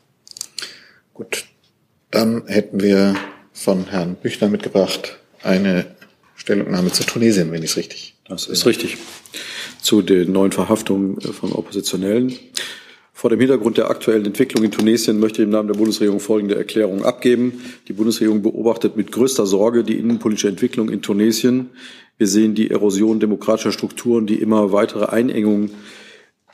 Gut, 1.13 1.45
dann 2.11 2.47
hätten 2.47 2.81
wir 2.81 3.17
von 3.53 3.87
Herrn 3.87 4.15
Büchner 4.17 4.49
mitgebracht 4.49 5.19
eine 5.43 5.87
Stellungnahme 6.37 6.93
zu 6.93 7.05
Tunesien, 7.05 7.51
wenn 7.51 7.63
ich 7.63 7.71
es 7.71 7.77
richtig. 7.77 8.15
Das 8.29 8.47
ist 8.47 8.67
richtig. 8.67 8.99
Zu 9.81 10.03
den 10.03 10.33
neuen 10.33 10.53
Verhaftungen 10.53 11.21
von 11.21 11.53
Oppositionellen. 11.53 12.39
Vor 13.19 13.31
dem 13.31 13.41
Hintergrund 13.41 13.79
der 13.79 13.89
aktuellen 13.89 14.27
Entwicklung 14.27 14.63
in 14.63 14.71
Tunesien 14.71 15.19
möchte 15.19 15.41
ich 15.41 15.47
im 15.47 15.51
Namen 15.51 15.69
der 15.69 15.77
Bundesregierung 15.77 16.21
folgende 16.21 16.55
Erklärung 16.55 17.03
abgeben. 17.03 17.63
Die 17.89 17.95
Bundesregierung 17.95 18.43
beobachtet 18.43 18.95
mit 18.95 19.11
größter 19.11 19.47
Sorge 19.47 19.85
die 19.85 19.95
innenpolitische 19.95 20.49
Entwicklung 20.49 20.91
in 20.91 21.01
Tunesien. 21.01 21.71
Wir 22.19 22.27
sehen 22.27 22.55
die 22.55 22.71
Erosion 22.71 23.19
demokratischer 23.19 23.73
Strukturen, 23.73 24.27
die 24.27 24.35
immer 24.35 24.71
weitere 24.71 25.07
Einengung 25.07 25.71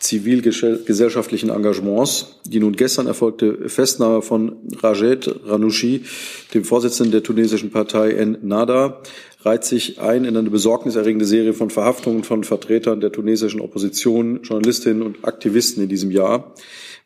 zivilgesellschaftlichen 0.03 1.51
Engagements. 1.51 2.39
Die 2.45 2.61
nun 2.61 2.75
gestern 2.75 3.07
erfolgte 3.07 3.69
Festnahme 3.69 4.23
von 4.23 4.57
Rajet 4.83 5.33
Ranouchi, 5.47 6.05
dem 6.55 6.65
Vorsitzenden 6.65 7.13
der 7.13 7.23
tunesischen 7.23 7.71
Partei 7.71 8.13
Ennahda, 8.13 9.01
reiht 9.45 9.65
sich 9.65 10.01
ein 10.01 10.25
in 10.25 10.37
eine 10.37 10.51
besorgniserregende 10.51 11.25
Serie 11.25 11.53
von 11.53 11.71
Verhaftungen 11.71 12.25
von 12.25 12.45
Vertretern 12.45 13.01
der 13.01 13.13
tunesischen 13.13 13.61
Opposition, 13.61 14.41
Journalistinnen 14.43 15.03
und 15.03 15.25
Aktivisten 15.25 15.83
in 15.83 15.89
diesem 15.89 16.11
Jahr. 16.11 16.53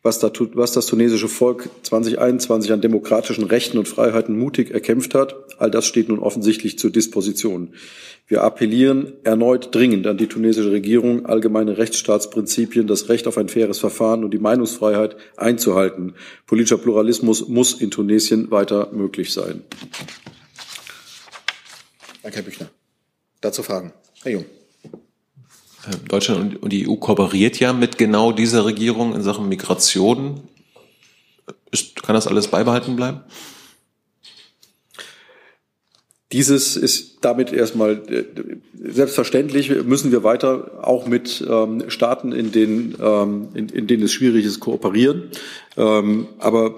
Was, 0.03 0.19
da, 0.19 0.31
was 0.53 0.71
das 0.71 0.85
tunesische 0.85 1.27
Volk 1.27 1.69
2021 1.83 2.71
an 2.71 2.81
demokratischen 2.81 3.43
Rechten 3.43 3.77
und 3.77 3.87
Freiheiten 3.87 4.37
mutig 4.37 4.71
erkämpft 4.71 5.15
hat, 5.15 5.35
all 5.57 5.71
das 5.71 5.85
steht 5.85 6.09
nun 6.09 6.19
offensichtlich 6.19 6.77
zur 6.77 6.91
Disposition. 6.91 7.73
Wir 8.27 8.43
appellieren 8.43 9.13
erneut 9.23 9.73
dringend 9.73 10.05
an 10.05 10.17
die 10.17 10.27
tunesische 10.27 10.71
Regierung, 10.71 11.25
allgemeine 11.25 11.77
Rechtsstaatsprinzipien, 11.77 12.85
das 12.85 13.09
Recht 13.09 13.27
auf 13.27 13.37
ein 13.37 13.49
faires 13.49 13.79
Verfahren 13.79 14.23
und 14.23 14.31
die 14.31 14.39
Meinungsfreiheit 14.39 15.15
einzuhalten. 15.37 16.13
Politischer 16.45 16.77
Pluralismus 16.77 17.47
muss 17.47 17.73
in 17.73 17.89
Tunesien 17.89 18.51
weiter 18.51 18.89
möglich 18.91 19.33
sein. 19.33 19.63
Danke, 22.21 22.37
Herr 22.37 22.43
Büchner. 22.43 22.69
Dazu 23.39 23.63
Fragen. 23.63 23.93
Herr 24.23 24.33
Jung. 24.33 24.45
Deutschland 26.07 26.61
und 26.61 26.71
die 26.71 26.87
EU 26.87 26.95
kooperiert 26.95 27.59
ja 27.59 27.73
mit 27.73 27.97
genau 27.97 28.31
dieser 28.31 28.65
Regierung 28.65 29.15
in 29.15 29.23
Sachen 29.23 29.49
Migration. 29.49 30.41
Ist, 31.71 32.01
kann 32.01 32.15
das 32.15 32.27
alles 32.27 32.47
beibehalten 32.47 32.95
bleiben? 32.95 33.21
Dieses 36.33 36.75
ist 36.75 37.19
damit 37.21 37.53
erstmal 37.53 38.03
äh, 38.09 38.25
selbstverständlich 38.73 39.69
müssen 39.83 40.11
wir 40.11 40.23
weiter 40.23 40.79
auch 40.81 41.07
mit 41.07 41.45
ähm, 41.49 41.89
Staaten, 41.89 42.33
in 42.33 42.51
denen, 42.51 42.95
ähm, 43.01 43.47
in, 43.53 43.69
in 43.69 43.87
denen 43.87 44.03
es 44.03 44.11
schwierig 44.11 44.45
ist, 44.45 44.59
kooperieren. 44.59 45.29
Ähm, 45.77 46.27
aber 46.39 46.75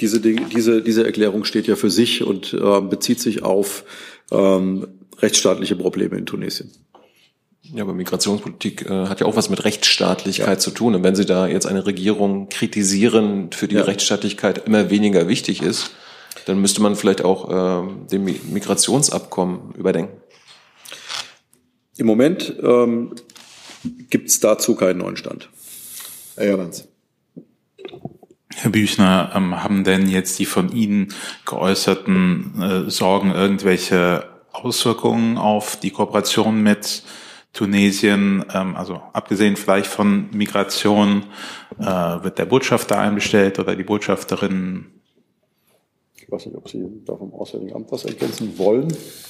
diese, 0.00 0.20
diese, 0.20 0.82
diese 0.82 1.04
Erklärung 1.04 1.44
steht 1.44 1.66
ja 1.66 1.76
für 1.76 1.90
sich 1.90 2.24
und 2.24 2.54
äh, 2.54 2.80
bezieht 2.80 3.20
sich 3.20 3.42
auf 3.42 3.84
ähm, 4.30 4.86
rechtsstaatliche 5.18 5.76
Probleme 5.76 6.16
in 6.16 6.24
Tunesien. 6.24 6.70
Ja, 7.74 7.82
aber 7.82 7.92
Migrationspolitik 7.92 8.86
äh, 8.86 9.06
hat 9.06 9.20
ja 9.20 9.26
auch 9.26 9.36
was 9.36 9.50
mit 9.50 9.64
Rechtsstaatlichkeit 9.64 10.48
ja. 10.48 10.58
zu 10.58 10.70
tun. 10.70 10.94
Und 10.94 11.02
wenn 11.02 11.14
Sie 11.14 11.26
da 11.26 11.46
jetzt 11.46 11.66
eine 11.66 11.84
Regierung 11.84 12.48
kritisieren, 12.48 13.50
für 13.52 13.68
die 13.68 13.76
ja. 13.76 13.82
Rechtsstaatlichkeit 13.82 14.66
immer 14.66 14.90
weniger 14.90 15.28
wichtig 15.28 15.62
ist, 15.62 15.90
dann 16.46 16.60
müsste 16.60 16.80
man 16.80 16.96
vielleicht 16.96 17.22
auch 17.22 17.84
äh, 17.84 18.06
den 18.10 18.24
Migrationsabkommen 18.24 19.74
überdenken. 19.74 20.16
Im 21.98 22.06
Moment 22.06 22.54
ähm, 22.62 23.14
gibt 24.08 24.28
es 24.30 24.40
dazu 24.40 24.74
keinen 24.74 24.98
neuen 24.98 25.16
Stand. 25.16 25.50
Herr 26.36 26.48
Jordans. 26.48 26.88
Herr 28.54 28.70
Büchner, 28.70 29.32
ähm, 29.34 29.62
haben 29.62 29.84
denn 29.84 30.08
jetzt 30.08 30.38
die 30.38 30.46
von 30.46 30.72
Ihnen 30.72 31.12
geäußerten 31.44 32.86
äh, 32.86 32.90
Sorgen 32.90 33.32
irgendwelche 33.32 34.24
Auswirkungen 34.52 35.36
auf 35.36 35.78
die 35.78 35.90
Kooperation 35.90 36.62
mit 36.62 37.02
Tunesien? 37.52 38.44
Ähm, 38.52 38.76
also 38.76 39.00
abgesehen 39.12 39.56
vielleicht 39.56 39.86
von 39.86 40.30
Migration, 40.32 41.24
äh, 41.78 41.84
wird 41.84 42.38
der 42.38 42.46
Botschafter 42.46 42.98
einbestellt 42.98 43.58
oder 43.58 43.76
die 43.76 43.84
Botschafterin? 43.84 44.86
Ich 46.28 46.32
weiß 46.32 46.44
nicht, 46.44 46.56
ob 46.56 46.68
Sie 46.68 46.84
da 47.06 47.16
vom 47.16 47.32
Auswärtigen 47.32 47.74
Amt 47.74 47.90
was 47.90 48.04
ergänzen 48.04 48.58
wollen. 48.58 48.88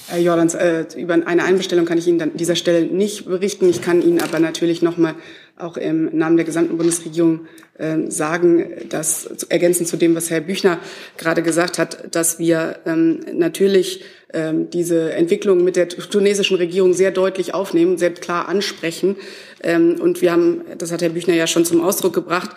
Herr 0.09 0.19
Jordans, 0.19 0.53
äh, 0.53 0.85
über 0.97 1.13
eine 1.13 1.43
Einbestellung 1.45 1.85
kann 1.85 1.97
ich 1.97 2.07
Ihnen 2.07 2.21
an 2.21 2.35
dieser 2.35 2.57
Stelle 2.57 2.87
nicht 2.87 3.25
berichten. 3.25 3.69
Ich 3.69 3.81
kann 3.81 4.01
Ihnen 4.01 4.21
aber 4.21 4.39
natürlich 4.39 4.81
noch 4.81 4.97
mal 4.97 5.15
auch 5.59 5.77
im 5.77 6.17
Namen 6.17 6.37
der 6.37 6.45
gesamten 6.45 6.77
Bundesregierung 6.77 7.47
äh, 7.77 8.09
sagen, 8.09 8.65
dass 8.89 9.25
ergänzend 9.49 9.87
zu 9.87 9.97
dem, 9.97 10.15
was 10.15 10.29
Herr 10.29 10.41
Büchner 10.41 10.79
gerade 11.17 11.43
gesagt 11.43 11.77
hat, 11.77 12.15
dass 12.15 12.39
wir 12.39 12.79
ähm, 12.85 13.19
natürlich 13.33 14.03
ähm, 14.33 14.69
diese 14.69 15.13
Entwicklung 15.13 15.63
mit 15.63 15.75
der 15.75 15.89
tunesischen 15.89 16.57
Regierung 16.57 16.93
sehr 16.93 17.11
deutlich 17.11 17.53
aufnehmen, 17.53 17.97
sehr 17.97 18.11
klar 18.11 18.47
ansprechen. 18.47 19.15
Ähm, 19.61 19.99
und 19.99 20.21
wir 20.21 20.31
haben, 20.31 20.61
das 20.77 20.91
hat 20.91 21.01
Herr 21.01 21.09
Büchner 21.09 21.33
ja 21.33 21.47
schon 21.47 21.65
zum 21.65 21.81
Ausdruck 21.81 22.13
gebracht, 22.13 22.51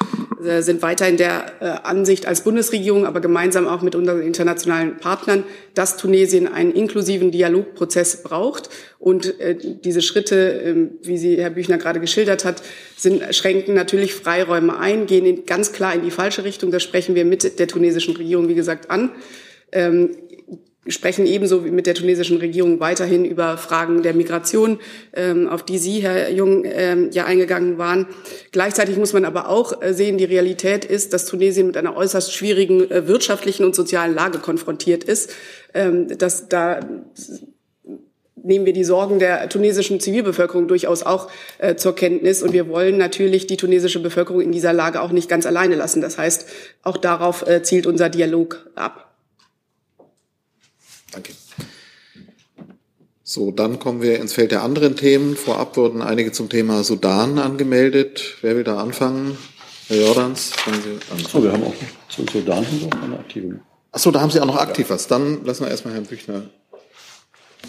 äh, 0.45 0.63
sind 0.63 0.83
weiter 0.83 1.09
in 1.09 1.17
der 1.17 1.53
äh, 1.61 1.65
Ansicht 1.83 2.27
als 2.27 2.43
Bundesregierung, 2.43 3.07
aber 3.07 3.21
gemeinsam 3.21 3.67
auch 3.67 3.83
mit 3.83 3.95
unseren 3.95 4.23
internationalen 4.23 4.97
Partnern, 4.97 5.45
dass 5.75 5.97
Tunesien 5.97 6.49
einen 6.49 6.73
inklusiven 6.73 7.31
Dialogprozess 7.31 8.23
braucht. 8.23 8.71
Und 8.99 9.39
äh, 9.41 9.57
diese 9.57 10.03
Schritte, 10.03 10.63
ähm, 10.65 10.91
wie 11.03 11.19
sie 11.19 11.37
Herr 11.41 11.51
Büchner 11.51 11.79
gerade 11.79 12.01
geschildert 12.01 12.45
hat, 12.45 12.63
sind, 12.97 13.35
schränken 13.35 13.75
natürlich 13.75 14.15
Freiräume 14.15 14.79
ein, 14.79 15.07
gehen 15.07 15.45
ganz 15.47 15.73
klar 15.73 15.95
in 15.95 16.03
die 16.03 16.11
falsche 16.11 16.45
Richtung. 16.45 16.71
Das 16.71 16.83
sprechen 16.83 17.15
wir 17.15 17.25
mit 17.25 17.59
der 17.59 17.69
tunesischen 17.69 18.17
Regierung, 18.17 18.49
wie 18.49 18.55
gesagt, 18.55 18.91
an. 18.91 19.11
Sprechen 20.89 21.27
ebenso 21.27 21.65
wie 21.65 21.71
mit 21.71 21.87
der 21.87 21.95
tunesischen 21.95 22.39
Regierung 22.39 22.81
weiterhin 22.81 23.25
über 23.25 23.57
Fragen 23.57 24.03
der 24.03 24.15
Migration, 24.15 24.81
ähm, 25.13 25.49
auf 25.49 25.63
die 25.63 25.79
Sie, 25.79 26.03
Herr 26.03 26.31
Jung, 26.31 26.65
ähm, 26.65 27.11
ja 27.13 27.25
eingegangen 27.25 27.79
waren. 27.79 28.09
Gleichzeitig 28.51 28.97
muss 28.97 29.13
man 29.13 29.25
aber 29.25 29.49
auch 29.49 29.81
äh, 29.81 29.95
sehen, 29.95 30.19
die 30.19 30.25
Realität 30.25 30.85
ist, 30.85 31.13
dass 31.13 31.27
Tunesien 31.27 31.69
mit 31.69 31.77
einer 31.77 31.97
äußerst 31.97 32.35
schwierigen 32.35 32.91
äh, 32.91 33.07
wirtschaftlichen 33.07 33.65
und 33.65 33.77
sozialen 33.77 34.13
Lage 34.13 34.39
konfrontiert 34.39 35.05
ist. 35.05 35.33
Ähm, 35.73 36.19
dass 36.19 36.49
da 36.49 36.81
nehmen 38.45 38.67
wir 38.67 38.73
die 38.73 38.83
Sorgen 38.83 39.21
der 39.21 39.49
tunesischen 39.49 40.01
Zivilbevölkerung 40.01 40.67
durchaus 40.67 41.05
auch 41.05 41.31
äh, 41.59 41.77
zur 41.77 41.95
Kenntnis. 41.95 42.43
Und 42.43 42.53
wir 42.53 42.69
wollen 42.69 42.99
natürlich 42.99 43.47
die 43.47 43.57
tunesische 43.57 44.01
Bevölkerung 44.01 44.41
in 44.41 44.51
dieser 44.51 44.73
Lage 44.73 45.01
auch 45.01 45.13
nicht 45.13 45.29
ganz 45.29 45.47
alleine 45.47 45.77
lassen. 45.77 46.01
Das 46.01 46.19
heißt, 46.19 46.47
auch 46.83 46.97
darauf 46.97 47.47
äh, 47.47 47.63
zielt 47.63 47.87
unser 47.87 48.09
Dialog 48.09 48.67
ab. 48.75 49.12
Danke. 51.13 51.33
So, 53.23 53.51
dann 53.51 53.79
kommen 53.79 54.03
wir 54.03 54.19
ins 54.19 54.33
Feld 54.33 54.51
der 54.51 54.63
anderen 54.63 54.97
Themen. 54.97 55.37
Vorab 55.37 55.77
wurden 55.77 56.03
einige 56.03 56.33
zum 56.33 56.49
Thema 56.49 56.83
Sudan 56.83 57.39
angemeldet. 57.39 58.37
Wer 58.43 58.57
will 58.57 58.65
da 58.65 58.79
anfangen? 58.79 59.39
Herr 59.89 59.99
Jordans, 59.99 60.53
fangen 60.53 60.83
Sie 60.83 61.13
an. 61.13 61.19
So, 61.31 61.43
wir 61.43 61.53
haben 61.53 61.65
auch 61.65 61.75
zum 62.09 62.27
Sudan 62.29 62.67
noch 62.81 63.03
eine 63.03 63.19
aktive. 63.19 63.61
Ach 63.93 63.99
so, 63.99 64.11
da 64.11 64.21
haben 64.21 64.31
Sie 64.31 64.41
auch 64.41 64.47
noch 64.47 64.57
aktiv 64.57 64.91
was. 64.91 65.07
Dann 65.07 65.45
lassen 65.45 65.65
wir 65.65 65.71
erstmal 65.71 65.95
Herrn 65.95 66.07
Büchner 66.07 66.51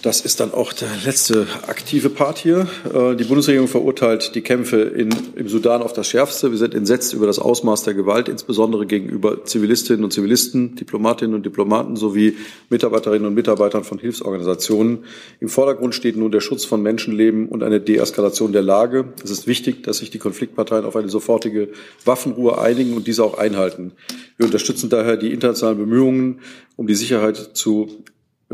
das 0.03 0.19
ist 0.19 0.41
dann 0.41 0.53
auch 0.53 0.73
der 0.73 0.89
letzte 1.05 1.47
aktive 1.65 2.09
Part 2.09 2.37
hier. 2.37 2.67
Äh, 2.93 3.15
die 3.15 3.23
Bundesregierung 3.23 3.69
verurteilt 3.69 4.35
die 4.35 4.41
Kämpfe 4.41 4.81
in, 4.81 5.09
im 5.35 5.47
Sudan 5.47 5.81
auf 5.81 5.93
das 5.93 6.09
Schärfste. 6.09 6.51
Wir 6.51 6.57
sind 6.57 6.75
entsetzt 6.75 7.13
über 7.13 7.25
das 7.25 7.39
Ausmaß 7.39 7.83
der 7.83 7.93
Gewalt, 7.93 8.27
insbesondere 8.27 8.85
gegenüber 8.85 9.45
Zivilistinnen 9.45 10.03
und 10.03 10.11
Zivilisten, 10.11 10.75
Diplomatinnen 10.75 11.33
und 11.33 11.45
Diplomaten 11.45 11.95
sowie 11.95 12.35
Mitarbeiterinnen 12.69 13.25
und 13.25 13.33
Mitarbeitern 13.33 13.85
von 13.85 13.97
Hilfsorganisationen. 13.97 15.05
Im 15.39 15.47
Vordergrund 15.47 15.95
steht 15.95 16.17
nun 16.17 16.33
der 16.33 16.41
Schutz 16.41 16.65
von 16.65 16.81
Menschenleben 16.81 17.47
und 17.47 17.63
eine 17.63 17.79
Deeskalation 17.79 18.51
der 18.51 18.61
Lage. 18.61 19.13
Es 19.23 19.31
ist 19.31 19.47
wichtig, 19.47 19.83
dass 19.83 19.99
sich 19.99 20.11
die 20.11 20.19
Konfliktparteien 20.19 20.83
auf 20.83 20.97
eine 20.97 21.07
sofortige 21.07 21.69
Waffenruhe 22.03 22.59
einigen 22.59 22.97
und 22.97 23.07
diese 23.07 23.23
auch 23.23 23.37
einhalten. 23.37 23.93
Wir 24.35 24.47
unterstützen 24.47 24.89
daher 24.89 25.15
die 25.15 25.31
internationalen 25.31 25.77
Bemühungen, 25.77 26.41
um 26.75 26.87
die 26.87 26.95
Sicherheit 26.95 27.37
zu 27.53 28.03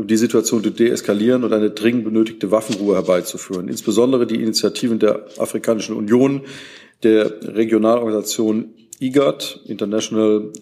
die 0.06 0.16
Situation 0.16 0.62
zu 0.62 0.70
deeskalieren 0.70 1.44
und 1.44 1.52
eine 1.52 1.70
dringend 1.70 2.04
benötigte 2.04 2.50
Waffenruhe 2.50 2.94
herbeizuführen. 2.94 3.68
Insbesondere 3.68 4.26
die 4.26 4.42
Initiativen 4.42 4.98
der 4.98 5.26
Afrikanischen 5.38 5.96
Union, 5.96 6.42
der 7.02 7.32
Regionalorganisation 7.42 8.74
IGAD, 9.00 9.60
International 9.66 10.52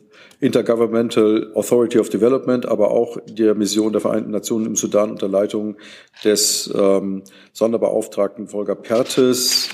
Intergovernmental 0.40 1.50
Authority 1.54 1.98
of 1.98 2.10
Development, 2.10 2.64
aber 2.66 2.92
auch 2.92 3.18
der 3.26 3.56
Mission 3.56 3.92
der 3.92 4.00
Vereinten 4.00 4.30
Nationen 4.30 4.66
im 4.66 4.76
Sudan 4.76 5.10
unter 5.10 5.26
Leitung 5.26 5.76
des 6.24 6.72
ähm, 6.74 7.22
Sonderbeauftragten 7.52 8.46
Volker 8.46 8.76
Pertes, 8.76 9.68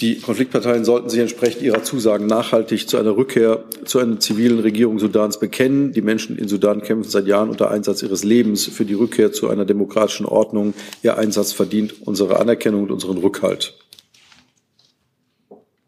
die 0.00 0.18
Konfliktparteien 0.18 0.84
sollten 0.84 1.08
sich 1.08 1.20
entsprechend 1.20 1.62
ihrer 1.62 1.84
Zusagen 1.84 2.26
nachhaltig 2.26 2.88
zu 2.88 2.96
einer 2.96 3.16
Rückkehr 3.16 3.62
zu 3.84 4.00
einer 4.00 4.18
zivilen 4.18 4.58
Regierung 4.58 4.98
Sudans 4.98 5.38
bekennen. 5.38 5.92
Die 5.92 6.02
Menschen 6.02 6.36
in 6.36 6.48
Sudan 6.48 6.82
kämpfen 6.82 7.08
seit 7.08 7.28
Jahren 7.28 7.48
unter 7.48 7.70
Einsatz 7.70 8.02
ihres 8.02 8.24
Lebens 8.24 8.66
für 8.66 8.84
die 8.84 8.94
Rückkehr 8.94 9.32
zu 9.32 9.48
einer 9.48 9.64
demokratischen 9.64 10.26
Ordnung. 10.26 10.74
Ihr 11.04 11.16
Einsatz 11.16 11.52
verdient 11.52 11.94
unsere 12.06 12.40
Anerkennung 12.40 12.82
und 12.82 12.90
unseren 12.90 13.18
Rückhalt. 13.18 13.74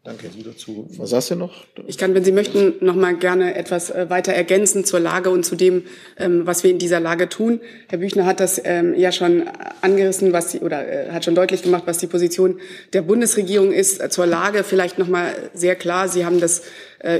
Danke. 0.07 0.29
Sie 0.33 0.41
dazu. 0.41 0.87
Was 0.95 1.09
sagst 1.09 1.31
du 1.31 1.35
noch? 1.35 1.65
Ich 1.85 1.97
kann, 1.97 2.15
wenn 2.15 2.23
Sie 2.23 2.31
möchten, 2.31 2.75
noch 2.79 2.95
mal 2.95 3.13
gerne 3.17 3.55
etwas 3.55 3.89
äh, 3.89 4.09
weiter 4.09 4.31
ergänzen 4.31 4.85
zur 4.85 5.01
Lage 5.01 5.29
und 5.29 5.43
zu 5.43 5.57
dem, 5.57 5.83
ähm, 6.17 6.47
was 6.47 6.63
wir 6.63 6.71
in 6.71 6.77
dieser 6.77 7.01
Lage 7.01 7.27
tun. 7.27 7.59
Herr 7.89 7.97
Büchner 7.97 8.25
hat 8.25 8.39
das 8.39 8.61
ähm, 8.63 8.95
ja 8.97 9.11
schon 9.11 9.49
angerissen, 9.81 10.31
was 10.31 10.53
Sie, 10.53 10.59
oder 10.59 10.87
äh, 10.87 11.11
hat 11.11 11.25
schon 11.25 11.35
deutlich 11.35 11.61
gemacht, 11.61 11.83
was 11.87 11.97
die 11.97 12.07
Position 12.07 12.61
der 12.93 13.01
Bundesregierung 13.01 13.73
ist 13.73 14.01
äh, 14.01 14.09
zur 14.09 14.27
Lage. 14.27 14.63
Vielleicht 14.63 14.97
noch 14.97 15.09
mal 15.09 15.35
sehr 15.53 15.75
klar. 15.75 16.07
Sie 16.07 16.25
haben 16.25 16.39
das 16.39 16.61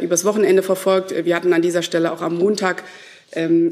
übers 0.02 0.26
Wochenende 0.26 0.64
verfolgt. 0.64 1.14
Wir 1.24 1.36
hatten 1.36 1.54
an 1.54 1.62
dieser 1.62 1.84
Stelle 1.84 2.12
auch 2.12 2.24
am 2.24 2.36
Montag 2.36 2.84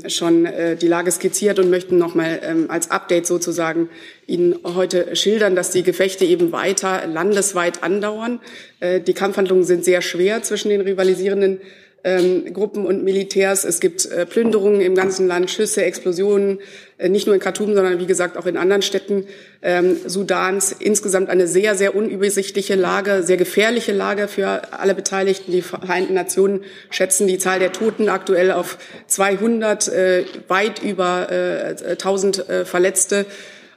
schon 0.07 0.45
äh, 0.45 0.75
die 0.75 0.87
Lage 0.87 1.11
skizziert 1.11 1.59
und 1.59 1.69
möchten 1.69 1.97
nochmal 1.97 2.41
ähm, 2.43 2.65
als 2.69 2.91
Update 2.91 3.25
sozusagen 3.25 3.89
Ihnen 4.27 4.55
heute 4.63 5.15
schildern, 5.15 5.55
dass 5.55 5.71
die 5.71 5.83
Gefechte 5.83 6.25
eben 6.25 6.51
weiter 6.51 7.07
landesweit 7.07 7.81
andauern. 7.81 8.41
Äh, 8.81 8.99
die 8.99 9.13
Kampfhandlungen 9.13 9.63
sind 9.63 9.85
sehr 9.85 10.01
schwer 10.01 10.43
zwischen 10.43 10.69
den 10.69 10.81
rivalisierenden 10.81 11.61
ähm, 12.05 12.53
Gruppen 12.53 12.85
und 12.85 13.03
Militärs. 13.03 13.65
Es 13.65 13.79
gibt 13.79 14.05
äh, 14.05 14.27
Plünderungen 14.27 14.79
im 14.79 14.93
ganzen 14.93 15.27
Land, 15.27 15.49
Schüsse, 15.49 15.83
Explosionen, 15.83 16.59
äh, 16.99 17.09
nicht 17.09 17.25
nur 17.25 17.33
in 17.33 17.41
Khartoum, 17.41 17.73
sondern 17.73 17.99
wie 17.99 18.05
gesagt 18.05 18.37
auch 18.37 18.45
in 18.45 18.57
anderen 18.57 18.83
Städten 18.83 19.25
ähm, 19.63 19.97
Sudans. 20.05 20.71
Insgesamt 20.71 21.29
eine 21.29 21.47
sehr, 21.47 21.73
sehr 21.73 21.95
unübersichtliche 21.95 22.75
Lage, 22.75 23.23
sehr 23.23 23.37
gefährliche 23.37 23.91
Lage 23.91 24.27
für 24.27 24.71
alle 24.71 24.93
Beteiligten. 24.93 25.51
Die 25.51 25.63
Vereinten 25.63 26.13
Nationen 26.13 26.63
schätzen 26.91 27.25
die 27.25 27.39
Zahl 27.39 27.57
der 27.57 27.71
Toten 27.71 28.07
aktuell 28.07 28.51
auf 28.51 28.77
200, 29.07 29.87
äh, 29.87 30.25
weit 30.47 30.83
über 30.83 31.31
äh, 31.31 31.75
1000 31.89 32.49
äh, 32.49 32.65
Verletzte. 32.65 33.25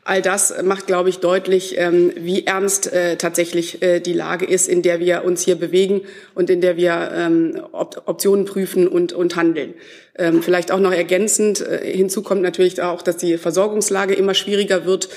All 0.09 0.23
das 0.23 0.63
macht, 0.63 0.87
glaube 0.87 1.11
ich, 1.11 1.19
deutlich, 1.19 1.77
ähm, 1.77 2.15
wie 2.17 2.47
ernst 2.47 2.91
äh, 2.91 3.17
tatsächlich 3.17 3.83
äh, 3.83 4.01
die 4.01 4.15
Lage 4.15 4.47
ist, 4.47 4.67
in 4.67 4.81
der 4.81 5.01
wir 5.01 5.23
uns 5.23 5.43
hier 5.43 5.57
bewegen 5.57 6.01
und 6.35 6.49
in 6.49 6.63
der 6.63 6.79
wir 6.79 7.11
ähm, 7.15 7.61
Optionen 7.73 8.47
prüfen 8.47 8.89
und, 8.89 9.13
und 9.13 9.37
handeln. 9.37 9.75
Ähm, 10.17 10.43
vielleicht 10.43 10.73
auch 10.73 10.81
noch 10.81 10.95
ergänzend, 10.95 11.61
äh, 11.61 11.93
hinzu 11.93 12.23
kommt 12.23 12.41
natürlich 12.41 12.81
auch, 12.81 13.03
dass 13.03 13.19
die 13.19 13.37
Versorgungslage 13.37 14.15
immer 14.15 14.33
schwieriger 14.33 14.87
wird 14.87 15.11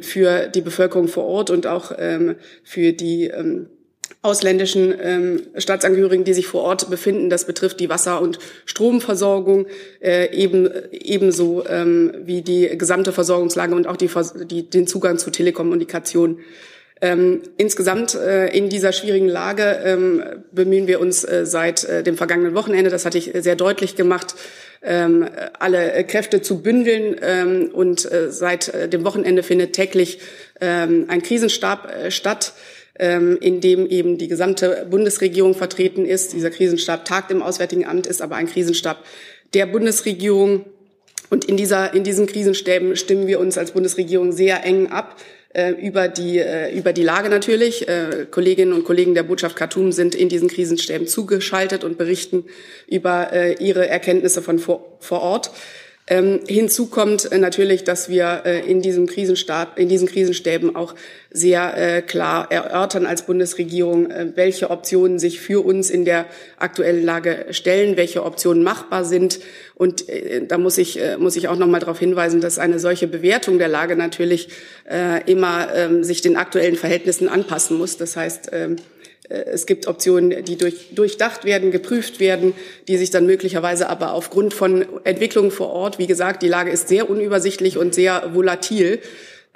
für 0.00 0.48
die 0.48 0.60
Bevölkerung 0.60 1.06
vor 1.06 1.26
Ort 1.26 1.50
und 1.50 1.68
auch 1.68 1.92
für 2.64 2.92
die 2.92 3.30
ausländischen 4.24 4.94
ähm, 5.02 5.42
Staatsangehörigen, 5.56 6.24
die 6.24 6.32
sich 6.32 6.46
vor 6.46 6.62
Ort 6.62 6.88
befinden. 6.88 7.28
Das 7.28 7.44
betrifft 7.44 7.78
die 7.78 7.90
Wasser- 7.90 8.22
und 8.22 8.38
Stromversorgung 8.64 9.66
äh, 10.02 10.34
eben, 10.34 10.70
ebenso 10.90 11.66
ähm, 11.68 12.12
wie 12.24 12.40
die 12.40 12.76
gesamte 12.78 13.12
Versorgungslage 13.12 13.74
und 13.74 13.86
auch 13.86 13.98
die, 13.98 14.08
die, 14.46 14.70
den 14.70 14.86
Zugang 14.86 15.18
zu 15.18 15.30
Telekommunikation. 15.30 16.38
Ähm, 17.02 17.42
insgesamt 17.58 18.14
äh, 18.14 18.46
in 18.46 18.70
dieser 18.70 18.92
schwierigen 18.92 19.28
Lage 19.28 19.80
ähm, 19.84 20.22
bemühen 20.52 20.86
wir 20.86 21.00
uns 21.00 21.22
äh, 21.24 21.44
seit 21.44 21.84
äh, 21.84 22.02
dem 22.02 22.16
vergangenen 22.16 22.54
Wochenende, 22.54 22.88
das 22.88 23.04
hatte 23.04 23.18
ich 23.18 23.30
sehr 23.34 23.56
deutlich 23.56 23.94
gemacht, 23.94 24.36
ähm, 24.82 25.28
alle 25.58 26.02
Kräfte 26.04 26.40
zu 26.40 26.62
bündeln. 26.62 27.16
Ähm, 27.20 27.70
und 27.74 28.10
äh, 28.10 28.30
seit 28.30 28.68
äh, 28.72 28.88
dem 28.88 29.04
Wochenende 29.04 29.42
findet 29.42 29.74
täglich 29.74 30.20
ähm, 30.62 31.04
ein 31.08 31.22
Krisenstab 31.22 31.92
äh, 31.92 32.10
statt 32.10 32.54
ähm, 32.98 33.38
in 33.40 33.60
dem 33.60 33.88
eben 33.88 34.18
die 34.18 34.28
gesamte 34.28 34.86
Bundesregierung 34.90 35.54
vertreten 35.54 36.04
ist. 36.04 36.32
Dieser 36.32 36.50
Krisenstab 36.50 37.04
tagt 37.04 37.30
im 37.30 37.42
Auswärtigen 37.42 37.86
Amt, 37.86 38.06
ist 38.06 38.22
aber 38.22 38.36
ein 38.36 38.46
Krisenstab 38.46 39.04
der 39.52 39.66
Bundesregierung. 39.66 40.64
Und 41.30 41.46
in, 41.46 41.56
dieser, 41.56 41.94
in 41.94 42.04
diesen 42.04 42.26
Krisenstäben 42.26 42.96
stimmen 42.96 43.26
wir 43.26 43.40
uns 43.40 43.58
als 43.58 43.72
Bundesregierung 43.72 44.32
sehr 44.32 44.64
eng 44.64 44.88
ab 44.88 45.16
äh, 45.54 45.70
über 45.70 46.08
die, 46.08 46.38
äh, 46.38 46.76
über 46.76 46.92
die 46.92 47.04
Lage 47.04 47.28
natürlich. 47.28 47.88
Äh, 47.88 48.26
Kolleginnen 48.30 48.72
und 48.72 48.84
Kollegen 48.84 49.14
der 49.14 49.22
Botschaft 49.22 49.54
Khartoum 49.54 49.92
sind 49.92 50.14
in 50.14 50.28
diesen 50.28 50.48
Krisenstäben 50.48 51.06
zugeschaltet 51.06 51.84
und 51.84 51.96
berichten 51.96 52.44
über 52.88 53.30
ihre 53.60 53.88
Erkenntnisse 53.88 54.42
von 54.42 54.58
vor, 54.58 54.96
vor 55.00 55.22
Ort. 55.22 55.50
Ähm, 56.06 56.40
hinzu 56.46 56.86
kommt 56.86 57.32
äh, 57.32 57.38
natürlich, 57.38 57.82
dass 57.84 58.10
wir 58.10 58.42
äh, 58.44 58.70
in 58.70 58.82
diesem 58.82 59.06
Krisenstab, 59.06 59.78
in 59.78 59.88
diesen 59.88 60.06
Krisenstäben 60.06 60.76
auch 60.76 60.94
sehr 61.30 61.76
äh, 61.78 62.02
klar 62.02 62.52
erörtern 62.52 63.06
als 63.06 63.24
Bundesregierung, 63.24 64.10
äh, 64.10 64.26
welche 64.34 64.68
Optionen 64.68 65.18
sich 65.18 65.40
für 65.40 65.64
uns 65.64 65.88
in 65.88 66.04
der 66.04 66.26
aktuellen 66.58 67.02
Lage 67.02 67.46
stellen, 67.52 67.96
welche 67.96 68.22
Optionen 68.22 68.62
machbar 68.62 69.06
sind. 69.06 69.40
Und 69.76 70.06
äh, 70.10 70.46
da 70.46 70.58
muss 70.58 70.76
ich, 70.76 71.00
äh, 71.00 71.16
muss 71.16 71.36
ich 71.36 71.48
auch 71.48 71.56
noch 71.56 71.68
mal 71.68 71.80
darauf 71.80 72.00
hinweisen, 72.00 72.42
dass 72.42 72.58
eine 72.58 72.78
solche 72.78 73.08
Bewertung 73.08 73.58
der 73.58 73.68
Lage 73.68 73.96
natürlich 73.96 74.48
immer 75.26 75.74
ähm, 75.74 76.04
sich 76.04 76.20
den 76.20 76.36
aktuellen 76.36 76.76
Verhältnissen 76.76 77.28
anpassen 77.28 77.78
muss. 77.78 77.96
Das 77.96 78.16
heißt, 78.16 78.50
ähm, 78.52 78.76
äh, 78.76 78.78
es 79.28 79.64
gibt 79.64 79.86
Optionen, 79.86 80.44
die 80.44 80.56
durch, 80.56 80.94
durchdacht 80.94 81.44
werden, 81.44 81.70
geprüft 81.70 82.20
werden, 82.20 82.52
die 82.88 82.98
sich 82.98 83.10
dann 83.10 83.24
möglicherweise 83.24 83.88
aber 83.88 84.12
aufgrund 84.12 84.52
von 84.52 84.84
Entwicklungen 85.04 85.50
vor 85.50 85.70
Ort, 85.70 85.98
wie 85.98 86.06
gesagt, 86.06 86.42
die 86.42 86.48
Lage 86.48 86.70
ist 86.70 86.88
sehr 86.88 87.08
unübersichtlich 87.08 87.78
und 87.78 87.94
sehr 87.94 88.34
volatil, 88.34 89.00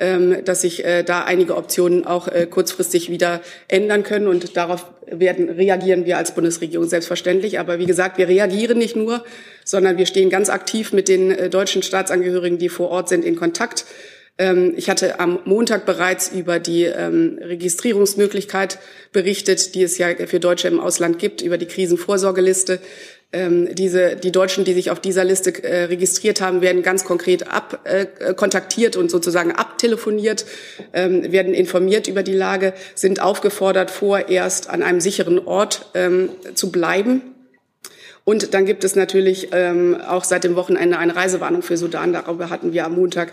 ähm, 0.00 0.44
dass 0.44 0.60
sich 0.60 0.84
äh, 0.84 1.02
da 1.02 1.24
einige 1.24 1.56
Optionen 1.56 2.06
auch 2.06 2.28
äh, 2.28 2.46
kurzfristig 2.46 3.10
wieder 3.10 3.40
ändern 3.66 4.04
können. 4.04 4.28
Und 4.28 4.56
darauf 4.56 4.86
werden, 5.06 5.48
reagieren 5.50 6.06
wir 6.06 6.18
als 6.18 6.36
Bundesregierung 6.36 6.88
selbstverständlich. 6.88 7.58
Aber 7.58 7.80
wie 7.80 7.86
gesagt, 7.86 8.16
wir 8.16 8.28
reagieren 8.28 8.78
nicht 8.78 8.94
nur, 8.94 9.24
sondern 9.64 9.98
wir 9.98 10.06
stehen 10.06 10.30
ganz 10.30 10.50
aktiv 10.50 10.92
mit 10.92 11.08
den 11.08 11.50
deutschen 11.50 11.82
Staatsangehörigen, 11.82 12.58
die 12.58 12.68
vor 12.68 12.90
Ort 12.90 13.08
sind, 13.08 13.24
in 13.24 13.34
Kontakt 13.34 13.86
ich 14.40 14.88
hatte 14.88 15.18
am 15.18 15.40
Montag 15.46 15.84
bereits 15.84 16.30
über 16.30 16.60
die 16.60 16.84
ähm, 16.84 17.40
Registrierungsmöglichkeit 17.42 18.78
berichtet, 19.12 19.74
die 19.74 19.82
es 19.82 19.98
ja 19.98 20.14
für 20.26 20.38
Deutsche 20.38 20.68
im 20.68 20.78
Ausland 20.78 21.18
gibt, 21.18 21.42
über 21.42 21.58
die 21.58 21.66
Krisenvorsorgeliste. 21.66 22.78
Ähm, 23.32 23.74
diese, 23.74 24.14
die 24.14 24.30
Deutschen, 24.30 24.64
die 24.64 24.74
sich 24.74 24.92
auf 24.92 25.00
dieser 25.00 25.24
Liste 25.24 25.52
äh, 25.62 25.84
registriert 25.84 26.40
haben, 26.40 26.62
werden 26.62 26.82
ganz 26.82 27.04
konkret 27.04 27.50
ab, 27.52 27.80
äh, 27.82 28.32
kontaktiert 28.34 28.96
und 28.96 29.10
sozusagen 29.10 29.50
abtelefoniert, 29.50 30.46
ähm, 30.92 31.32
werden 31.32 31.52
informiert 31.52 32.06
über 32.06 32.22
die 32.22 32.32
Lage, 32.32 32.74
sind 32.94 33.20
aufgefordert, 33.20 33.90
vorerst 33.90 34.70
an 34.70 34.84
einem 34.84 35.00
sicheren 35.00 35.40
Ort 35.40 35.90
ähm, 35.94 36.30
zu 36.54 36.70
bleiben 36.70 37.34
und 38.28 38.52
dann 38.52 38.66
gibt 38.66 38.84
es 38.84 38.94
natürlich 38.94 39.48
ähm, 39.52 39.96
auch 40.06 40.22
seit 40.22 40.44
dem 40.44 40.54
Wochenende 40.54 40.98
eine 40.98 41.16
Reisewarnung 41.16 41.62
für 41.62 41.78
Sudan. 41.78 42.12
Darüber 42.12 42.50
hatten 42.50 42.74
wir 42.74 42.84
am 42.84 42.94
Montag 42.94 43.32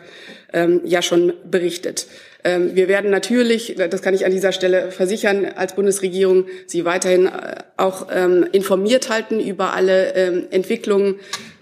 ähm, 0.53 0.79
ja 0.85 1.01
schon 1.01 1.33
berichtet. 1.43 2.07
Ähm, 2.45 2.77
wir 2.77 2.87
werden 2.87 3.11
natürlich, 3.11 3.75
das 3.75 4.01
kann 4.01 4.13
ich 4.13 4.25
an 4.25 4.31
dieser 4.31 4.53
Stelle 4.53 4.91
versichern, 4.91 5.47
als 5.53 5.75
Bundesregierung 5.75 6.45
Sie 6.65 6.85
weiterhin 6.85 7.25
äh, 7.25 7.55
auch 7.75 8.07
ähm, 8.09 8.47
informiert 8.53 9.09
halten 9.09 9.41
über 9.41 9.73
alle 9.73 10.15
ähm, 10.15 10.47
Entwicklungen 10.49 11.19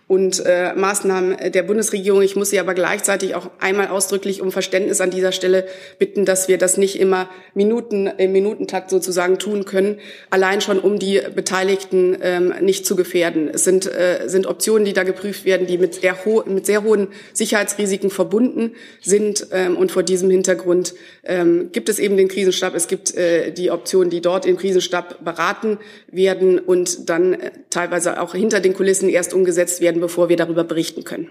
und 0.08 0.46
äh, 0.46 0.74
Maßnahmen 0.74 1.52
der 1.52 1.64
Bundesregierung. 1.64 2.22
Ich 2.22 2.36
muss 2.36 2.50
Sie 2.50 2.60
aber 2.60 2.74
gleichzeitig 2.74 3.36
auch 3.36 3.50
einmal 3.60 3.88
ausdrücklich 3.88 4.42
um 4.42 4.52
Verständnis 4.52 5.02
an 5.02 5.12
dieser 5.12 5.32
Stelle 5.32 5.66
bitten, 5.98 6.26
dass 6.26 6.48
wir 6.48 6.58
das 6.58 6.78
nicht 6.78 7.00
immer 7.00 7.30
Minuten 7.54 8.08
im 8.08 8.32
Minutentakt 8.32 8.90
sozusagen 8.90 9.40
tun 9.40 9.66
können, 9.66 9.98
allein 10.30 10.62
schon 10.62 10.80
um 10.80 11.00
die 11.00 11.22
Beteiligten 11.34 12.18
ähm, 12.22 12.54
nicht 12.62 12.86
zu 12.86 12.96
gefährden. 12.96 13.50
Es 13.54 13.64
sind, 13.64 13.86
äh, 13.88 14.28
sind 14.28 14.46
Optionen, 14.46 14.86
die 14.86 14.94
da 14.94 15.04
geprüft 15.04 15.46
werden, 15.46 15.68
die 15.68 15.78
mit 15.78 15.96
sehr, 15.96 16.26
ho 16.26 16.44
mit 16.46 16.66
sehr 16.66 16.84
hohen 16.84 17.08
Sicherheitsrisiken 17.32 18.10
verbunden 18.10 18.72
sind. 19.02 19.48
Ähm, 19.52 19.78
und 19.78 19.92
vor 19.92 20.04
diesem 20.04 20.30
Hintergrund 20.30 20.94
ähm, 21.24 21.70
gibt 21.72 21.90
es 21.90 22.00
eben 22.00 22.18
den 22.18 22.28
Krisenstab. 22.28 22.76
Es 22.76 22.88
gibt 22.88 23.16
äh, 23.16 23.52
die 23.52 23.72
Optionen, 23.72 24.10
die 24.10 24.22
dort 24.22 24.46
im 24.46 24.58
Krisenstab 24.58 25.24
beraten 25.24 25.80
werden 26.12 26.60
und 26.60 27.10
dann 27.10 27.34
äh, 27.34 27.52
teilweise 27.70 28.22
auch 28.22 28.36
hinter 28.36 28.60
den 28.60 28.74
Kulissen 28.74 29.10
erst 29.10 29.34
umgesetzt 29.34 29.82
werden 29.82 29.93
bevor 30.00 30.30
wir 30.30 30.38
darüber 30.38 30.64
berichten 30.64 31.04
können. 31.04 31.30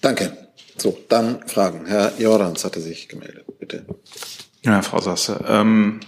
Danke. 0.00 0.36
So, 0.76 0.98
dann 1.08 1.46
Fragen. 1.46 1.86
Herr 1.86 2.12
Jordans 2.18 2.64
hatte 2.64 2.80
sich 2.80 3.08
gemeldet, 3.08 3.44
bitte. 3.58 3.86
Ja, 4.62 4.82
Frau 4.82 5.00
Sasse. 5.00 5.44
Ähm, 5.48 6.00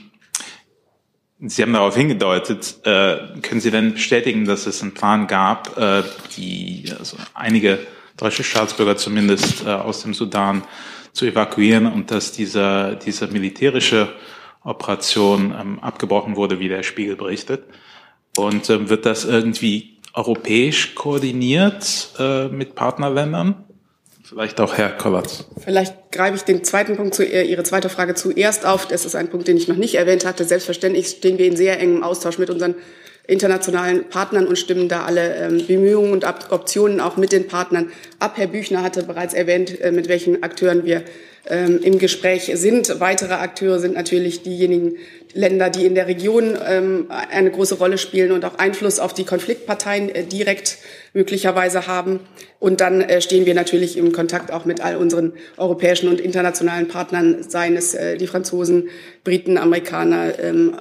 Sie 1.38 1.62
haben 1.62 1.72
darauf 1.72 1.94
hingedeutet. 1.94 2.76
Äh, 2.84 3.40
können 3.42 3.60
Sie 3.60 3.70
denn 3.70 3.92
bestätigen, 3.92 4.46
dass 4.46 4.66
es 4.66 4.82
einen 4.82 4.94
Plan 4.94 5.26
gab, 5.26 5.76
äh, 5.78 6.02
die 6.36 6.92
also 6.98 7.16
einige 7.34 7.78
deutsche 8.16 8.42
Staatsbürger 8.42 8.96
zumindest 8.96 9.64
äh, 9.64 9.68
aus 9.68 10.02
dem 10.02 10.14
Sudan 10.14 10.64
zu 11.12 11.26
evakuieren 11.26 11.86
und 11.86 12.10
dass 12.10 12.32
diese, 12.32 12.98
diese 13.04 13.26
militärische 13.28 14.08
Operation 14.64 15.54
ähm, 15.58 15.78
abgebrochen 15.80 16.36
wurde, 16.36 16.58
wie 16.58 16.68
der 16.68 16.82
Spiegel 16.82 17.16
berichtet? 17.16 17.64
Und 18.36 18.68
ähm, 18.70 18.88
wird 18.88 19.06
das 19.06 19.24
irgendwie 19.24 19.95
europäisch 20.16 20.94
koordiniert 20.94 22.10
äh, 22.18 22.48
mit 22.48 22.74
Partnerländern? 22.74 23.64
Vielleicht 24.24 24.60
auch 24.60 24.76
Herr 24.76 24.90
Kollatz. 24.90 25.44
Vielleicht 25.62 26.10
greife 26.10 26.34
ich 26.34 26.42
den 26.42 26.64
zweiten 26.64 26.96
Punkt 26.96 27.14
zu 27.14 27.24
äh, 27.24 27.44
Ihre 27.44 27.62
zweite 27.62 27.88
Frage 27.88 28.14
zuerst 28.14 28.66
auf. 28.66 28.88
Das 28.88 29.04
ist 29.04 29.14
ein 29.14 29.28
Punkt, 29.28 29.46
den 29.46 29.56
ich 29.56 29.68
noch 29.68 29.76
nicht 29.76 29.94
erwähnt 29.94 30.26
hatte. 30.26 30.44
Selbstverständlich 30.44 31.06
stehen 31.06 31.38
wir 31.38 31.46
in 31.46 31.56
sehr 31.56 31.78
engem 31.78 32.02
Austausch 32.02 32.38
mit 32.38 32.50
unseren 32.50 32.74
internationalen 33.28 34.08
Partnern 34.08 34.46
und 34.46 34.58
stimmen 34.58 34.88
da 34.88 35.04
alle 35.04 35.36
ähm, 35.36 35.66
Bemühungen 35.66 36.12
und 36.12 36.24
Optionen 36.50 37.00
auch 37.00 37.16
mit 37.16 37.30
den 37.30 37.46
Partnern 37.46 37.90
ab. 38.18 38.32
Herr 38.36 38.46
Büchner 38.46 38.82
hatte 38.82 39.02
bereits 39.04 39.34
erwähnt, 39.34 39.80
äh, 39.80 39.92
mit 39.92 40.08
welchen 40.08 40.42
Akteuren 40.42 40.84
wir 40.84 41.04
ähm, 41.48 41.80
im 41.82 41.98
Gespräch 41.98 42.50
sind. 42.54 43.00
Weitere 43.00 43.34
Akteure 43.34 43.78
sind 43.78 43.94
natürlich 43.94 44.42
diejenigen 44.42 44.96
Länder, 45.32 45.70
die 45.70 45.84
in 45.86 45.94
der 45.94 46.06
Region 46.06 46.56
ähm, 46.66 47.06
eine 47.08 47.50
große 47.50 47.76
Rolle 47.76 47.98
spielen 47.98 48.32
und 48.32 48.44
auch 48.44 48.58
Einfluss 48.58 48.98
auf 48.98 49.12
die 49.12 49.24
Konfliktparteien 49.24 50.08
äh, 50.08 50.24
direkt 50.24 50.78
möglicherweise 51.12 51.86
haben. 51.86 52.20
Und 52.58 52.80
dann 52.80 53.02
äh, 53.02 53.20
stehen 53.20 53.46
wir 53.46 53.54
natürlich 53.54 53.96
im 53.96 54.12
Kontakt 54.12 54.50
auch 54.50 54.64
mit 54.64 54.80
all 54.80 54.96
unseren 54.96 55.34
europäischen 55.56 56.08
und 56.08 56.20
internationalen 56.20 56.88
Partnern, 56.88 57.42
seien 57.42 57.76
es 57.76 57.94
äh, 57.94 58.16
die 58.16 58.26
Franzosen, 58.26 58.88
Briten, 59.24 59.58
Amerikaner, 59.58 60.38
ähm, 60.38 60.76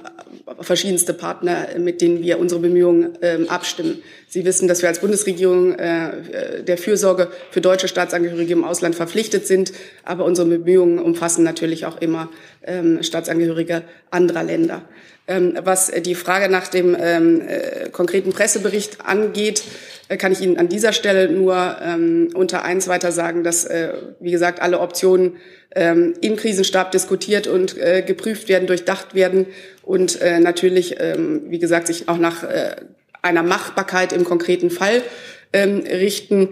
verschiedenste 0.60 1.12
Partner, 1.12 1.68
mit 1.78 2.00
denen 2.00 2.22
wir 2.22 2.38
unsere 2.38 2.60
Bemühungen 2.60 3.18
ähm, 3.22 3.48
abstimmen. 3.48 4.02
Sie 4.36 4.44
wissen, 4.44 4.68
dass 4.68 4.82
wir 4.82 4.90
als 4.90 4.98
Bundesregierung 4.98 5.72
äh, 5.78 6.62
der 6.62 6.76
Fürsorge 6.76 7.28
für 7.50 7.62
deutsche 7.62 7.88
Staatsangehörige 7.88 8.52
im 8.52 8.64
Ausland 8.64 8.94
verpflichtet 8.94 9.46
sind, 9.46 9.72
aber 10.04 10.26
unsere 10.26 10.46
Bemühungen 10.46 10.98
umfassen 10.98 11.42
natürlich 11.42 11.86
auch 11.86 12.02
immer 12.02 12.28
ähm, 12.62 13.02
Staatsangehörige 13.02 13.84
anderer 14.10 14.42
Länder. 14.42 14.82
Ähm, 15.26 15.58
was 15.64 15.90
die 15.90 16.14
Frage 16.14 16.50
nach 16.50 16.68
dem 16.68 16.94
ähm, 17.00 17.40
äh, 17.40 17.88
konkreten 17.88 18.28
Pressebericht 18.30 19.06
angeht, 19.06 19.62
äh, 20.10 20.18
kann 20.18 20.32
ich 20.32 20.42
Ihnen 20.42 20.58
an 20.58 20.68
dieser 20.68 20.92
Stelle 20.92 21.30
nur 21.30 21.78
ähm, 21.82 22.28
unter 22.34 22.62
eins 22.62 22.88
weiter 22.88 23.12
sagen, 23.12 23.42
dass, 23.42 23.64
äh, 23.64 23.94
wie 24.20 24.32
gesagt, 24.32 24.60
alle 24.60 24.80
Optionen 24.80 25.36
ähm, 25.74 26.12
im 26.20 26.36
Krisenstab 26.36 26.90
diskutiert 26.90 27.46
und 27.46 27.78
äh, 27.78 28.02
geprüft 28.02 28.50
werden, 28.50 28.66
durchdacht 28.66 29.14
werden 29.14 29.46
und 29.82 30.20
äh, 30.20 30.40
natürlich, 30.40 30.96
ähm, 31.00 31.44
wie 31.48 31.58
gesagt, 31.58 31.86
sich 31.86 32.10
auch 32.10 32.18
nach 32.18 32.42
äh, 32.42 32.76
einer 33.22 33.42
Machbarkeit 33.42 34.12
im 34.12 34.24
konkreten 34.24 34.70
Fall 34.70 35.02
ähm, 35.52 35.84
richten. 35.86 36.50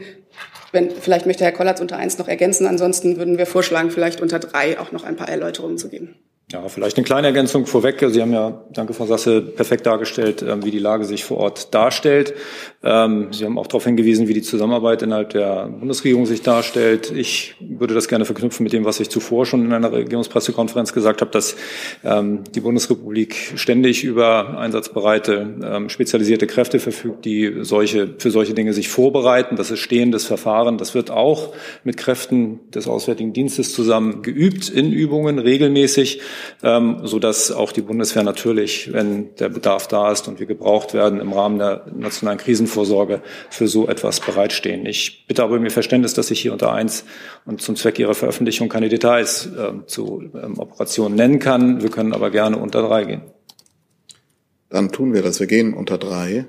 Wenn, 0.72 0.90
vielleicht 0.90 1.26
möchte 1.26 1.44
Herr 1.44 1.52
Kollatz 1.52 1.80
unter 1.80 1.96
eins 1.96 2.18
noch 2.18 2.28
ergänzen. 2.28 2.66
Ansonsten 2.66 3.16
würden 3.16 3.38
wir 3.38 3.46
vorschlagen, 3.46 3.90
vielleicht 3.90 4.20
unter 4.20 4.38
drei 4.38 4.78
auch 4.78 4.92
noch 4.92 5.04
ein 5.04 5.16
paar 5.16 5.28
Erläuterungen 5.28 5.78
zu 5.78 5.88
geben. 5.88 6.16
Ja, 6.52 6.68
vielleicht 6.68 6.98
eine 6.98 7.06
kleine 7.06 7.28
Ergänzung 7.28 7.64
vorweg. 7.64 8.04
Sie 8.06 8.20
haben 8.20 8.34
ja, 8.34 8.64
danke 8.70 8.92
Frau 8.92 9.06
Sasse, 9.06 9.40
perfekt 9.40 9.86
dargestellt, 9.86 10.44
ähm, 10.46 10.62
wie 10.62 10.70
die 10.70 10.78
Lage 10.78 11.06
sich 11.06 11.24
vor 11.24 11.38
Ort 11.38 11.72
darstellt. 11.72 12.34
Ähm, 12.82 13.28
Sie 13.32 13.46
haben 13.46 13.58
auch 13.58 13.66
darauf 13.66 13.84
hingewiesen, 13.84 14.28
wie 14.28 14.34
die 14.34 14.42
Zusammenarbeit 14.42 15.00
innerhalb 15.00 15.30
der 15.30 15.66
Bundesregierung 15.66 16.26
sich 16.26 16.42
darstellt. 16.42 17.10
Ich 17.10 17.54
würde 17.60 17.94
das 17.94 18.08
gerne 18.08 18.26
verknüpfen 18.26 18.62
mit 18.62 18.74
dem, 18.74 18.84
was 18.84 19.00
ich 19.00 19.08
zuvor 19.08 19.46
schon 19.46 19.64
in 19.64 19.72
einer 19.72 19.90
Regierungspressekonferenz 19.90 20.92
gesagt 20.92 21.22
habe, 21.22 21.30
dass 21.30 21.56
ähm, 22.04 22.44
die 22.54 22.60
Bundesrepublik 22.60 23.54
ständig 23.56 24.04
über 24.04 24.58
einsatzbereite, 24.58 25.86
spezialisierte 25.88 26.46
Kräfte 26.46 26.78
verfügt, 26.78 27.24
die 27.24 27.60
solche, 27.60 28.14
für 28.18 28.30
solche 28.30 28.52
Dinge 28.52 28.74
sich 28.74 28.88
vorbereiten. 28.88 29.56
Das 29.56 29.70
ist 29.70 29.80
stehendes 29.80 30.26
Verfahren. 30.26 30.76
Das 30.76 30.94
wird 30.94 31.10
auch 31.10 31.54
mit 31.84 31.96
Kräften 31.96 32.60
des 32.70 32.86
Auswärtigen 32.86 33.32
Dienstes 33.32 33.72
zusammen 33.72 34.22
geübt 34.22 34.68
in 34.68 34.92
Übungen 34.92 35.38
regelmäßig 35.38 36.20
ähm, 36.62 37.00
so 37.04 37.18
dass 37.18 37.52
auch 37.52 37.72
die 37.72 37.82
Bundeswehr 37.82 38.22
natürlich, 38.22 38.92
wenn 38.92 39.34
der 39.36 39.48
Bedarf 39.48 39.88
da 39.88 40.12
ist 40.12 40.28
und 40.28 40.40
wir 40.40 40.46
gebraucht 40.46 40.94
werden, 40.94 41.20
im 41.20 41.32
Rahmen 41.32 41.58
der 41.58 41.86
nationalen 41.94 42.38
Krisenvorsorge 42.38 43.20
für 43.50 43.68
so 43.68 43.88
etwas 43.88 44.20
bereitstehen. 44.20 44.86
Ich 44.86 45.26
bitte 45.26 45.42
aber 45.42 45.58
mir 45.58 45.70
Verständnis, 45.70 46.14
dass 46.14 46.30
ich 46.30 46.40
hier 46.40 46.52
unter 46.52 46.72
eins 46.72 47.04
und 47.44 47.60
zum 47.60 47.76
Zweck 47.76 47.98
Ihrer 47.98 48.14
Veröffentlichung 48.14 48.68
keine 48.68 48.88
Details 48.88 49.46
äh, 49.46 49.86
zu 49.86 50.30
ähm, 50.34 50.58
Operationen 50.58 51.16
nennen 51.16 51.38
kann. 51.38 51.82
Wir 51.82 51.90
können 51.90 52.12
aber 52.12 52.30
gerne 52.30 52.58
unter 52.58 52.82
drei 52.82 53.04
gehen. 53.04 53.22
Dann 54.70 54.90
tun 54.90 55.14
wir 55.14 55.22
das. 55.22 55.40
Wir 55.40 55.46
gehen 55.46 55.74
unter 55.74 55.98
drei. 55.98 56.46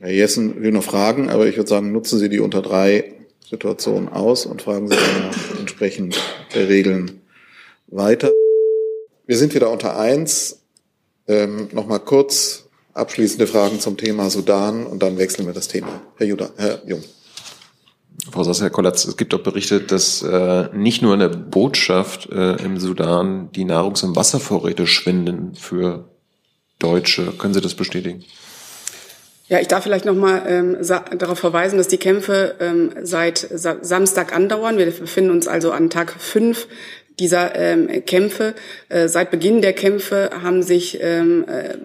Herr 0.00 0.10
Jessen 0.10 0.62
will 0.62 0.72
noch 0.72 0.82
fragen, 0.82 1.30
aber 1.30 1.46
ich 1.46 1.56
würde 1.56 1.68
sagen, 1.68 1.92
nutzen 1.92 2.18
Sie 2.18 2.28
die 2.28 2.40
unter 2.40 2.60
drei 2.60 3.14
Situation 3.48 4.08
aus 4.08 4.46
und 4.46 4.62
fragen 4.62 4.88
Sie 4.88 4.96
danach 4.96 5.60
entsprechend 5.60 6.20
der 6.54 6.68
Regeln 6.68 7.21
weiter. 7.92 8.30
Wir 9.26 9.36
sind 9.36 9.54
wieder 9.54 9.70
unter 9.70 9.98
eins. 9.98 10.60
Ähm, 11.28 11.68
Nochmal 11.72 12.00
kurz 12.00 12.64
abschließende 12.94 13.46
Fragen 13.46 13.80
zum 13.80 13.96
Thema 13.96 14.28
Sudan 14.30 14.86
und 14.86 15.02
dann 15.02 15.18
wechseln 15.18 15.46
wir 15.46 15.54
das 15.54 15.68
Thema. 15.68 16.02
Herr, 16.16 16.26
Juda, 16.26 16.50
Herr 16.56 16.82
Jung. 16.86 17.02
Frau 18.30 18.44
Sasser, 18.44 18.64
Herr 18.64 18.70
Kollatz, 18.70 19.04
es 19.04 19.16
gibt 19.16 19.34
auch 19.34 19.42
Berichte, 19.42 19.80
dass 19.80 20.22
äh, 20.22 20.68
nicht 20.74 21.02
nur 21.02 21.14
in 21.14 21.20
der 21.20 21.28
Botschaft 21.28 22.30
äh, 22.30 22.56
im 22.62 22.78
Sudan 22.78 23.50
die 23.52 23.64
Nahrungs- 23.64 24.04
und 24.04 24.16
Wasservorräte 24.16 24.86
schwinden 24.86 25.54
für 25.54 26.08
Deutsche. 26.78 27.32
Können 27.38 27.54
Sie 27.54 27.60
das 27.60 27.74
bestätigen? 27.74 28.24
Ja, 29.48 29.60
ich 29.60 29.68
darf 29.68 29.82
vielleicht 29.82 30.04
noch 30.04 30.14
mal 30.14 30.44
ähm, 30.46 30.78
darauf 31.18 31.38
verweisen, 31.38 31.76
dass 31.76 31.88
die 31.88 31.98
Kämpfe 31.98 32.54
ähm, 32.60 32.92
seit 33.02 33.38
Sa 33.38 33.76
Samstag 33.82 34.34
andauern. 34.34 34.78
Wir 34.78 34.86
befinden 34.86 35.30
uns 35.30 35.46
also 35.46 35.72
an 35.72 35.90
Tag 35.90 36.14
fünf 36.16 36.68
dieser 37.18 37.54
ähm, 37.54 38.04
Kämpfe. 38.06 38.54
Äh, 38.88 39.08
seit 39.08 39.30
Beginn 39.30 39.62
der 39.62 39.72
Kämpfe 39.72 40.30
haben 40.42 40.62
sich 40.62 40.98
ähm, 41.00 41.44
äh, 41.46 41.78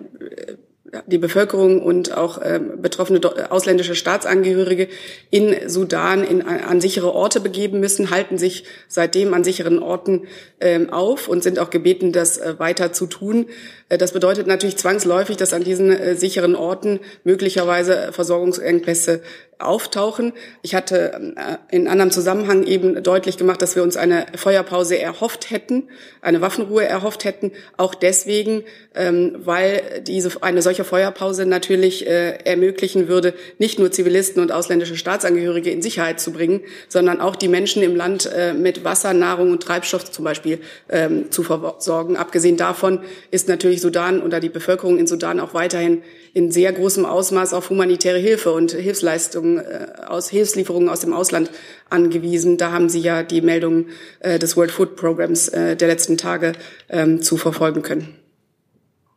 die 1.06 1.18
Bevölkerung 1.18 1.82
und 1.82 2.16
auch 2.16 2.40
ähm, 2.44 2.82
betroffene 2.82 3.20
ausländische 3.52 3.96
Staatsangehörige 3.96 4.88
in 5.30 5.70
Sudan 5.70 6.24
in, 6.24 6.42
an 6.42 6.82
sichere 6.82 7.14
Orte 7.14 7.40
begeben 7.40 7.80
müssen, 7.80 8.10
halten 8.10 8.38
sich 8.38 8.64
seitdem 8.88 9.34
an 9.34 9.44
sicheren 9.44 9.80
Orten 9.80 10.28
ähm, 10.62 10.92
auf 10.92 11.28
und 11.28 11.44
sind 11.44 11.60
auch 11.60 11.70
gebeten, 11.70 12.12
das 12.12 12.38
äh, 12.38 12.58
weiter 12.58 12.94
zu 12.94 13.08
tun. 13.08 13.48
Äh, 13.90 13.98
das 13.98 14.14
bedeutet 14.14 14.48
natürlich 14.48 14.78
zwangsläufig, 14.78 15.38
dass 15.38 15.54
an 15.54 15.64
diesen 15.64 15.92
äh, 15.92 16.16
sicheren 16.16 16.56
Orten 16.56 17.00
möglicherweise 17.24 18.14
Versorgungsengpässe 18.14 19.22
auftauchen. 19.60 20.34
Ich 20.62 20.76
hatte 20.76 21.34
äh, 21.36 21.76
in 21.76 21.88
anderem 21.88 22.12
Zusammenhang 22.12 22.64
eben 22.64 23.02
deutlich 23.02 23.38
gemacht, 23.38 23.62
dass 23.62 23.76
wir 23.76 23.84
uns 23.84 23.98
eine 23.98 24.28
Feuerpause 24.36 25.00
erhofft 25.00 25.50
hätten, 25.50 25.84
eine 26.22 26.42
Waffenruhe 26.42 26.86
erhofft 26.86 27.26
hätten, 27.26 27.52
auch 27.76 27.96
deswegen, 27.96 28.64
ähm, 28.94 29.36
weil 29.40 30.02
diese 30.06 30.44
eine 30.44 30.62
solche 30.62 30.84
Feuerpause 30.84 31.46
natürlich 31.46 32.06
äh, 32.06 32.38
ermöglichen 32.44 33.08
würde, 33.08 33.34
nicht 33.58 33.80
nur 33.80 33.92
Zivilisten 33.92 34.42
und 34.42 34.52
ausländische 34.52 34.96
Staatsangehörige 34.96 35.72
in 35.72 35.82
Sicherheit 35.82 36.20
zu 36.20 36.32
bringen, 36.32 36.62
sondern 36.88 37.20
auch 37.20 37.36
die 37.36 37.48
Menschen 37.48 37.82
im 37.82 37.96
Land 37.96 38.30
äh, 38.32 38.54
mit 38.54 38.84
Wasser, 38.84 39.14
Nahrung 39.14 39.52
und 39.52 39.64
Treibstoff 39.64 40.12
zum 40.12 40.24
Beispiel 40.24 40.60
ähm, 40.90 41.32
zu 41.32 41.44
versorgen. 41.44 42.16
Abgesehen 42.16 42.58
davon 42.58 43.00
ist 43.32 43.48
natürlich 43.48 43.82
Sudan 43.82 44.22
oder 44.22 44.40
die 44.40 44.50
Bevölkerung 44.50 45.00
in 45.00 45.08
Sudan 45.08 45.40
auch 45.40 45.54
weiterhin 45.54 46.04
in 46.38 46.52
sehr 46.52 46.72
großem 46.72 47.04
Ausmaß 47.04 47.54
auf 47.54 47.72
humanitäre 47.72 48.20
Hilfe 48.20 48.54
und 48.54 48.72
Hilfsleistungen 48.72 49.58
äh, 49.58 49.88
aus 50.06 50.30
Hilfslieferungen 50.30 50.88
aus 50.88 51.00
dem 51.00 51.12
Ausland 51.12 51.50
angewiesen. 51.90 52.58
Da 52.58 52.72
haben 52.72 52.90
Sie 52.90 53.00
ja 53.00 53.24
die 53.24 53.42
Meldungen 53.42 53.90
äh, 54.20 54.38
des 54.38 54.56
World 54.56 54.70
Food 54.70 54.96
Programs 54.96 55.48
äh, 55.48 55.76
der 55.76 55.88
letzten 55.88 56.16
Tage 56.16 56.54
ähm, 56.90 57.24
zu 57.24 57.38
verfolgen 57.38 57.82
können. 57.82 58.20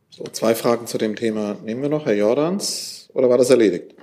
So, 0.08 0.24
zwei 0.32 0.54
Fragen 0.54 0.86
zu 0.86 0.96
dem 0.96 1.14
Thema 1.14 1.58
nehmen 1.62 1.82
wir 1.82 1.90
noch. 1.90 2.06
Herr 2.06 2.14
Jordans, 2.14 3.10
oder 3.12 3.28
war 3.28 3.36
das 3.36 3.50
erledigt? 3.50 3.94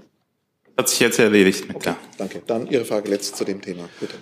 Hat 0.78 0.88
sich 0.88 1.00
jetzt 1.00 1.18
erledigt. 1.18 1.66
Okay, 1.74 1.96
danke. 2.20 2.44
Dann 2.46 2.68
Ihre 2.68 2.86
Frage 2.86 3.10
letzt 3.10 3.36
zu 3.36 3.44
dem 3.44 3.64
Thema, 3.64 3.90
bitte. 4.00 4.14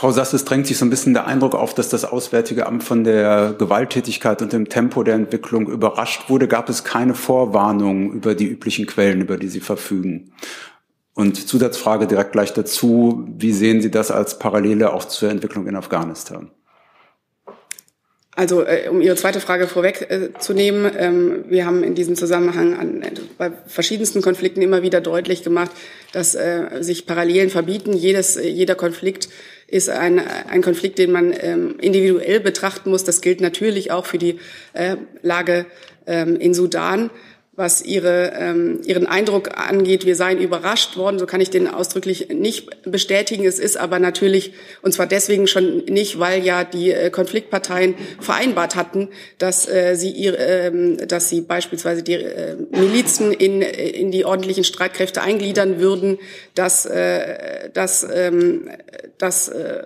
Frau 0.00 0.12
Sass, 0.12 0.32
es 0.32 0.46
drängt 0.46 0.66
sich 0.66 0.78
so 0.78 0.86
ein 0.86 0.88
bisschen 0.88 1.12
der 1.12 1.26
Eindruck 1.26 1.54
auf, 1.54 1.74
dass 1.74 1.90
das 1.90 2.06
Auswärtige 2.06 2.64
Amt 2.64 2.84
von 2.84 3.04
der 3.04 3.54
Gewalttätigkeit 3.58 4.40
und 4.40 4.50
dem 4.50 4.70
Tempo 4.70 5.02
der 5.02 5.14
Entwicklung 5.14 5.68
überrascht 5.68 6.30
wurde. 6.30 6.48
Gab 6.48 6.70
es 6.70 6.84
keine 6.84 7.14
Vorwarnung 7.14 8.10
über 8.14 8.34
die 8.34 8.46
üblichen 8.46 8.86
Quellen, 8.86 9.20
über 9.20 9.36
die 9.36 9.48
Sie 9.48 9.60
verfügen? 9.60 10.32
Und 11.12 11.46
Zusatzfrage 11.46 12.06
direkt 12.06 12.32
gleich 12.32 12.54
dazu, 12.54 13.28
wie 13.36 13.52
sehen 13.52 13.82
Sie 13.82 13.90
das 13.90 14.10
als 14.10 14.38
Parallele 14.38 14.94
auch 14.94 15.04
zur 15.04 15.28
Entwicklung 15.28 15.66
in 15.66 15.76
Afghanistan? 15.76 16.50
Also 18.36 18.64
äh, 18.64 18.88
um 18.88 19.02
Ihre 19.02 19.16
zweite 19.16 19.38
Frage 19.38 19.66
vorwegzunehmen, 19.66 20.86
äh, 20.86 21.08
ähm, 21.08 21.44
wir 21.48 21.66
haben 21.66 21.84
in 21.84 21.94
diesem 21.94 22.16
Zusammenhang 22.16 22.74
an, 22.74 23.04
bei 23.36 23.50
verschiedensten 23.66 24.22
Konflikten 24.22 24.62
immer 24.62 24.82
wieder 24.82 25.02
deutlich 25.02 25.42
gemacht, 25.42 25.72
dass 26.12 26.34
äh, 26.36 26.78
sich 26.80 27.04
Parallelen 27.04 27.50
verbieten. 27.50 27.92
Jedes, 27.92 28.36
jeder 28.42 28.76
Konflikt 28.76 29.28
ist 29.70 29.88
ein, 29.88 30.20
ein 30.48 30.62
Konflikt, 30.62 30.98
den 30.98 31.12
man 31.12 31.32
ähm, 31.38 31.76
individuell 31.80 32.40
betrachten 32.40 32.90
muss. 32.90 33.04
Das 33.04 33.20
gilt 33.20 33.40
natürlich 33.40 33.92
auch 33.92 34.06
für 34.06 34.18
die 34.18 34.38
äh, 34.72 34.96
Lage 35.22 35.66
ähm, 36.06 36.36
in 36.36 36.54
Sudan. 36.54 37.10
Was 37.60 37.82
ihre, 37.82 38.32
ähm, 38.38 38.80
ihren 38.86 39.06
Eindruck 39.06 39.58
angeht, 39.58 40.06
wir 40.06 40.16
seien 40.16 40.38
überrascht 40.38 40.96
worden, 40.96 41.18
so 41.18 41.26
kann 41.26 41.42
ich 41.42 41.50
den 41.50 41.68
ausdrücklich 41.68 42.30
nicht 42.30 42.90
bestätigen. 42.90 43.44
Es 43.44 43.58
ist 43.58 43.76
aber 43.76 43.98
natürlich, 43.98 44.54
und 44.80 44.92
zwar 44.92 45.06
deswegen 45.06 45.46
schon 45.46 45.84
nicht, 45.84 46.18
weil 46.18 46.42
ja 46.42 46.64
die 46.64 46.90
äh, 46.90 47.10
Konfliktparteien 47.10 47.96
vereinbart 48.18 48.76
hatten, 48.76 49.10
dass 49.36 49.68
äh, 49.68 49.94
sie 49.94 50.08
ihre, 50.08 50.38
äh, 50.38 51.06
dass 51.06 51.28
sie 51.28 51.42
beispielsweise 51.42 52.02
die 52.02 52.14
äh, 52.14 52.56
Milizen 52.70 53.30
in, 53.30 53.60
in 53.60 54.10
die 54.10 54.24
ordentlichen 54.24 54.64
Streitkräfte 54.64 55.20
eingliedern 55.20 55.80
würden, 55.80 56.16
dass, 56.54 56.86
äh, 56.86 57.68
dass, 57.74 58.06
ähm, 58.10 58.70
dass 59.18 59.48
äh, 59.48 59.82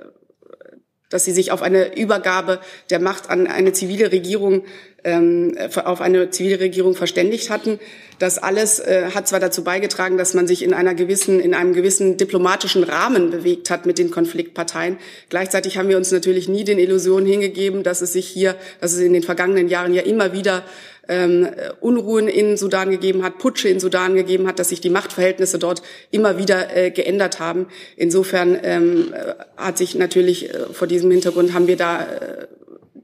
dass 1.10 1.24
sie 1.24 1.32
sich 1.32 1.52
auf 1.52 1.62
eine 1.62 1.96
Übergabe 1.96 2.58
der 2.90 2.98
Macht 2.98 3.30
an 3.30 3.46
eine 3.46 3.72
zivile 3.72 4.10
Regierung 4.10 4.54
ähm, 4.54 4.62
auf 5.04 6.00
eine 6.00 6.30
Zivilregierung 6.30 6.94
verständigt 6.94 7.50
hatten. 7.50 7.78
Das 8.18 8.38
alles 8.38 8.78
äh, 8.78 9.10
hat 9.14 9.28
zwar 9.28 9.40
dazu 9.40 9.64
beigetragen, 9.64 10.16
dass 10.16 10.34
man 10.34 10.46
sich 10.46 10.62
in 10.62 10.72
einer 10.72 10.94
gewissen, 10.94 11.40
in 11.40 11.52
einem 11.52 11.74
gewissen 11.74 12.16
diplomatischen 12.16 12.84
Rahmen 12.84 13.30
bewegt 13.30 13.70
hat 13.70 13.86
mit 13.86 13.98
den 13.98 14.10
Konfliktparteien. 14.10 14.98
Gleichzeitig 15.28 15.78
haben 15.78 15.88
wir 15.88 15.96
uns 15.96 16.12
natürlich 16.12 16.48
nie 16.48 16.64
den 16.64 16.78
Illusionen 16.78 17.26
hingegeben, 17.26 17.82
dass 17.82 18.02
es 18.02 18.12
sich 18.12 18.26
hier, 18.26 18.54
dass 18.80 18.92
es 18.92 19.00
in 19.00 19.12
den 19.12 19.22
vergangenen 19.22 19.68
Jahren 19.68 19.92
ja 19.92 20.02
immer 20.02 20.32
wieder 20.32 20.64
ähm, 21.08 21.48
Unruhen 21.80 22.28
in 22.28 22.56
Sudan 22.56 22.90
gegeben 22.90 23.24
hat, 23.24 23.38
Putsche 23.38 23.68
in 23.68 23.80
Sudan 23.80 24.14
gegeben 24.14 24.46
hat, 24.46 24.58
dass 24.58 24.70
sich 24.70 24.80
die 24.80 24.90
Machtverhältnisse 24.90 25.58
dort 25.58 25.82
immer 26.10 26.38
wieder 26.38 26.74
äh, 26.74 26.90
geändert 26.90 27.40
haben. 27.40 27.66
Insofern 27.96 28.58
ähm, 28.62 29.12
hat 29.56 29.76
sich 29.76 29.96
natürlich 29.96 30.50
äh, 30.50 30.72
vor 30.72 30.86
diesem 30.86 31.10
Hintergrund 31.10 31.52
haben 31.52 31.66
wir 31.66 31.76
da 31.76 32.02
äh, 32.02 32.46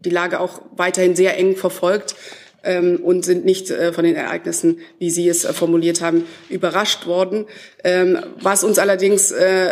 die 0.00 0.10
Lage 0.10 0.40
auch 0.40 0.62
weiterhin 0.76 1.16
sehr 1.16 1.36
eng 1.36 1.56
verfolgt 1.56 2.14
ähm, 2.62 3.00
und 3.02 3.24
sind 3.24 3.44
nicht 3.44 3.70
äh, 3.70 3.92
von 3.92 4.04
den 4.04 4.16
Ereignissen, 4.16 4.80
wie 4.98 5.10
Sie 5.10 5.28
es 5.28 5.44
äh, 5.44 5.52
formuliert 5.52 6.00
haben, 6.00 6.26
überrascht 6.48 7.06
worden. 7.06 7.46
Ähm, 7.84 8.18
was 8.40 8.64
uns 8.64 8.78
allerdings 8.78 9.30
äh, 9.30 9.66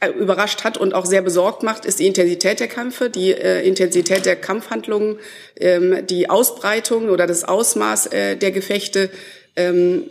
äh, 0.00 0.10
überrascht 0.10 0.62
hat 0.62 0.78
und 0.78 0.94
auch 0.94 1.06
sehr 1.06 1.22
besorgt 1.22 1.62
macht, 1.62 1.84
ist 1.84 1.98
die 1.98 2.06
Intensität 2.06 2.60
der 2.60 2.68
Kämpfe, 2.68 3.10
die 3.10 3.32
äh, 3.32 3.66
Intensität 3.66 4.26
der 4.26 4.36
Kampfhandlungen, 4.36 5.18
ähm, 5.56 6.06
die 6.06 6.30
Ausbreitung 6.30 7.08
oder 7.08 7.26
das 7.26 7.44
Ausmaß 7.44 8.06
äh, 8.06 8.36
der 8.36 8.52
Gefechte. 8.52 9.10
Ähm, 9.56 10.08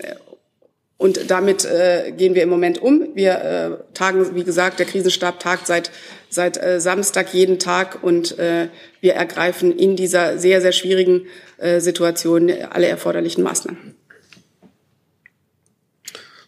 und 0.98 1.30
damit 1.30 1.64
äh, 1.64 2.12
gehen 2.16 2.34
wir 2.34 2.42
im 2.42 2.50
Moment 2.50 2.82
um. 2.82 3.10
Wir 3.14 3.32
äh, 3.34 3.94
tagen, 3.94 4.36
wie 4.36 4.44
gesagt, 4.44 4.80
der 4.80 4.88
Krisenstab 4.88 5.40
tagt 5.40 5.68
seit, 5.68 5.92
seit 6.30 6.62
äh, 6.62 6.80
Samstag 6.80 7.34
jeden 7.34 7.60
Tag 7.60 8.04
und 8.04 8.38
äh, 8.40 8.70
wir 9.00 9.14
ergreifen 9.14 9.78
in 9.78 9.96
dieser 9.96 10.40
sehr, 10.40 10.60
sehr 10.60 10.72
schwierigen 10.72 11.28
äh, 11.58 11.80
Situation 11.80 12.52
alle 12.72 12.88
erforderlichen 12.88 13.44
Maßnahmen. 13.44 13.96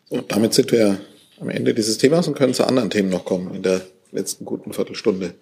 So, 0.09 0.21
damit 0.21 0.55
sind 0.55 0.71
wir 0.71 0.99
am 1.39 1.49
Ende 1.49 1.75
dieses 1.75 1.99
Themas 1.99 2.27
und 2.27 2.35
können 2.35 2.55
zu 2.55 2.65
anderen 2.65 2.89
Themen 2.89 3.09
noch 3.09 3.25
kommen 3.25 3.53
in 3.53 3.61
der 3.61 3.81
letzten 4.11 4.45
guten 4.45 4.73
Viertelstunde. 4.73 5.35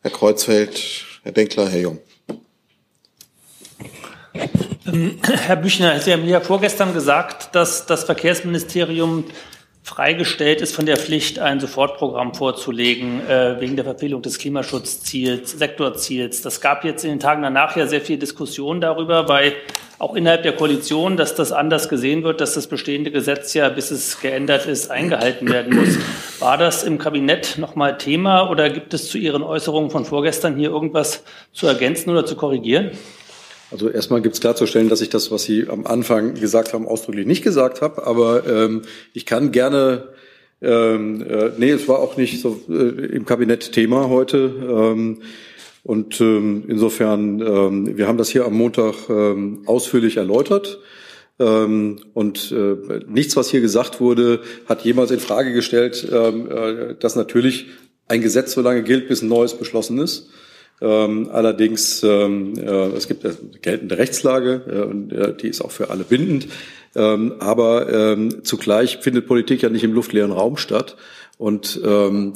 Herr 0.00 0.10
Kreuzfeld, 0.10 1.04
Herr 1.22 1.32
Denkler, 1.32 1.68
Herr 1.68 1.80
Jung. 1.80 1.98
Ähm, 4.86 5.18
Herr 5.46 5.56
Büchner, 5.56 5.98
Sie 6.00 6.12
haben 6.12 6.26
ja 6.26 6.40
vorgestern 6.40 6.94
gesagt, 6.94 7.54
dass 7.54 7.86
das 7.86 8.04
Verkehrsministerium 8.04 9.24
freigestellt 9.82 10.60
ist 10.62 10.74
von 10.74 10.84
der 10.84 10.96
Pflicht, 10.96 11.38
ein 11.38 11.60
Sofortprogramm 11.60 12.34
vorzulegen 12.34 13.24
äh, 13.28 13.60
wegen 13.60 13.76
der 13.76 13.84
Verfehlung 13.84 14.20
des 14.20 14.38
Klimaschutzziels, 14.38 15.52
Sektorziels. 15.52 16.42
Das 16.42 16.60
gab 16.60 16.84
jetzt 16.84 17.04
in 17.04 17.10
den 17.10 17.20
Tagen 17.20 17.42
danach 17.42 17.76
ja 17.76 17.86
sehr 17.86 18.00
viel 18.00 18.18
Diskussion 18.18 18.80
darüber, 18.80 19.28
weil 19.28 19.54
auch 20.00 20.16
innerhalb 20.16 20.42
der 20.42 20.52
Koalition, 20.52 21.16
dass 21.16 21.36
das 21.36 21.52
anders 21.52 21.88
gesehen 21.88 22.24
wird, 22.24 22.40
dass 22.40 22.54
das 22.54 22.66
bestehende 22.66 23.12
Gesetz 23.12 23.54
ja, 23.54 23.68
bis 23.68 23.92
es 23.92 24.20
geändert 24.20 24.66
ist, 24.66 24.90
eingehalten 24.90 25.48
werden 25.48 25.76
muss. 25.76 25.98
War 26.40 26.58
das 26.58 26.82
im 26.82 26.98
Kabinett 26.98 27.56
nochmal 27.56 27.96
Thema 27.96 28.50
oder 28.50 28.68
gibt 28.68 28.92
es 28.92 29.08
zu 29.08 29.18
Ihren 29.18 29.44
Äußerungen 29.44 29.90
von 29.90 30.04
vorgestern 30.04 30.56
hier 30.56 30.70
irgendwas 30.70 31.22
zu 31.52 31.68
ergänzen 31.68 32.10
oder 32.10 32.26
zu 32.26 32.34
korrigieren? 32.34 32.90
Also 33.70 33.88
erstmal 33.88 34.22
gibt 34.22 34.34
es 34.34 34.40
klarzustellen, 34.40 34.88
dass 34.88 35.00
ich 35.00 35.08
das, 35.08 35.30
was 35.30 35.42
Sie 35.42 35.68
am 35.68 35.86
Anfang 35.86 36.34
gesagt 36.34 36.72
haben, 36.72 36.86
ausdrücklich 36.86 37.26
nicht 37.26 37.42
gesagt 37.42 37.82
habe. 37.82 38.06
Aber 38.06 38.46
ähm, 38.46 38.82
ich 39.12 39.26
kann 39.26 39.50
gerne, 39.50 40.08
ähm, 40.62 41.22
äh, 41.22 41.50
nee, 41.58 41.70
es 41.70 41.88
war 41.88 41.98
auch 41.98 42.16
nicht 42.16 42.40
so 42.40 42.60
äh, 42.68 42.72
im 42.72 43.26
Kabinett 43.26 43.72
Thema 43.72 44.08
heute. 44.08 44.36
Ähm, 44.36 45.22
und 45.82 46.20
ähm, 46.20 46.64
insofern, 46.68 47.40
ähm, 47.40 47.96
wir 47.96 48.08
haben 48.08 48.18
das 48.18 48.28
hier 48.28 48.44
am 48.44 48.54
Montag 48.54 48.94
ähm, 49.08 49.62
ausführlich 49.66 50.16
erläutert. 50.16 50.80
Ähm, 51.38 52.00
und 52.14 52.52
äh, 52.52 52.76
nichts, 53.08 53.36
was 53.36 53.50
hier 53.50 53.60
gesagt 53.60 54.00
wurde, 54.00 54.40
hat 54.66 54.84
jemals 54.84 55.10
in 55.10 55.20
Frage 55.20 55.52
gestellt, 55.52 56.08
ähm, 56.10 56.50
äh, 56.50 56.94
dass 56.98 57.16
natürlich 57.16 57.66
ein 58.08 58.20
Gesetz 58.20 58.52
so 58.52 58.62
lange 58.62 58.82
gilt, 58.82 59.08
bis 59.08 59.22
ein 59.22 59.28
neues 59.28 59.54
beschlossen 59.54 59.98
ist. 59.98 60.30
Ähm, 60.80 61.30
allerdings, 61.32 62.02
ähm, 62.02 62.54
äh, 62.58 62.88
es 62.88 63.08
gibt 63.08 63.24
eine 63.24 63.36
geltende 63.62 63.96
Rechtslage 63.96 64.62
äh, 64.68 64.82
und 64.82 65.12
äh, 65.12 65.34
die 65.34 65.48
ist 65.48 65.62
auch 65.62 65.70
für 65.70 65.90
alle 65.90 66.04
bindend. 66.04 66.48
Ähm, 66.94 67.34
aber 67.38 67.92
ähm, 67.92 68.44
zugleich 68.44 68.98
findet 68.98 69.26
Politik 69.26 69.62
ja 69.62 69.68
nicht 69.68 69.84
im 69.84 69.92
luftleeren 69.92 70.32
Raum 70.32 70.56
statt. 70.56 70.96
Und 71.38 71.80
ähm, 71.84 72.34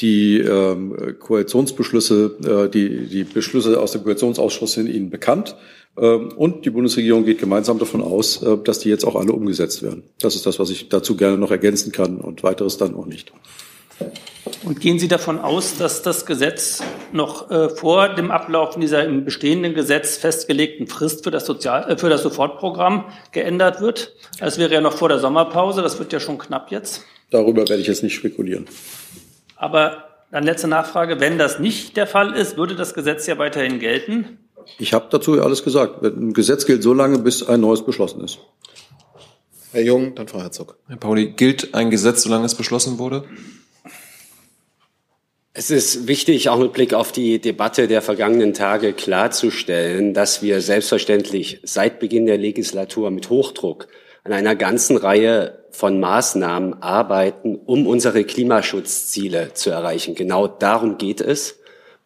die 0.00 0.38
ähm, 0.38 1.16
Koalitionsbeschlüsse, 1.18 2.36
äh, 2.44 2.70
die, 2.70 3.06
die 3.06 3.24
Beschlüsse 3.24 3.80
aus 3.80 3.92
dem 3.92 4.02
Koalitionsausschuss 4.02 4.72
sind 4.72 4.88
Ihnen 4.88 5.10
bekannt. 5.10 5.56
Und 5.98 6.66
die 6.66 6.70
Bundesregierung 6.70 7.24
geht 7.24 7.38
gemeinsam 7.38 7.78
davon 7.78 8.02
aus, 8.02 8.42
äh, 8.42 8.58
dass 8.62 8.80
die 8.80 8.90
jetzt 8.90 9.06
auch 9.06 9.16
alle 9.16 9.32
umgesetzt 9.32 9.82
werden. 9.82 10.02
Das 10.20 10.34
ist 10.36 10.44
das, 10.44 10.58
was 10.58 10.68
ich 10.68 10.90
dazu 10.90 11.16
gerne 11.16 11.38
noch 11.38 11.50
ergänzen 11.50 11.90
kann 11.90 12.18
und 12.18 12.42
weiteres 12.42 12.76
dann 12.76 12.94
auch 12.94 13.06
nicht. 13.06 13.32
Und 14.64 14.80
gehen 14.80 14.98
Sie 14.98 15.08
davon 15.08 15.38
aus, 15.38 15.76
dass 15.76 16.02
das 16.02 16.26
Gesetz 16.26 16.82
noch 17.12 17.50
äh, 17.50 17.68
vor 17.68 18.14
dem 18.14 18.30
Ablaufen 18.30 18.80
dieser 18.80 19.04
im 19.04 19.24
bestehenden 19.24 19.74
Gesetz 19.74 20.16
festgelegten 20.16 20.88
Frist 20.88 21.22
für 21.22 21.30
das, 21.30 21.46
Sozial 21.46 21.90
äh, 21.90 21.96
für 21.96 22.08
das 22.08 22.22
Sofortprogramm 22.22 23.04
geändert 23.32 23.80
wird? 23.80 24.14
Das 24.40 24.58
wäre 24.58 24.72
ja 24.72 24.80
noch 24.80 24.94
vor 24.94 25.08
der 25.08 25.20
Sommerpause, 25.20 25.82
das 25.82 25.98
wird 25.98 26.12
ja 26.12 26.20
schon 26.20 26.38
knapp 26.38 26.72
jetzt. 26.72 27.02
Darüber 27.30 27.68
werde 27.68 27.80
ich 27.80 27.86
jetzt 27.86 28.02
nicht 28.02 28.14
spekulieren. 28.14 28.66
Aber 29.56 30.04
dann 30.30 30.44
letzte 30.44 30.68
Nachfrage, 30.68 31.20
wenn 31.20 31.38
das 31.38 31.58
nicht 31.58 31.96
der 31.96 32.06
Fall 32.06 32.34
ist, 32.34 32.56
würde 32.56 32.74
das 32.74 32.94
Gesetz 32.94 33.26
ja 33.26 33.38
weiterhin 33.38 33.78
gelten? 33.78 34.38
Ich 34.78 34.92
habe 34.92 35.06
dazu 35.10 35.40
alles 35.40 35.62
gesagt. 35.62 36.02
Ein 36.02 36.32
Gesetz 36.32 36.66
gilt 36.66 36.82
so 36.82 36.92
lange, 36.92 37.18
bis 37.18 37.46
ein 37.48 37.60
neues 37.60 37.84
beschlossen 37.84 38.24
ist. 38.24 38.38
Herr 39.70 39.82
Jung, 39.82 40.14
dann 40.14 40.26
Frau 40.26 40.40
Herzog. 40.40 40.76
Herr 40.88 40.96
Pauli, 40.96 41.32
gilt 41.36 41.74
ein 41.74 41.90
Gesetz, 41.90 42.22
solange 42.22 42.46
es 42.46 42.54
beschlossen 42.54 42.98
wurde? 42.98 43.24
Es 45.58 45.70
ist 45.70 46.06
wichtig, 46.06 46.50
auch 46.50 46.58
mit 46.58 46.74
Blick 46.74 46.92
auf 46.92 47.12
die 47.12 47.40
Debatte 47.40 47.88
der 47.88 48.02
vergangenen 48.02 48.52
Tage 48.52 48.92
klarzustellen, 48.92 50.12
dass 50.12 50.42
wir 50.42 50.60
selbstverständlich 50.60 51.60
seit 51.62 51.98
Beginn 51.98 52.26
der 52.26 52.36
Legislatur 52.36 53.10
mit 53.10 53.30
Hochdruck 53.30 53.88
an 54.22 54.34
einer 54.34 54.54
ganzen 54.54 54.98
Reihe 54.98 55.64
von 55.70 55.98
Maßnahmen 55.98 56.82
arbeiten, 56.82 57.58
um 57.64 57.86
unsere 57.86 58.24
Klimaschutzziele 58.24 59.54
zu 59.54 59.70
erreichen. 59.70 60.14
Genau 60.14 60.46
darum 60.46 60.98
geht 60.98 61.22
es 61.22 61.58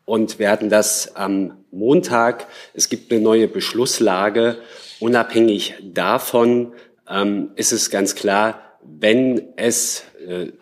und 0.05 0.39
werden 0.39 0.69
das 0.69 1.17
am 1.17 1.65
Montag, 1.73 2.47
es 2.73 2.89
gibt 2.89 3.11
eine 3.11 3.21
neue 3.21 3.49
Beschlusslage, 3.49 4.59
unabhängig 5.01 5.75
davon 5.83 6.73
ähm, 7.11 7.51
ist 7.57 7.73
es 7.73 7.91
ganz 7.91 8.15
klar, 8.15 8.79
wenn 8.81 9.49
es 9.57 10.05
äh, 10.25 10.53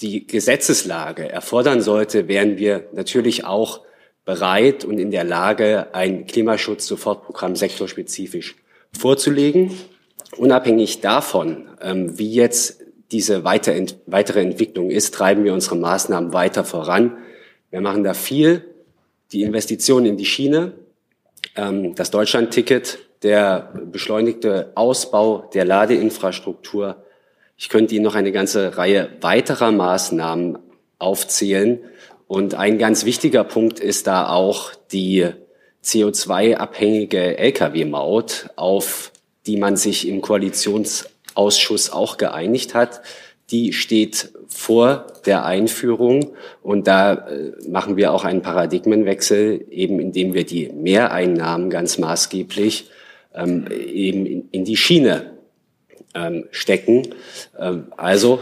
die 0.00 0.26
Gesetzeslage 0.26 1.28
erfordern 1.28 1.82
sollte, 1.82 2.28
wären 2.28 2.58
wir 2.58 2.88
natürlich 2.92 3.44
auch 3.44 3.82
bereit 4.24 4.84
und 4.84 4.98
in 4.98 5.10
der 5.10 5.24
Lage, 5.24 5.94
ein 5.94 6.26
Klimaschutz-Sofortprogramm 6.26 7.56
sektorspezifisch 7.56 8.56
vorzulegen. 8.96 9.72
Unabhängig 10.36 11.00
davon, 11.00 11.68
ähm, 11.80 12.18
wie 12.18 12.32
jetzt 12.32 12.80
diese 13.10 13.44
weitere 13.44 14.40
Entwicklung 14.40 14.90
ist, 14.90 15.14
treiben 15.14 15.44
wir 15.44 15.52
unsere 15.52 15.76
Maßnahmen 15.76 16.32
weiter 16.32 16.64
voran. 16.64 17.18
Wir 17.70 17.80
machen 17.80 18.04
da 18.04 18.14
viel. 18.14 18.64
Die 19.32 19.42
Investitionen 19.42 20.06
in 20.06 20.16
die 20.16 20.26
Schiene, 20.26 20.72
ähm, 21.56 21.94
das 21.94 22.10
Deutschland-Ticket, 22.10 22.98
der 23.22 23.72
beschleunigte 23.86 24.72
Ausbau 24.76 25.50
der 25.52 25.64
Ladeinfrastruktur, 25.64 27.04
ich 27.60 27.68
könnte 27.68 27.94
Ihnen 27.94 28.04
noch 28.04 28.14
eine 28.14 28.32
ganze 28.32 28.78
Reihe 28.78 29.10
weiterer 29.20 29.70
Maßnahmen 29.70 30.58
aufzählen. 30.98 31.80
Und 32.26 32.54
ein 32.54 32.78
ganz 32.78 33.04
wichtiger 33.04 33.44
Punkt 33.44 33.80
ist 33.80 34.06
da 34.06 34.30
auch 34.30 34.72
die 34.92 35.28
CO2-abhängige 35.84 37.36
Lkw-Maut, 37.36 38.48
auf 38.56 39.12
die 39.46 39.58
man 39.58 39.76
sich 39.76 40.08
im 40.08 40.22
Koalitionsausschuss 40.22 41.90
auch 41.90 42.16
geeinigt 42.16 42.72
hat. 42.72 43.02
Die 43.50 43.74
steht 43.74 44.32
vor 44.48 45.08
der 45.26 45.44
Einführung 45.44 46.32
und 46.62 46.86
da 46.86 47.12
äh, 47.12 47.52
machen 47.68 47.98
wir 47.98 48.14
auch 48.14 48.24
einen 48.24 48.40
Paradigmenwechsel, 48.40 49.66
eben 49.70 50.00
indem 50.00 50.32
wir 50.32 50.46
die 50.46 50.70
Mehreinnahmen 50.72 51.68
ganz 51.68 51.98
maßgeblich 51.98 52.88
ähm, 53.34 53.66
eben 53.70 54.24
in, 54.24 54.48
in 54.50 54.64
die 54.64 54.78
Schiene 54.78 55.39
ähm, 56.14 56.46
stecken. 56.50 57.14
Ähm, 57.58 57.92
also 57.96 58.40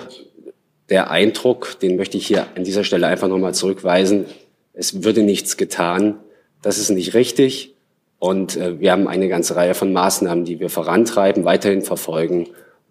der 0.89 1.11
Eindruck, 1.11 1.79
den 1.81 1.97
möchte 1.97 2.17
ich 2.17 2.27
hier 2.27 2.47
an 2.55 2.65
dieser 2.65 2.85
Stelle 2.85 3.07
einfach 3.07 3.29
nochmal 3.29 3.55
zurückweisen, 3.55 4.27
es 4.73 5.03
würde 5.03 5.23
nichts 5.23 5.57
getan. 5.57 6.21
Das 6.63 6.79
ist 6.79 6.91
nicht 6.91 7.15
richtig. 7.15 7.75
Und 8.19 8.57
äh, 8.57 8.81
wir 8.81 8.93
haben 8.93 9.09
eine 9.09 9.29
ganze 9.29 9.57
Reihe 9.57 9.75
von 9.75 9.93
Maßnahmen, 9.93 10.45
die 10.45 10.61
wir 10.61 10.71
vorantreiben, 10.71 11.45
weiterhin 11.45 11.83
verfolgen. 11.83 12.49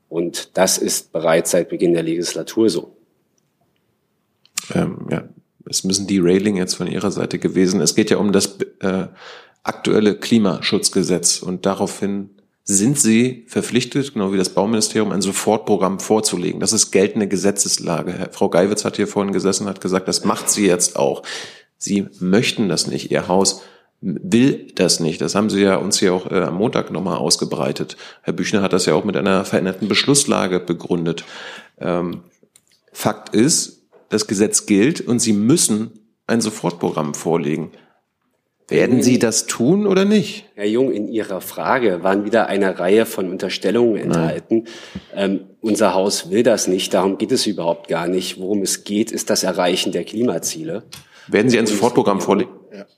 Und 0.09 0.57
das 0.57 0.77
ist 0.77 1.11
bereits 1.11 1.51
seit 1.51 1.69
Beginn 1.69 1.93
der 1.93 2.03
Legislatur 2.03 2.69
so. 2.69 2.95
Ähm, 4.73 5.07
ja, 5.09 5.23
es 5.65 5.83
müssen 5.83 6.07
die 6.07 6.19
Railing 6.19 6.57
jetzt 6.57 6.75
von 6.75 6.87
Ihrer 6.87 7.11
Seite 7.11 7.39
gewesen. 7.39 7.81
Es 7.81 7.95
geht 7.95 8.09
ja 8.09 8.17
um 8.17 8.31
das 8.31 8.57
äh, 8.79 9.07
aktuelle 9.63 10.15
Klimaschutzgesetz 10.15 11.39
und 11.39 11.65
daraufhin 11.65 12.29
sind 12.69 12.99
sie 12.99 13.45
verpflichtet, 13.47 14.13
genau 14.13 14.33
wie 14.33 14.37
das 14.37 14.49
Bauministerium, 14.49 15.13
ein 15.13 15.21
Sofortprogramm 15.21 16.01
vorzulegen. 16.01 16.59
Das 16.59 16.73
ist 16.73 16.91
geltende 16.91 17.29
Gesetzeslage. 17.29 18.29
Frau 18.33 18.49
Geiwitz 18.49 18.83
hat 18.83 18.97
hier 18.97 19.07
vorhin 19.07 19.31
gesessen 19.31 19.63
und 19.63 19.69
hat 19.69 19.79
gesagt, 19.79 20.09
das 20.09 20.25
macht 20.25 20.49
sie 20.49 20.67
jetzt 20.67 20.97
auch. 20.97 21.23
Sie 21.77 22.07
möchten 22.19 22.67
das 22.67 22.87
nicht. 22.87 23.09
Ihr 23.09 23.29
Haus 23.29 23.61
will 24.01 24.67
das 24.75 24.99
nicht. 24.99 25.21
Das 25.21 25.33
haben 25.33 25.49
Sie 25.49 25.61
ja 25.61 25.77
uns 25.77 25.97
hier 25.97 26.13
auch 26.13 26.29
äh, 26.29 26.41
am 26.41 26.55
Montag 26.55 26.91
nochmal 26.91 27.17
ausgebreitet. 27.17 27.95
Herr 28.21 28.33
Büchner 28.33 28.61
hat 28.61 28.73
das 28.73 28.85
ja 28.85 28.93
auch 28.93 29.05
mit 29.05 29.15
einer 29.15 29.45
veränderten 29.45 29.87
Beschlusslage 29.87 30.59
begründet. 30.59 31.23
Ähm, 31.79 32.23
Fakt 32.91 33.33
ist, 33.33 33.87
das 34.09 34.27
Gesetz 34.27 34.65
gilt 34.65 35.01
und 35.01 35.19
Sie 35.19 35.33
müssen 35.33 35.91
ein 36.27 36.41
Sofortprogramm 36.41 37.13
vorlegen. 37.13 37.71
Werden 38.69 39.01
Sie 39.01 39.17
das 39.17 39.45
tun 39.45 39.87
oder 39.87 40.03
nicht? 40.03 40.45
Herr 40.55 40.65
Jung, 40.65 40.91
in 40.91 41.07
Ihrer 41.07 41.39
Frage 41.39 42.03
waren 42.03 42.25
wieder 42.25 42.47
eine 42.47 42.79
Reihe 42.79 43.05
von 43.05 43.29
Unterstellungen 43.29 43.95
enthalten. 43.95 44.65
Ähm, 45.15 45.45
unser 45.61 45.93
Haus 45.93 46.31
will 46.31 46.43
das 46.43 46.67
nicht, 46.67 46.93
darum 46.93 47.17
geht 47.17 47.31
es 47.31 47.47
überhaupt 47.47 47.87
gar 47.87 48.07
nicht. 48.07 48.39
Worum 48.39 48.61
es 48.61 48.83
geht, 48.83 49.11
ist 49.11 49.29
das 49.29 49.43
Erreichen 49.43 49.93
der 49.93 50.03
Klimaziele. 50.03 50.83
Werden 51.29 51.49
Sie 51.49 51.57
ein 51.57 51.65
Sofortprogramm 51.65 52.19
vorlegen? 52.19 52.51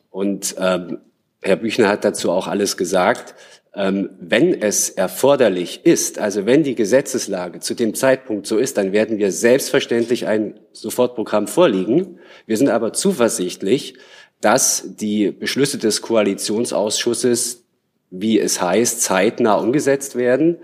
Und 0.10 0.56
ähm, 0.60 1.00
Herr 1.42 1.56
Büchner 1.56 1.88
hat 1.88 2.04
dazu 2.04 2.32
auch 2.32 2.48
alles 2.48 2.76
gesagt. 2.76 3.36
Ähm, 3.76 4.10
wenn 4.20 4.60
es 4.60 4.90
erforderlich 4.90 5.82
ist, 5.84 6.18
also 6.18 6.48
wenn 6.48 6.64
die 6.64 6.74
Gesetzeslage 6.74 7.60
zu 7.60 7.76
dem 7.76 7.94
Zeitpunkt 7.94 8.48
so 8.48 8.58
ist, 8.58 8.78
dann 8.78 8.92
werden 8.92 9.20
wir 9.20 9.32
selbstverständlich 9.32 10.26
ein 10.26 10.60
Sofortprogramm 10.74 11.48
vorlegen. 11.48 12.18
Wir 12.48 12.58
sind 12.58 12.70
aber 12.70 12.94
zuversichtlich, 12.94 13.94
dass 14.42 14.84
die 14.86 15.32
Beschlüsse 15.32 15.78
des 15.78 16.02
Koalitionsausschusses, 16.02 17.64
wie 18.10 18.40
es 18.40 18.62
heißt, 18.62 19.02
zeitnah 19.02 19.56
umgesetzt 19.56 20.16
werden. 20.16 20.58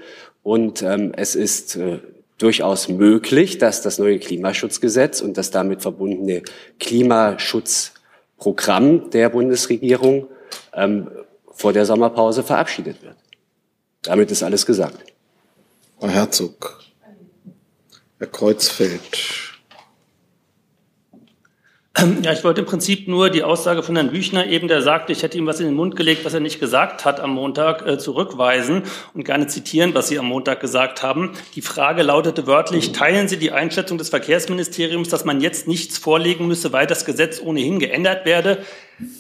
Und 0.44 0.82
ähm, 0.82 1.12
es 1.16 1.36
ist 1.36 1.76
äh, 1.76 2.00
durchaus 2.38 2.88
möglich, 2.90 3.58
dass 3.58 3.82
das 3.82 3.98
neue 4.00 4.20
Klimaschutzgesetz 4.20 5.20
und 5.22 5.38
das 5.38 5.52
damit 5.52 5.82
verbundene 5.82 6.44
Klimaschutzprogramm 6.80 9.10
der 9.10 9.30
Bundesregierung 9.30 10.28
ähm, 10.74 11.10
vor 11.52 11.74
der 11.74 11.86
Sommerpause 11.86 12.44
verabschiedet 12.44 13.04
wird. 13.04 13.18
Damit 14.04 14.32
ist 14.32 14.44
alles 14.44 14.66
gesagt. 14.66 15.00
Frau 16.00 16.08
Herzog, 16.08 16.80
Herr 18.20 18.28
Kreuzfeld, 18.28 19.45
ja, 22.24 22.34
ich 22.34 22.44
wollte 22.44 22.62
im 22.62 22.68
Prinzip 22.68 23.08
nur 23.08 23.30
die 23.30 23.44
Aussage 23.44 23.82
von 23.82 23.96
Herrn 23.96 24.10
Büchner 24.10 24.48
eben, 24.48 24.68
der 24.68 24.82
sagte, 24.82 25.14
ich 25.14 25.24
hätte 25.24 25.38
ihm 25.38 25.46
was 25.46 25.62
in 25.62 25.68
den 25.68 25.76
Mund 25.76 25.96
gelegt, 25.96 26.26
was 26.26 26.34
er 26.34 26.42
nicht 26.42 26.60
gesagt 26.60 27.06
hat 27.06 27.22
am 27.22 27.32
Montag, 27.32 27.88
äh, 27.88 27.98
zurückweisen 27.98 28.84
und 29.14 29.24
gerne 29.24 29.48
zitieren, 29.48 29.94
was 29.94 30.10
Sie 30.10 30.20
am 30.20 30.26
Montag 30.26 30.60
gesagt 30.60 31.04
haben. 31.04 31.32
Die 31.56 31.62
Frage 31.62 32.04
lautete 32.04 32.48
wörtlich, 32.48 32.92
teilen 32.92 33.30
Sie 33.30 33.38
die 33.38 33.52
Einschätzung 33.52 33.98
des 33.98 34.10
Verkehrsministeriums, 34.10 35.08
dass 35.08 35.24
man 35.24 35.40
jetzt 35.40 35.68
nichts 35.68 35.98
vorlegen 35.98 36.48
müsse, 36.48 36.74
weil 36.74 36.86
das 36.86 37.06
Gesetz 37.06 37.40
ohnehin 37.42 37.80
geändert 37.80 38.26
werde? 38.26 38.58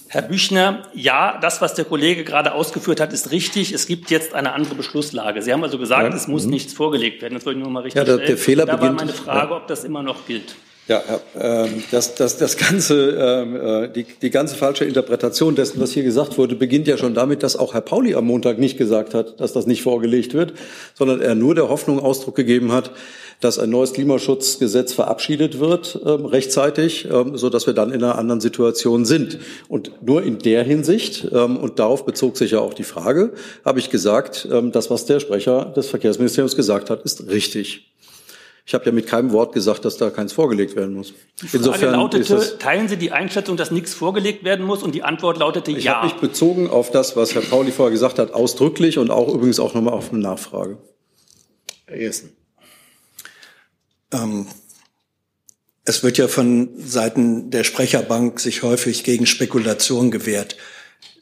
Herr 0.09 0.21
Büchner, 0.21 0.83
ja, 0.93 1.37
das, 1.41 1.61
was 1.61 1.75
der 1.75 1.85
Kollege 1.85 2.23
gerade 2.23 2.53
ausgeführt 2.53 2.99
hat, 2.99 3.13
ist 3.13 3.31
richtig. 3.31 3.73
Es 3.73 3.87
gibt 3.87 4.09
jetzt 4.09 4.33
eine 4.33 4.53
andere 4.53 4.75
Beschlusslage. 4.75 5.41
Sie 5.41 5.51
haben 5.51 5.63
also 5.63 5.77
gesagt, 5.77 6.09
ja. 6.09 6.15
es 6.15 6.27
muss 6.27 6.45
mhm. 6.45 6.51
nichts 6.51 6.73
vorgelegt 6.73 7.21
werden. 7.21 7.35
Das 7.35 7.45
wollte 7.45 7.59
ich 7.59 7.63
nur 7.63 7.71
mal 7.71 7.83
richtig 7.83 7.99
ja, 7.99 8.05
der, 8.05 8.25
der 8.25 8.37
Fehler 8.37 8.65
da 8.65 8.75
beginnt, 8.75 8.99
war 8.99 9.05
meine 9.05 9.13
Frage, 9.13 9.51
ja. 9.51 9.57
ob 9.57 9.67
das 9.67 9.83
immer 9.83 10.03
noch 10.03 10.25
gilt. 10.25 10.55
Ja, 10.87 11.01
ähm, 11.39 11.83
das, 11.89 12.13
das, 12.13 12.37
das 12.37 12.57
ganze, 12.57 13.09
ähm, 13.09 13.55
äh, 13.55 13.89
die, 13.89 14.05
die 14.21 14.29
ganze 14.29 14.55
falsche 14.55 14.85
Interpretation 14.85 15.55
dessen, 15.55 15.81
was 15.81 15.93
hier 15.93 16.03
gesagt 16.03 16.37
wurde, 16.37 16.55
beginnt 16.55 16.87
ja 16.87 16.95
schon 16.95 17.15
damit, 17.15 17.41
dass 17.41 17.55
auch 17.55 17.73
Herr 17.73 17.81
Pauli 17.81 18.13
am 18.13 18.25
Montag 18.25 18.59
nicht 18.59 18.77
gesagt 18.77 19.15
hat, 19.15 19.39
dass 19.39 19.51
das 19.51 19.65
nicht 19.65 19.81
vorgelegt 19.81 20.35
wird, 20.35 20.53
sondern 20.93 21.21
er 21.21 21.33
nur 21.33 21.55
der 21.55 21.69
Hoffnung 21.69 21.99
Ausdruck 21.99 22.35
gegeben 22.35 22.71
hat, 22.71 22.91
dass 23.41 23.57
ein 23.57 23.71
neues 23.71 23.93
Klimaschutzgesetz 23.93 24.93
verabschiedet 24.93 25.59
wird 25.59 25.99
ähm, 26.05 26.25
rechtzeitig, 26.25 27.07
so 27.33 27.49
dass 27.49 27.65
wir 27.65 27.73
dann 27.73 27.91
in 27.91 28.03
einer 28.03 28.17
anderen 28.17 28.39
Situation 28.39 29.05
sind. 29.05 29.39
Und 29.67 29.91
nur 30.05 30.23
in 30.23 30.39
der 30.39 30.63
Hinsicht 30.63 31.25
und 31.25 31.79
darauf 31.79 32.05
bezog 32.05 32.37
sich 32.37 32.51
ja 32.51 32.59
auch 32.59 32.73
die 32.73 32.83
Frage, 32.83 33.33
habe 33.65 33.79
ich 33.79 33.89
gesagt, 33.89 34.47
das 34.71 34.89
was 34.89 35.05
der 35.05 35.19
Sprecher 35.19 35.73
des 35.75 35.87
Verkehrsministeriums 35.87 36.55
gesagt 36.55 36.89
hat, 36.89 37.03
ist 37.03 37.27
richtig. 37.29 37.94
Ich 38.67 38.73
habe 38.73 38.85
ja 38.85 38.91
mit 38.91 39.05
keinem 39.05 39.31
Wort 39.31 39.53
gesagt, 39.53 39.85
dass 39.85 39.97
da 39.97 40.09
keins 40.09 40.33
vorgelegt 40.33 40.75
werden 40.75 40.95
muss. 40.95 41.13
Die 41.39 41.47
Frage 41.47 41.57
Insofern 41.57 41.91
lautete, 41.91 42.57
teilen 42.57 42.87
Sie 42.87 42.97
die 42.97 43.11
Einschätzung, 43.11 43.57
dass 43.57 43.69
nichts 43.69 43.93
vorgelegt 43.93 44.43
werden 44.43 44.65
muss? 44.65 44.81
Und 44.81 44.95
die 44.95 45.03
Antwort 45.03 45.37
lautete 45.37 45.69
ich 45.69 45.83
ja. 45.83 45.91
Ich 45.91 45.97
habe 45.97 46.05
mich 46.07 46.15
bezogen 46.15 46.67
auf 46.67 46.89
das, 46.89 47.15
was 47.15 47.35
Herr 47.35 47.43
Pauli 47.43 47.71
vorher 47.71 47.91
gesagt 47.91 48.17
hat, 48.17 48.33
ausdrücklich 48.33 48.97
und 48.97 49.11
auch 49.11 49.31
übrigens 49.31 49.59
auch 49.59 49.75
nochmal 49.75 49.93
auf 49.93 50.11
eine 50.11 50.19
Nachfrage. 50.19 50.79
Herr 51.85 51.97
Jessen. 51.97 52.35
Ähm, 54.11 54.47
es 55.83 56.01
wird 56.01 56.17
ja 56.17 56.27
von 56.27 56.69
Seiten 56.79 57.51
der 57.51 57.63
Sprecherbank 57.63 58.39
sich 58.39 58.63
häufig 58.63 59.03
gegen 59.03 59.27
Spekulation 59.27 60.09
gewehrt. 60.09 60.57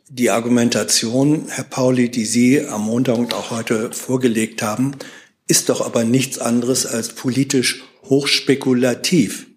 Die 0.10 0.30
Argumentation, 0.30 1.48
Herr 1.50 1.66
Pauli, 1.66 2.10
die 2.10 2.26
Sie 2.26 2.66
am 2.66 2.86
Montag 2.86 3.18
und 3.18 3.34
auch 3.34 3.52
heute 3.52 3.92
vorgelegt 3.92 4.62
haben, 4.62 4.96
ist 5.48 5.70
doch 5.70 5.82
aber 5.82 6.04
nichts 6.04 6.40
anderes 6.40 6.86
als 6.86 7.10
politisch 7.10 7.84
hochspekulativ. 8.10 9.48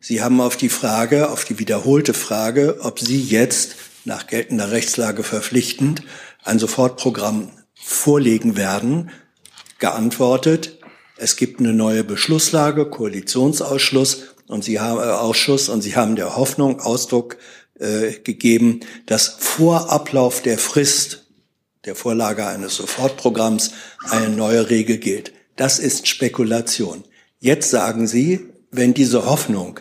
Sie 0.00 0.22
haben 0.22 0.40
auf 0.40 0.56
die 0.56 0.68
Frage, 0.68 1.30
auf 1.30 1.44
die 1.44 1.58
wiederholte 1.58 2.14
Frage, 2.14 2.78
ob 2.80 3.00
Sie 3.00 3.20
jetzt 3.20 3.76
nach 4.04 4.26
geltender 4.26 4.70
Rechtslage 4.70 5.22
verpflichtend 5.22 6.02
ein 6.44 6.58
Sofortprogramm 6.58 7.50
vorlegen 7.74 8.56
werden, 8.56 9.10
geantwortet, 9.78 10.78
es 11.18 11.36
gibt 11.36 11.60
eine 11.60 11.72
neue 11.72 12.04
Beschlusslage, 12.04 12.86
Koalitionsausschuss 12.86 14.34
und 14.48 14.64
Sie 14.64 14.80
haben, 14.80 15.00
äh, 15.00 15.12
Ausschuss 15.12 15.68
und 15.68 15.80
Sie 15.80 15.96
haben 15.96 16.14
der 16.14 16.36
Hoffnung 16.36 16.80
Ausdruck 16.80 17.38
äh, 17.78 18.12
gegeben, 18.12 18.80
dass 19.06 19.28
vor 19.38 19.90
Ablauf 19.90 20.42
der 20.42 20.58
Frist 20.58 21.25
der 21.86 21.94
Vorlage 21.94 22.46
eines 22.46 22.76
Sofortprogramms 22.76 23.70
eine 24.10 24.28
neue 24.28 24.68
Regel 24.70 24.98
gilt. 24.98 25.32
Das 25.54 25.78
ist 25.78 26.08
Spekulation. 26.08 27.04
Jetzt 27.38 27.70
sagen 27.70 28.08
Sie, 28.08 28.40
wenn 28.72 28.92
diese 28.92 29.24
Hoffnung 29.24 29.80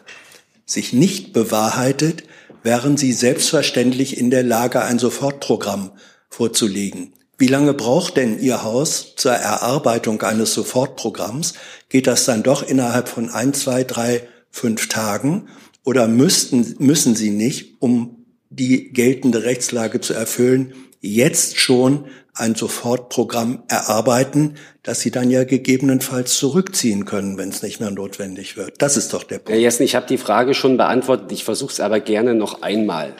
sich 0.66 0.93
nicht 0.93 1.34
bewahrheitet, 1.34 2.24
wären 2.62 2.95
Sie 2.95 3.12
selbstverständlich 3.12 4.18
in 4.18 4.30
der 4.30 4.43
Lage, 4.43 4.84
ein 4.84 4.99
Sofortprogramm 4.99 5.91
vorzulegen. 6.30 7.14
Wie 7.38 7.47
lange 7.47 7.74
braucht 7.74 8.18
denn 8.18 8.39
Ihr 8.39 8.64
Haus 8.64 9.16
zur 9.18 9.34
Erarbeitung 9.34 10.22
eines 10.22 10.53
Sofortprogramms? 10.53 11.56
Geht 11.89 12.08
das 12.08 12.26
dann 12.26 12.43
doch 12.43 12.62
innerhalb 12.64 13.10
von 13.10 13.30
ein, 13.30 13.53
zwei, 13.53 13.84
drei, 13.84 14.28
fünf 14.51 14.88
Tagen? 14.89 15.49
Oder 15.84 16.08
müssten, 16.08 16.76
müssen 16.80 17.16
Sie 17.16 17.32
nicht, 17.32 17.82
um 17.82 18.26
die 18.49 18.93
geltende 18.93 19.43
Rechtslage 19.43 20.01
zu 20.01 20.14
erfüllen, 20.14 20.74
jetzt 21.06 21.60
schon 21.60 22.06
ein 22.34 22.56
Sofortprogramm 22.56 23.64
erarbeiten, 23.70 24.56
das 24.84 24.99
Sie 24.99 25.12
dann 25.12 25.30
ja 25.30 25.45
gegebenenfalls 25.45 26.38
zurückziehen 26.38 27.06
können, 27.06 27.38
wenn 27.38 27.49
es 27.49 27.62
nicht 27.64 27.80
mehr 27.80 27.91
notwendig 27.91 28.58
wird? 28.58 28.82
Das 28.82 28.97
ist 28.97 29.14
doch 29.14 29.24
der 29.24 29.38
Punkt. 29.38 29.51
Herr 29.51 29.58
Jessen, 29.58 29.84
ich 29.84 29.95
habe 29.95 30.06
die 30.08 30.18
Frage 30.18 30.53
schon 30.53 30.78
beantwortet. 30.78 31.32
Ich 31.32 31.43
versuche 31.43 31.72
es 31.72 31.80
aber 31.80 31.99
gerne 32.01 32.36
noch 32.36 32.62
einmal. 32.62 33.14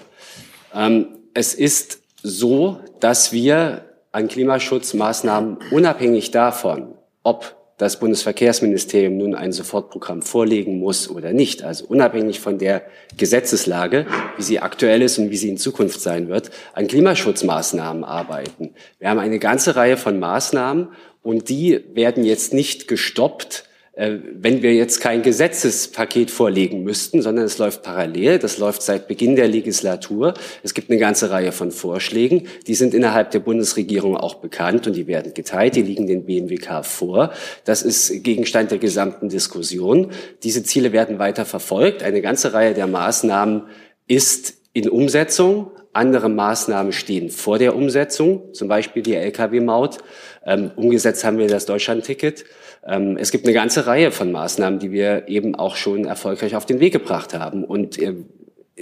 Ähm, 0.74 1.08
es 1.34 1.54
ist 1.54 2.00
so, 2.22 2.80
dass 3.00 3.32
wir 3.32 3.86
an 4.12 4.28
Klimaschutzmaßnahmen 4.28 5.58
unabhängig 5.72 6.32
davon, 6.32 6.96
ob 7.24 7.56
das 7.78 8.00
Bundesverkehrsministerium 8.00 9.18
nun 9.18 9.36
ein 9.36 9.52
Sofortprogramm 9.52 10.22
vorlegen 10.22 10.80
muss 10.80 11.10
oder 11.10 11.34
nicht, 11.34 11.64
also 11.64 11.86
unabhängig 11.86 12.40
von 12.40 12.58
der 12.58 12.84
Gesetzeslage, 13.18 14.06
wie 14.38 14.44
sie 14.44 14.60
aktuell 14.60 15.02
ist 15.02 15.18
und 15.18 15.30
wie 15.30 15.38
sie 15.38 15.50
in 15.50 15.58
Zukunft 15.58 16.00
sein 16.00 16.30
wird, 16.30 16.52
an 16.74 16.88
Klimaschutzmaßnahmen 16.88 18.06
arbeiten. 18.06 18.74
Wir 19.00 19.10
haben 19.10 19.20
eine 19.20 19.40
ganze 19.40 19.76
Reihe 19.76 19.98
von 19.98 20.20
Maßnahmen 20.20 20.90
und 21.22 21.50
die 21.50 21.84
werden 21.94 22.24
jetzt 22.24 22.54
nicht 22.54 22.88
gestoppt, 22.88 23.68
wenn 23.98 24.62
wir 24.62 24.74
jetzt 24.74 25.00
kein 25.00 25.22
Gesetzespaket 25.22 26.30
vorlegen 26.30 26.84
müssten, 26.84 27.22
sondern 27.22 27.46
es 27.46 27.58
läuft 27.58 27.82
parallel. 27.82 28.39
Das 28.39 28.58
läuft 28.58 28.82
seit 28.82 29.08
Beginn 29.08 29.38
der 29.38 29.48
Legislatur. 29.48 30.34
Es 30.64 30.74
gibt 30.74 30.89
eine 30.89 31.00
ganze 31.00 31.32
Reihe 31.32 31.54
von 31.54 31.72
Vorschlägen. 31.72 32.48
Die 32.68 32.76
sind 32.76 32.93
innerhalb 32.93 33.32
der 33.32 33.39
Bundesregierung 33.39 34.18
auch 34.18 34.36
bekannt 34.36 34.86
und 34.86 34.98
die 34.98 35.08
werden 35.08 35.34
geteilt. 35.34 35.78
Die 35.78 35.82
liegen 35.82 36.08
den 36.08 36.26
BMWK 36.26 36.84
vor. 36.84 37.32
Das 37.64 37.84
ist 37.84 38.22
Gegenstand 38.22 38.72
der 38.72 38.80
gesamten 38.80 39.30
Diskussion. 39.30 40.12
Diese 40.43 40.64
Ziele 40.64 40.91
werden 40.91 41.18
weiter 41.18 41.46
verfolgt. 41.46 42.04
Eine 42.04 42.22
ganze 42.22 42.52
Reihe 42.52 42.74
der 42.74 42.88
Maßnahmen 42.88 43.64
ist 44.08 44.56
in 44.74 44.89
Umsetzung. 44.89 45.72
Andere 45.93 46.28
Maßnahmen 46.28 46.91
stehen 46.91 47.30
vor 47.30 47.58
der 47.60 47.74
Umsetzung, 47.74 48.54
zum 48.54 48.68
Beispiel 48.68 49.02
die 49.02 49.16
Lkw-Maut. 49.16 50.00
Ähm, 50.46 50.72
umgesetzt 50.76 51.24
haben 51.24 51.38
wir 51.38 51.48
das 51.48 51.66
Deutschland-Ticket. 51.66 52.43
Es 52.86 53.32
gibt 53.32 53.46
eine 53.46 53.54
ganze 53.54 53.88
Reihe 53.88 54.12
von 54.12 54.32
Maßnahmen, 54.32 54.80
die 54.80 54.92
wir 54.92 55.28
eben 55.28 55.56
auch 55.56 55.76
schon 55.76 56.06
erfolgreich 56.06 56.56
auf 56.56 56.68
den 56.68 56.80
Weg 56.80 56.94
gebracht 56.94 57.34
haben. 57.34 57.64
Und 57.64 57.98
äh, 57.98 58.14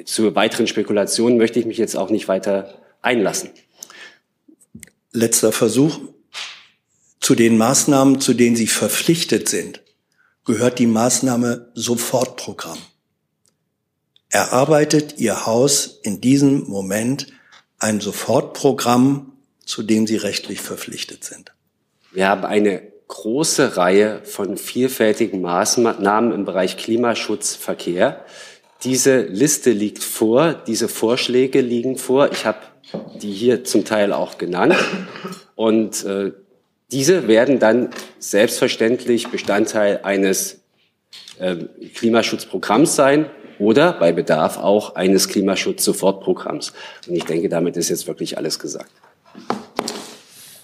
zu 0.03 0.35
weiteren 0.35 0.67
Spekulationen 0.67 1.37
möchte 1.37 1.59
ich 1.59 1.65
mich 1.65 1.77
jetzt 1.77 1.95
auch 1.95 2.09
nicht 2.09 2.27
weiter 2.27 2.81
einlassen. 3.01 3.51
Letzter 5.13 5.53
Versuch. 5.53 5.99
Zu 7.21 7.35
den 7.35 7.57
Maßnahmen, 7.57 8.19
zu 8.19 8.33
denen 8.33 8.57
Sie 8.57 8.67
verpflichtet 8.67 9.47
sind, 9.47 9.81
gehört 10.43 10.79
die 10.79 10.87
Maßnahme 10.87 11.71
Sofortprogramm. 11.73 12.79
Erarbeitet 14.29 15.19
Ihr 15.19 15.45
Haus 15.45 15.99
in 16.03 16.19
diesem 16.19 16.67
Moment 16.67 17.27
ein 17.79 18.01
Sofortprogramm, 18.01 19.31
zu 19.65 19.83
dem 19.83 20.07
Sie 20.07 20.17
rechtlich 20.17 20.59
verpflichtet 20.59 21.23
sind? 21.23 21.53
Wir 22.11 22.27
haben 22.27 22.43
eine 22.43 22.92
große 23.13 23.77
Reihe 23.77 24.21
von 24.23 24.57
vielfältigen 24.57 25.39
Maßnahmen 25.41 26.31
im 26.31 26.45
Bereich 26.45 26.77
Klimaschutz, 26.77 27.55
Verkehr. 27.55 28.25
Diese 28.83 29.21
Liste 29.21 29.69
liegt 29.69 30.03
vor, 30.03 30.53
diese 30.53 30.87
Vorschläge 30.87 31.61
liegen 31.61 31.97
vor. 31.97 32.31
Ich 32.31 32.47
habe 32.47 32.57
die 33.21 33.31
hier 33.31 33.63
zum 33.65 33.85
Teil 33.85 34.13
auch 34.13 34.39
genannt. 34.39 34.75
Und 35.53 36.03
äh, 36.05 36.31
diese 36.91 37.27
werden 37.27 37.59
dann 37.59 37.91
selbstverständlich 38.17 39.29
Bestandteil 39.29 39.99
eines 40.01 40.61
äh, 41.37 41.57
Klimaschutzprogramms 41.93 42.95
sein 42.95 43.29
oder 43.59 43.93
bei 43.93 44.11
Bedarf 44.11 44.57
auch 44.57 44.95
eines 44.95 45.29
Klimaschutz-Sofortprogramms. 45.29 46.73
Und 47.07 47.15
ich 47.15 47.25
denke, 47.25 47.47
damit 47.47 47.77
ist 47.77 47.89
jetzt 47.89 48.07
wirklich 48.07 48.39
alles 48.39 48.57
gesagt. 48.57 48.91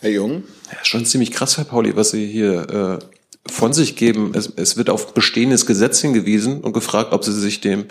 Herr 0.01 0.09
Jung? 0.09 0.43
Ja, 0.71 0.77
schon 0.83 1.05
ziemlich 1.05 1.31
krass, 1.31 1.57
Herr 1.57 1.65
Pauli, 1.65 1.95
was 1.95 2.11
Sie 2.11 2.27
hier 2.27 2.99
äh, 3.01 3.51
von 3.51 3.73
sich 3.73 3.95
geben. 3.95 4.33
Es, 4.35 4.51
es 4.55 4.77
wird 4.77 4.89
auf 4.89 5.13
bestehendes 5.13 5.65
Gesetz 5.65 5.99
hingewiesen 5.99 6.61
und 6.61 6.73
gefragt, 6.73 7.13
ob 7.13 7.23
Sie 7.23 7.33
sich 7.33 7.61
dem 7.61 7.85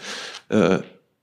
äh, 0.48 0.78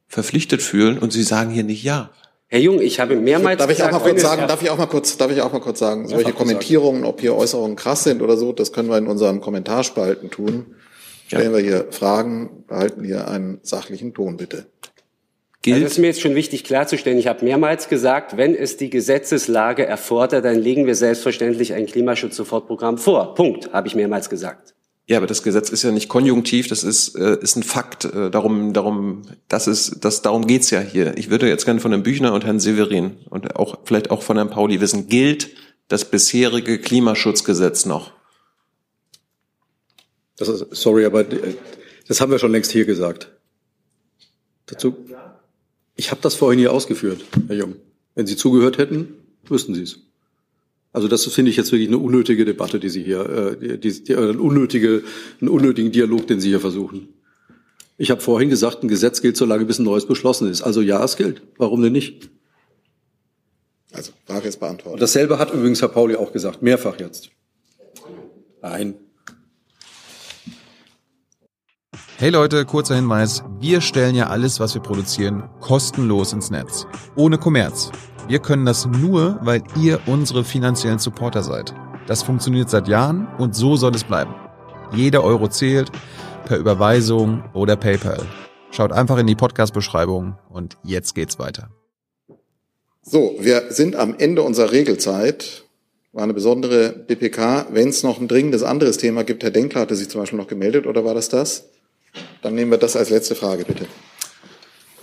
verpflichtet 0.08 0.62
fühlen 0.62 1.00
und 1.00 1.14
Sie 1.14 1.24
sagen 1.24 1.52
hier 1.52 1.64
nicht 1.64 1.84
ja. 1.84 2.10
Herr 2.48 2.60
Jung, 2.60 2.80
ich 2.80 3.00
habe 3.00 3.16
mehrmals 3.16 3.58
darf 3.58 3.72
ich 3.72 3.82
auch 3.82 3.92
mal 3.92 4.00
kurz 4.00 4.22
sagen, 4.22 4.48
darf 4.48 4.62
ich 4.62 4.70
auch 4.70 4.78
mal 4.78 4.86
kurz, 4.86 5.18
darf 5.18 5.32
ich 5.32 5.42
auch 5.42 5.52
mal 5.52 5.60
kurz 5.60 5.80
sagen, 5.80 6.08
solche 6.08 6.32
Kommentierungen, 6.32 7.04
ob 7.04 7.20
hier 7.20 7.36
Äußerungen 7.36 7.76
krass 7.76 8.04
sind 8.04 8.22
oder 8.22 8.38
so, 8.38 8.54
das 8.54 8.72
können 8.72 8.88
wir 8.88 8.98
in 8.98 9.08
unseren 9.08 9.42
Kommentarspalten 9.42 10.30
tun. 10.30 10.76
Stellen 11.28 11.52
ja. 11.52 11.58
wir 11.58 11.64
hier 11.64 11.88
Fragen, 11.90 12.64
behalten 12.68 13.04
hier 13.04 13.28
einen 13.28 13.60
sachlichen 13.64 14.14
Ton, 14.14 14.38
bitte 14.38 14.68
gilt. 15.66 15.76
Also 15.76 15.88
ist 15.88 15.98
mir 15.98 16.08
jetzt 16.08 16.22
schon 16.22 16.36
wichtig 16.36 16.64
klarzustellen. 16.64 17.18
Ich 17.18 17.28
habe 17.28 17.44
mehrmals 17.44 17.90
gesagt, 17.90 18.38
wenn 18.38 18.56
es 18.56 18.78
die 18.78 18.90
Gesetzeslage 18.90 19.86
erfordert, 19.86 20.46
dann 20.46 20.60
legen 20.60 20.86
wir 20.86 20.96
selbstverständlich 20.96 21.74
ein 21.74 21.88
Klimaschutzsofortprogramm 21.88 22.98
vor. 22.98 23.36
Punkt, 23.36 23.74
habe 23.74 23.88
ich 23.88 23.96
mehrmals 23.96 24.30
gesagt. 24.30 24.74
Ja, 25.08 25.18
aber 25.18 25.28
das 25.28 25.44
Gesetz 25.44 25.70
ist 25.70 25.84
ja 25.84 25.92
nicht 25.92 26.10
konjunktiv, 26.10 26.68
das 26.68 26.84
ist, 26.84 27.16
äh, 27.16 27.38
ist 27.40 27.56
ein 27.58 27.64
Fakt. 27.64 28.06
Äh, 28.06 28.32
darum, 28.32 28.74
darum, 28.74 29.24
das 29.48 29.68
ist, 29.68 30.04
das, 30.04 30.22
darum 30.22 30.48
geht's 30.48 30.72
ja 30.72 30.80
hier. 30.80 31.16
Ich 31.18 31.30
würde 31.30 31.48
jetzt 31.48 31.66
gerne 31.66 31.80
von 31.80 31.92
Herrn 31.92 32.04
Büchner 32.04 32.34
und 32.34 32.46
Herrn 32.46 32.60
Severin 32.60 33.18
und 33.30 33.56
auch 33.56 33.80
vielleicht 33.84 34.10
auch 34.10 34.24
von 34.24 34.38
Herrn 34.38 34.50
Pauli 34.50 34.82
wissen, 34.82 35.08
gilt 35.08 35.50
das 35.90 36.06
bisherige 36.06 36.80
Klimaschutzgesetz 36.80 37.86
noch? 37.86 38.14
Das 40.38 40.48
ist, 40.48 40.66
sorry, 40.72 41.06
aber 41.06 41.24
das 42.08 42.20
haben 42.20 42.32
wir 42.32 42.40
schon 42.40 42.52
längst 42.52 42.72
hier 42.72 42.86
gesagt. 42.86 43.32
Dazu, 44.66 44.96
ich 45.96 46.12
habe 46.12 46.22
das 46.22 46.36
vorhin 46.36 46.60
hier 46.60 46.74
ausgeführt, 46.74 47.24
Herr 47.48 47.56
Jung. 47.56 47.76
Wenn 48.16 48.28
Sie 48.28 48.36
zugehört 48.36 48.78
hätten, 48.78 49.14
wüssten 49.48 49.74
Sie 49.76 49.84
es. 49.84 50.00
Also 50.94 51.10
das 51.10 51.26
finde 51.26 51.52
ich 51.52 51.58
jetzt 51.58 51.72
wirklich 51.72 51.90
eine 51.90 51.98
unnötige 51.98 52.46
Debatte, 52.46 52.80
die 52.80 52.90
Sie 52.90 53.04
hier, 53.04 53.58
äh, 53.62 53.78
die, 53.78 54.04
die, 54.04 54.14
äh, 54.14 54.36
unnötige, 54.36 55.04
einen 55.42 55.50
unnötigen 55.50 55.92
Dialog, 55.92 56.28
den 56.28 56.40
Sie 56.40 56.50
hier 56.50 56.62
versuchen. 56.62 57.10
Ich 57.98 58.12
habe 58.12 58.22
vorhin 58.22 58.50
gesagt, 58.50 58.84
ein 58.84 58.88
Gesetz 58.88 59.22
gilt, 59.22 59.38
solange 59.38 59.66
bis 59.66 59.80
ein 59.80 59.84
neues 59.84 60.06
beschlossen 60.06 60.50
ist. 60.50 60.62
Also 60.62 60.82
ja, 60.82 61.04
es 61.04 61.18
gilt. 61.18 61.42
Warum 61.58 61.82
denn 61.82 61.94
nicht? 61.94 62.30
Also, 63.92 64.12
Frage 64.26 64.50
ist 64.50 64.60
beantwortet. 64.60 64.94
Und 64.94 65.02
dasselbe 65.02 65.40
hat 65.40 65.54
übrigens 65.54 65.82
Herr 65.82 65.88
Pauli 65.88 66.16
auch 66.16 66.34
gesagt, 66.34 66.62
mehrfach 66.62 67.00
jetzt. 67.00 67.30
Nein. 68.62 68.96
Hey 72.18 72.30
Leute, 72.30 72.64
kurzer 72.64 72.96
Hinweis. 72.96 73.44
Wir 73.60 73.82
stellen 73.82 74.16
ja 74.16 74.28
alles, 74.28 74.62
was 74.62 74.74
wir 74.74 74.82
produzieren, 74.82 75.50
kostenlos 75.60 76.32
ins 76.32 76.50
Netz. 76.50 76.88
Ohne 77.18 77.38
Kommerz. 77.38 77.92
Wir 78.30 78.40
können 78.40 78.66
das 78.66 78.86
nur, 78.86 79.38
weil 79.42 79.62
ihr 79.82 80.00
unsere 80.06 80.46
finanziellen 80.46 80.98
Supporter 80.98 81.44
seid. 81.44 81.76
Das 82.08 82.24
funktioniert 82.24 82.70
seit 82.70 82.88
Jahren 82.88 83.28
und 83.38 83.54
so 83.54 83.76
soll 83.76 83.94
es 83.94 84.06
bleiben. 84.06 84.34
Jeder 84.94 85.26
Euro 85.26 85.50
zählt, 85.50 85.92
per 86.46 86.58
Überweisung 86.58 87.44
oder 87.54 87.76
PayPal. 87.76 88.26
Schaut 88.72 88.94
einfach 88.94 89.18
in 89.18 89.28
die 89.28 89.36
Podcast-Beschreibung 89.36 90.38
und 90.50 90.78
jetzt 90.86 91.16
geht's 91.16 91.38
weiter. 91.38 91.70
So, 93.02 93.36
wir 93.42 93.74
sind 93.74 93.98
am 93.98 94.16
Ende 94.18 94.42
unserer 94.42 94.72
Regelzeit. 94.72 95.66
War 96.14 96.24
eine 96.24 96.34
besondere 96.34 96.94
BPK. 96.94 97.68
Wenn 97.72 97.90
es 97.90 98.04
noch 98.04 98.22
ein 98.22 98.30
dringendes 98.30 98.64
anderes 98.64 99.00
Thema 99.00 99.26
gibt, 99.26 99.44
Herr 99.44 99.52
Denkler 99.52 99.82
hatte 99.82 99.98
sich 99.98 100.08
zum 100.08 100.22
Beispiel 100.22 100.40
noch 100.40 100.48
gemeldet, 100.48 100.88
oder 100.88 101.04
war 101.04 101.14
das 101.14 101.28
das? 101.28 101.72
Dann 102.42 102.56
nehmen 102.56 102.72
wir 102.72 102.78
das 102.78 102.96
als 102.96 103.10
letzte 103.10 103.36
Frage, 103.36 103.66
bitte. 103.66 103.88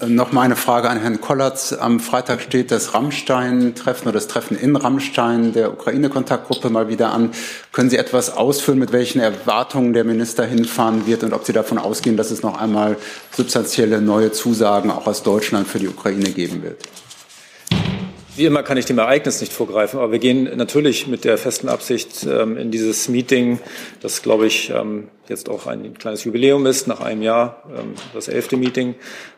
Noch 0.05 0.33
mal 0.33 0.43
eine 0.43 0.57
Frage 0.57 0.91
an 0.91 0.99
Herrn 0.99 1.21
Kollatz. 1.21 1.73
Am 1.73 2.01
Freitag 2.01 2.41
steht 2.41 2.73
das 2.73 2.93
Rammstein-Treffen 2.93 4.09
oder 4.09 4.15
das 4.15 4.27
Treffen 4.27 4.59
in 4.59 4.75
Rammstein 4.75 5.53
der 5.53 5.73
Ukraine-Kontaktgruppe 5.73 6.71
mal 6.71 6.89
wieder 6.89 7.13
an. 7.13 7.31
Können 7.71 7.89
Sie 7.89 7.99
etwas 7.99 8.37
ausführen, 8.37 8.81
mit 8.81 8.91
welchen 8.91 9.21
Erwartungen 9.21 9.93
der 9.93 10.03
Minister 10.03 10.45
hinfahren 10.45 11.07
wird 11.07 11.23
und 11.23 11.33
ob 11.33 11.45
Sie 11.45 11.53
davon 11.53 11.79
ausgehen, 11.79 12.17
dass 12.17 12.33
es 12.33 12.43
noch 12.43 12.61
einmal 12.61 12.97
substanzielle 13.31 14.01
neue 14.01 14.33
Zusagen 14.33 14.91
auch 14.91 15.07
aus 15.07 15.23
Deutschland 15.23 15.69
für 15.69 15.79
die 15.79 15.89
Ukraine 15.89 16.31
geben 16.31 16.65
wird? 16.65 16.79
Wie 18.35 18.47
immer 18.47 18.63
kann 18.63 18.79
ich 18.79 18.87
dem 18.87 18.97
Ereignis 18.97 19.43
nicht 19.43 19.53
vorgreifen, 19.53 20.01
aber 20.01 20.11
wir 20.11 20.19
gehen 20.19 20.45
natürlich 20.57 21.07
mit 21.07 21.25
der 21.25 21.37
festen 21.37 21.69
Absicht 21.69 22.25
ähm, 22.25 22.57
in 22.57 22.71
dieses 22.71 23.11
Meeting, 23.11 23.61
das, 24.01 24.23
glaube 24.23 24.47
ich, 24.47 24.71
ähm, 24.71 25.09
jetzt 25.29 25.51
auch 25.51 25.67
ein 25.67 25.93
kleines 25.99 26.25
Jubiläum 26.25 26.65
ist, 26.65 26.87
nach 26.87 27.03
einem 27.03 27.21
Jahr, 27.21 27.63
ähm, 27.69 27.93
das 28.15 28.29
elfte 28.29 28.57
Meeting, 28.57 28.95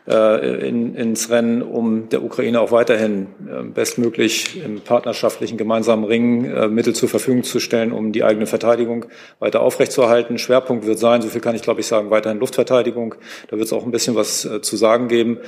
äh, 0.07 0.65
in, 0.65 0.95
ins 0.95 1.29
Rennen, 1.29 1.61
um 1.61 2.07
der 2.07 2.23
Ukraine 2.23 2.61
auch 2.61 2.71
weiterhin 2.71 3.27
äh, 3.45 3.63
bestmöglich 3.63 4.63
im 4.63 4.79
partnerschaftlichen 4.79 5.57
gemeinsamen 5.57 6.05
Ringen 6.05 6.45
äh, 6.45 6.69
Mittel 6.69 6.95
zur 6.95 7.09
Verfügung 7.09 7.43
zu 7.43 7.59
stellen, 7.59 7.91
um 7.91 8.13
die 8.13 8.23
eigene 8.23 8.47
Verteidigung 8.47 9.07
weiter 9.39 9.59
aufrechtzuerhalten. 9.59 10.37
Schwerpunkt 10.37 10.85
wird 10.85 10.99
sein, 10.99 11.21
so 11.21 11.27
viel 11.27 11.41
kann 11.41 11.53
ich, 11.53 11.63
glaube 11.63 11.81
ich, 11.81 11.87
sagen, 11.87 12.11
weiterhin 12.11 12.39
Luftverteidigung. 12.39 13.15
Da 13.49 13.57
wird 13.57 13.65
es 13.65 13.73
auch 13.73 13.83
ein 13.83 13.91
bisschen 13.91 14.15
was 14.15 14.45
äh, 14.45 14.61
zu 14.61 14.77
sagen 14.77 15.09
geben. 15.09 15.39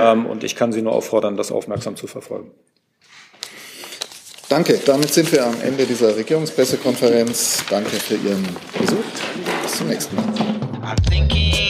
Ähm, 0.00 0.26
und 0.26 0.42
ich 0.42 0.56
kann 0.56 0.72
Sie 0.72 0.82
nur 0.82 0.92
auffordern, 0.92 1.36
das 1.36 1.52
aufmerksam 1.52 1.94
zu 1.94 2.08
verfolgen. 2.08 2.50
Danke. 4.48 4.80
Damit 4.84 5.12
sind 5.12 5.30
wir 5.32 5.44
am 5.44 5.60
Ende 5.60 5.84
dieser 5.86 6.16
Regierungspressekonferenz. 6.16 7.64
Danke 7.68 7.90
für 7.90 8.14
Ihren 8.14 8.46
Besuch. 8.78 9.04
Bis 9.62 9.72
zum 9.72 9.88
nächsten 9.88 10.16
Mal. 10.16 11.65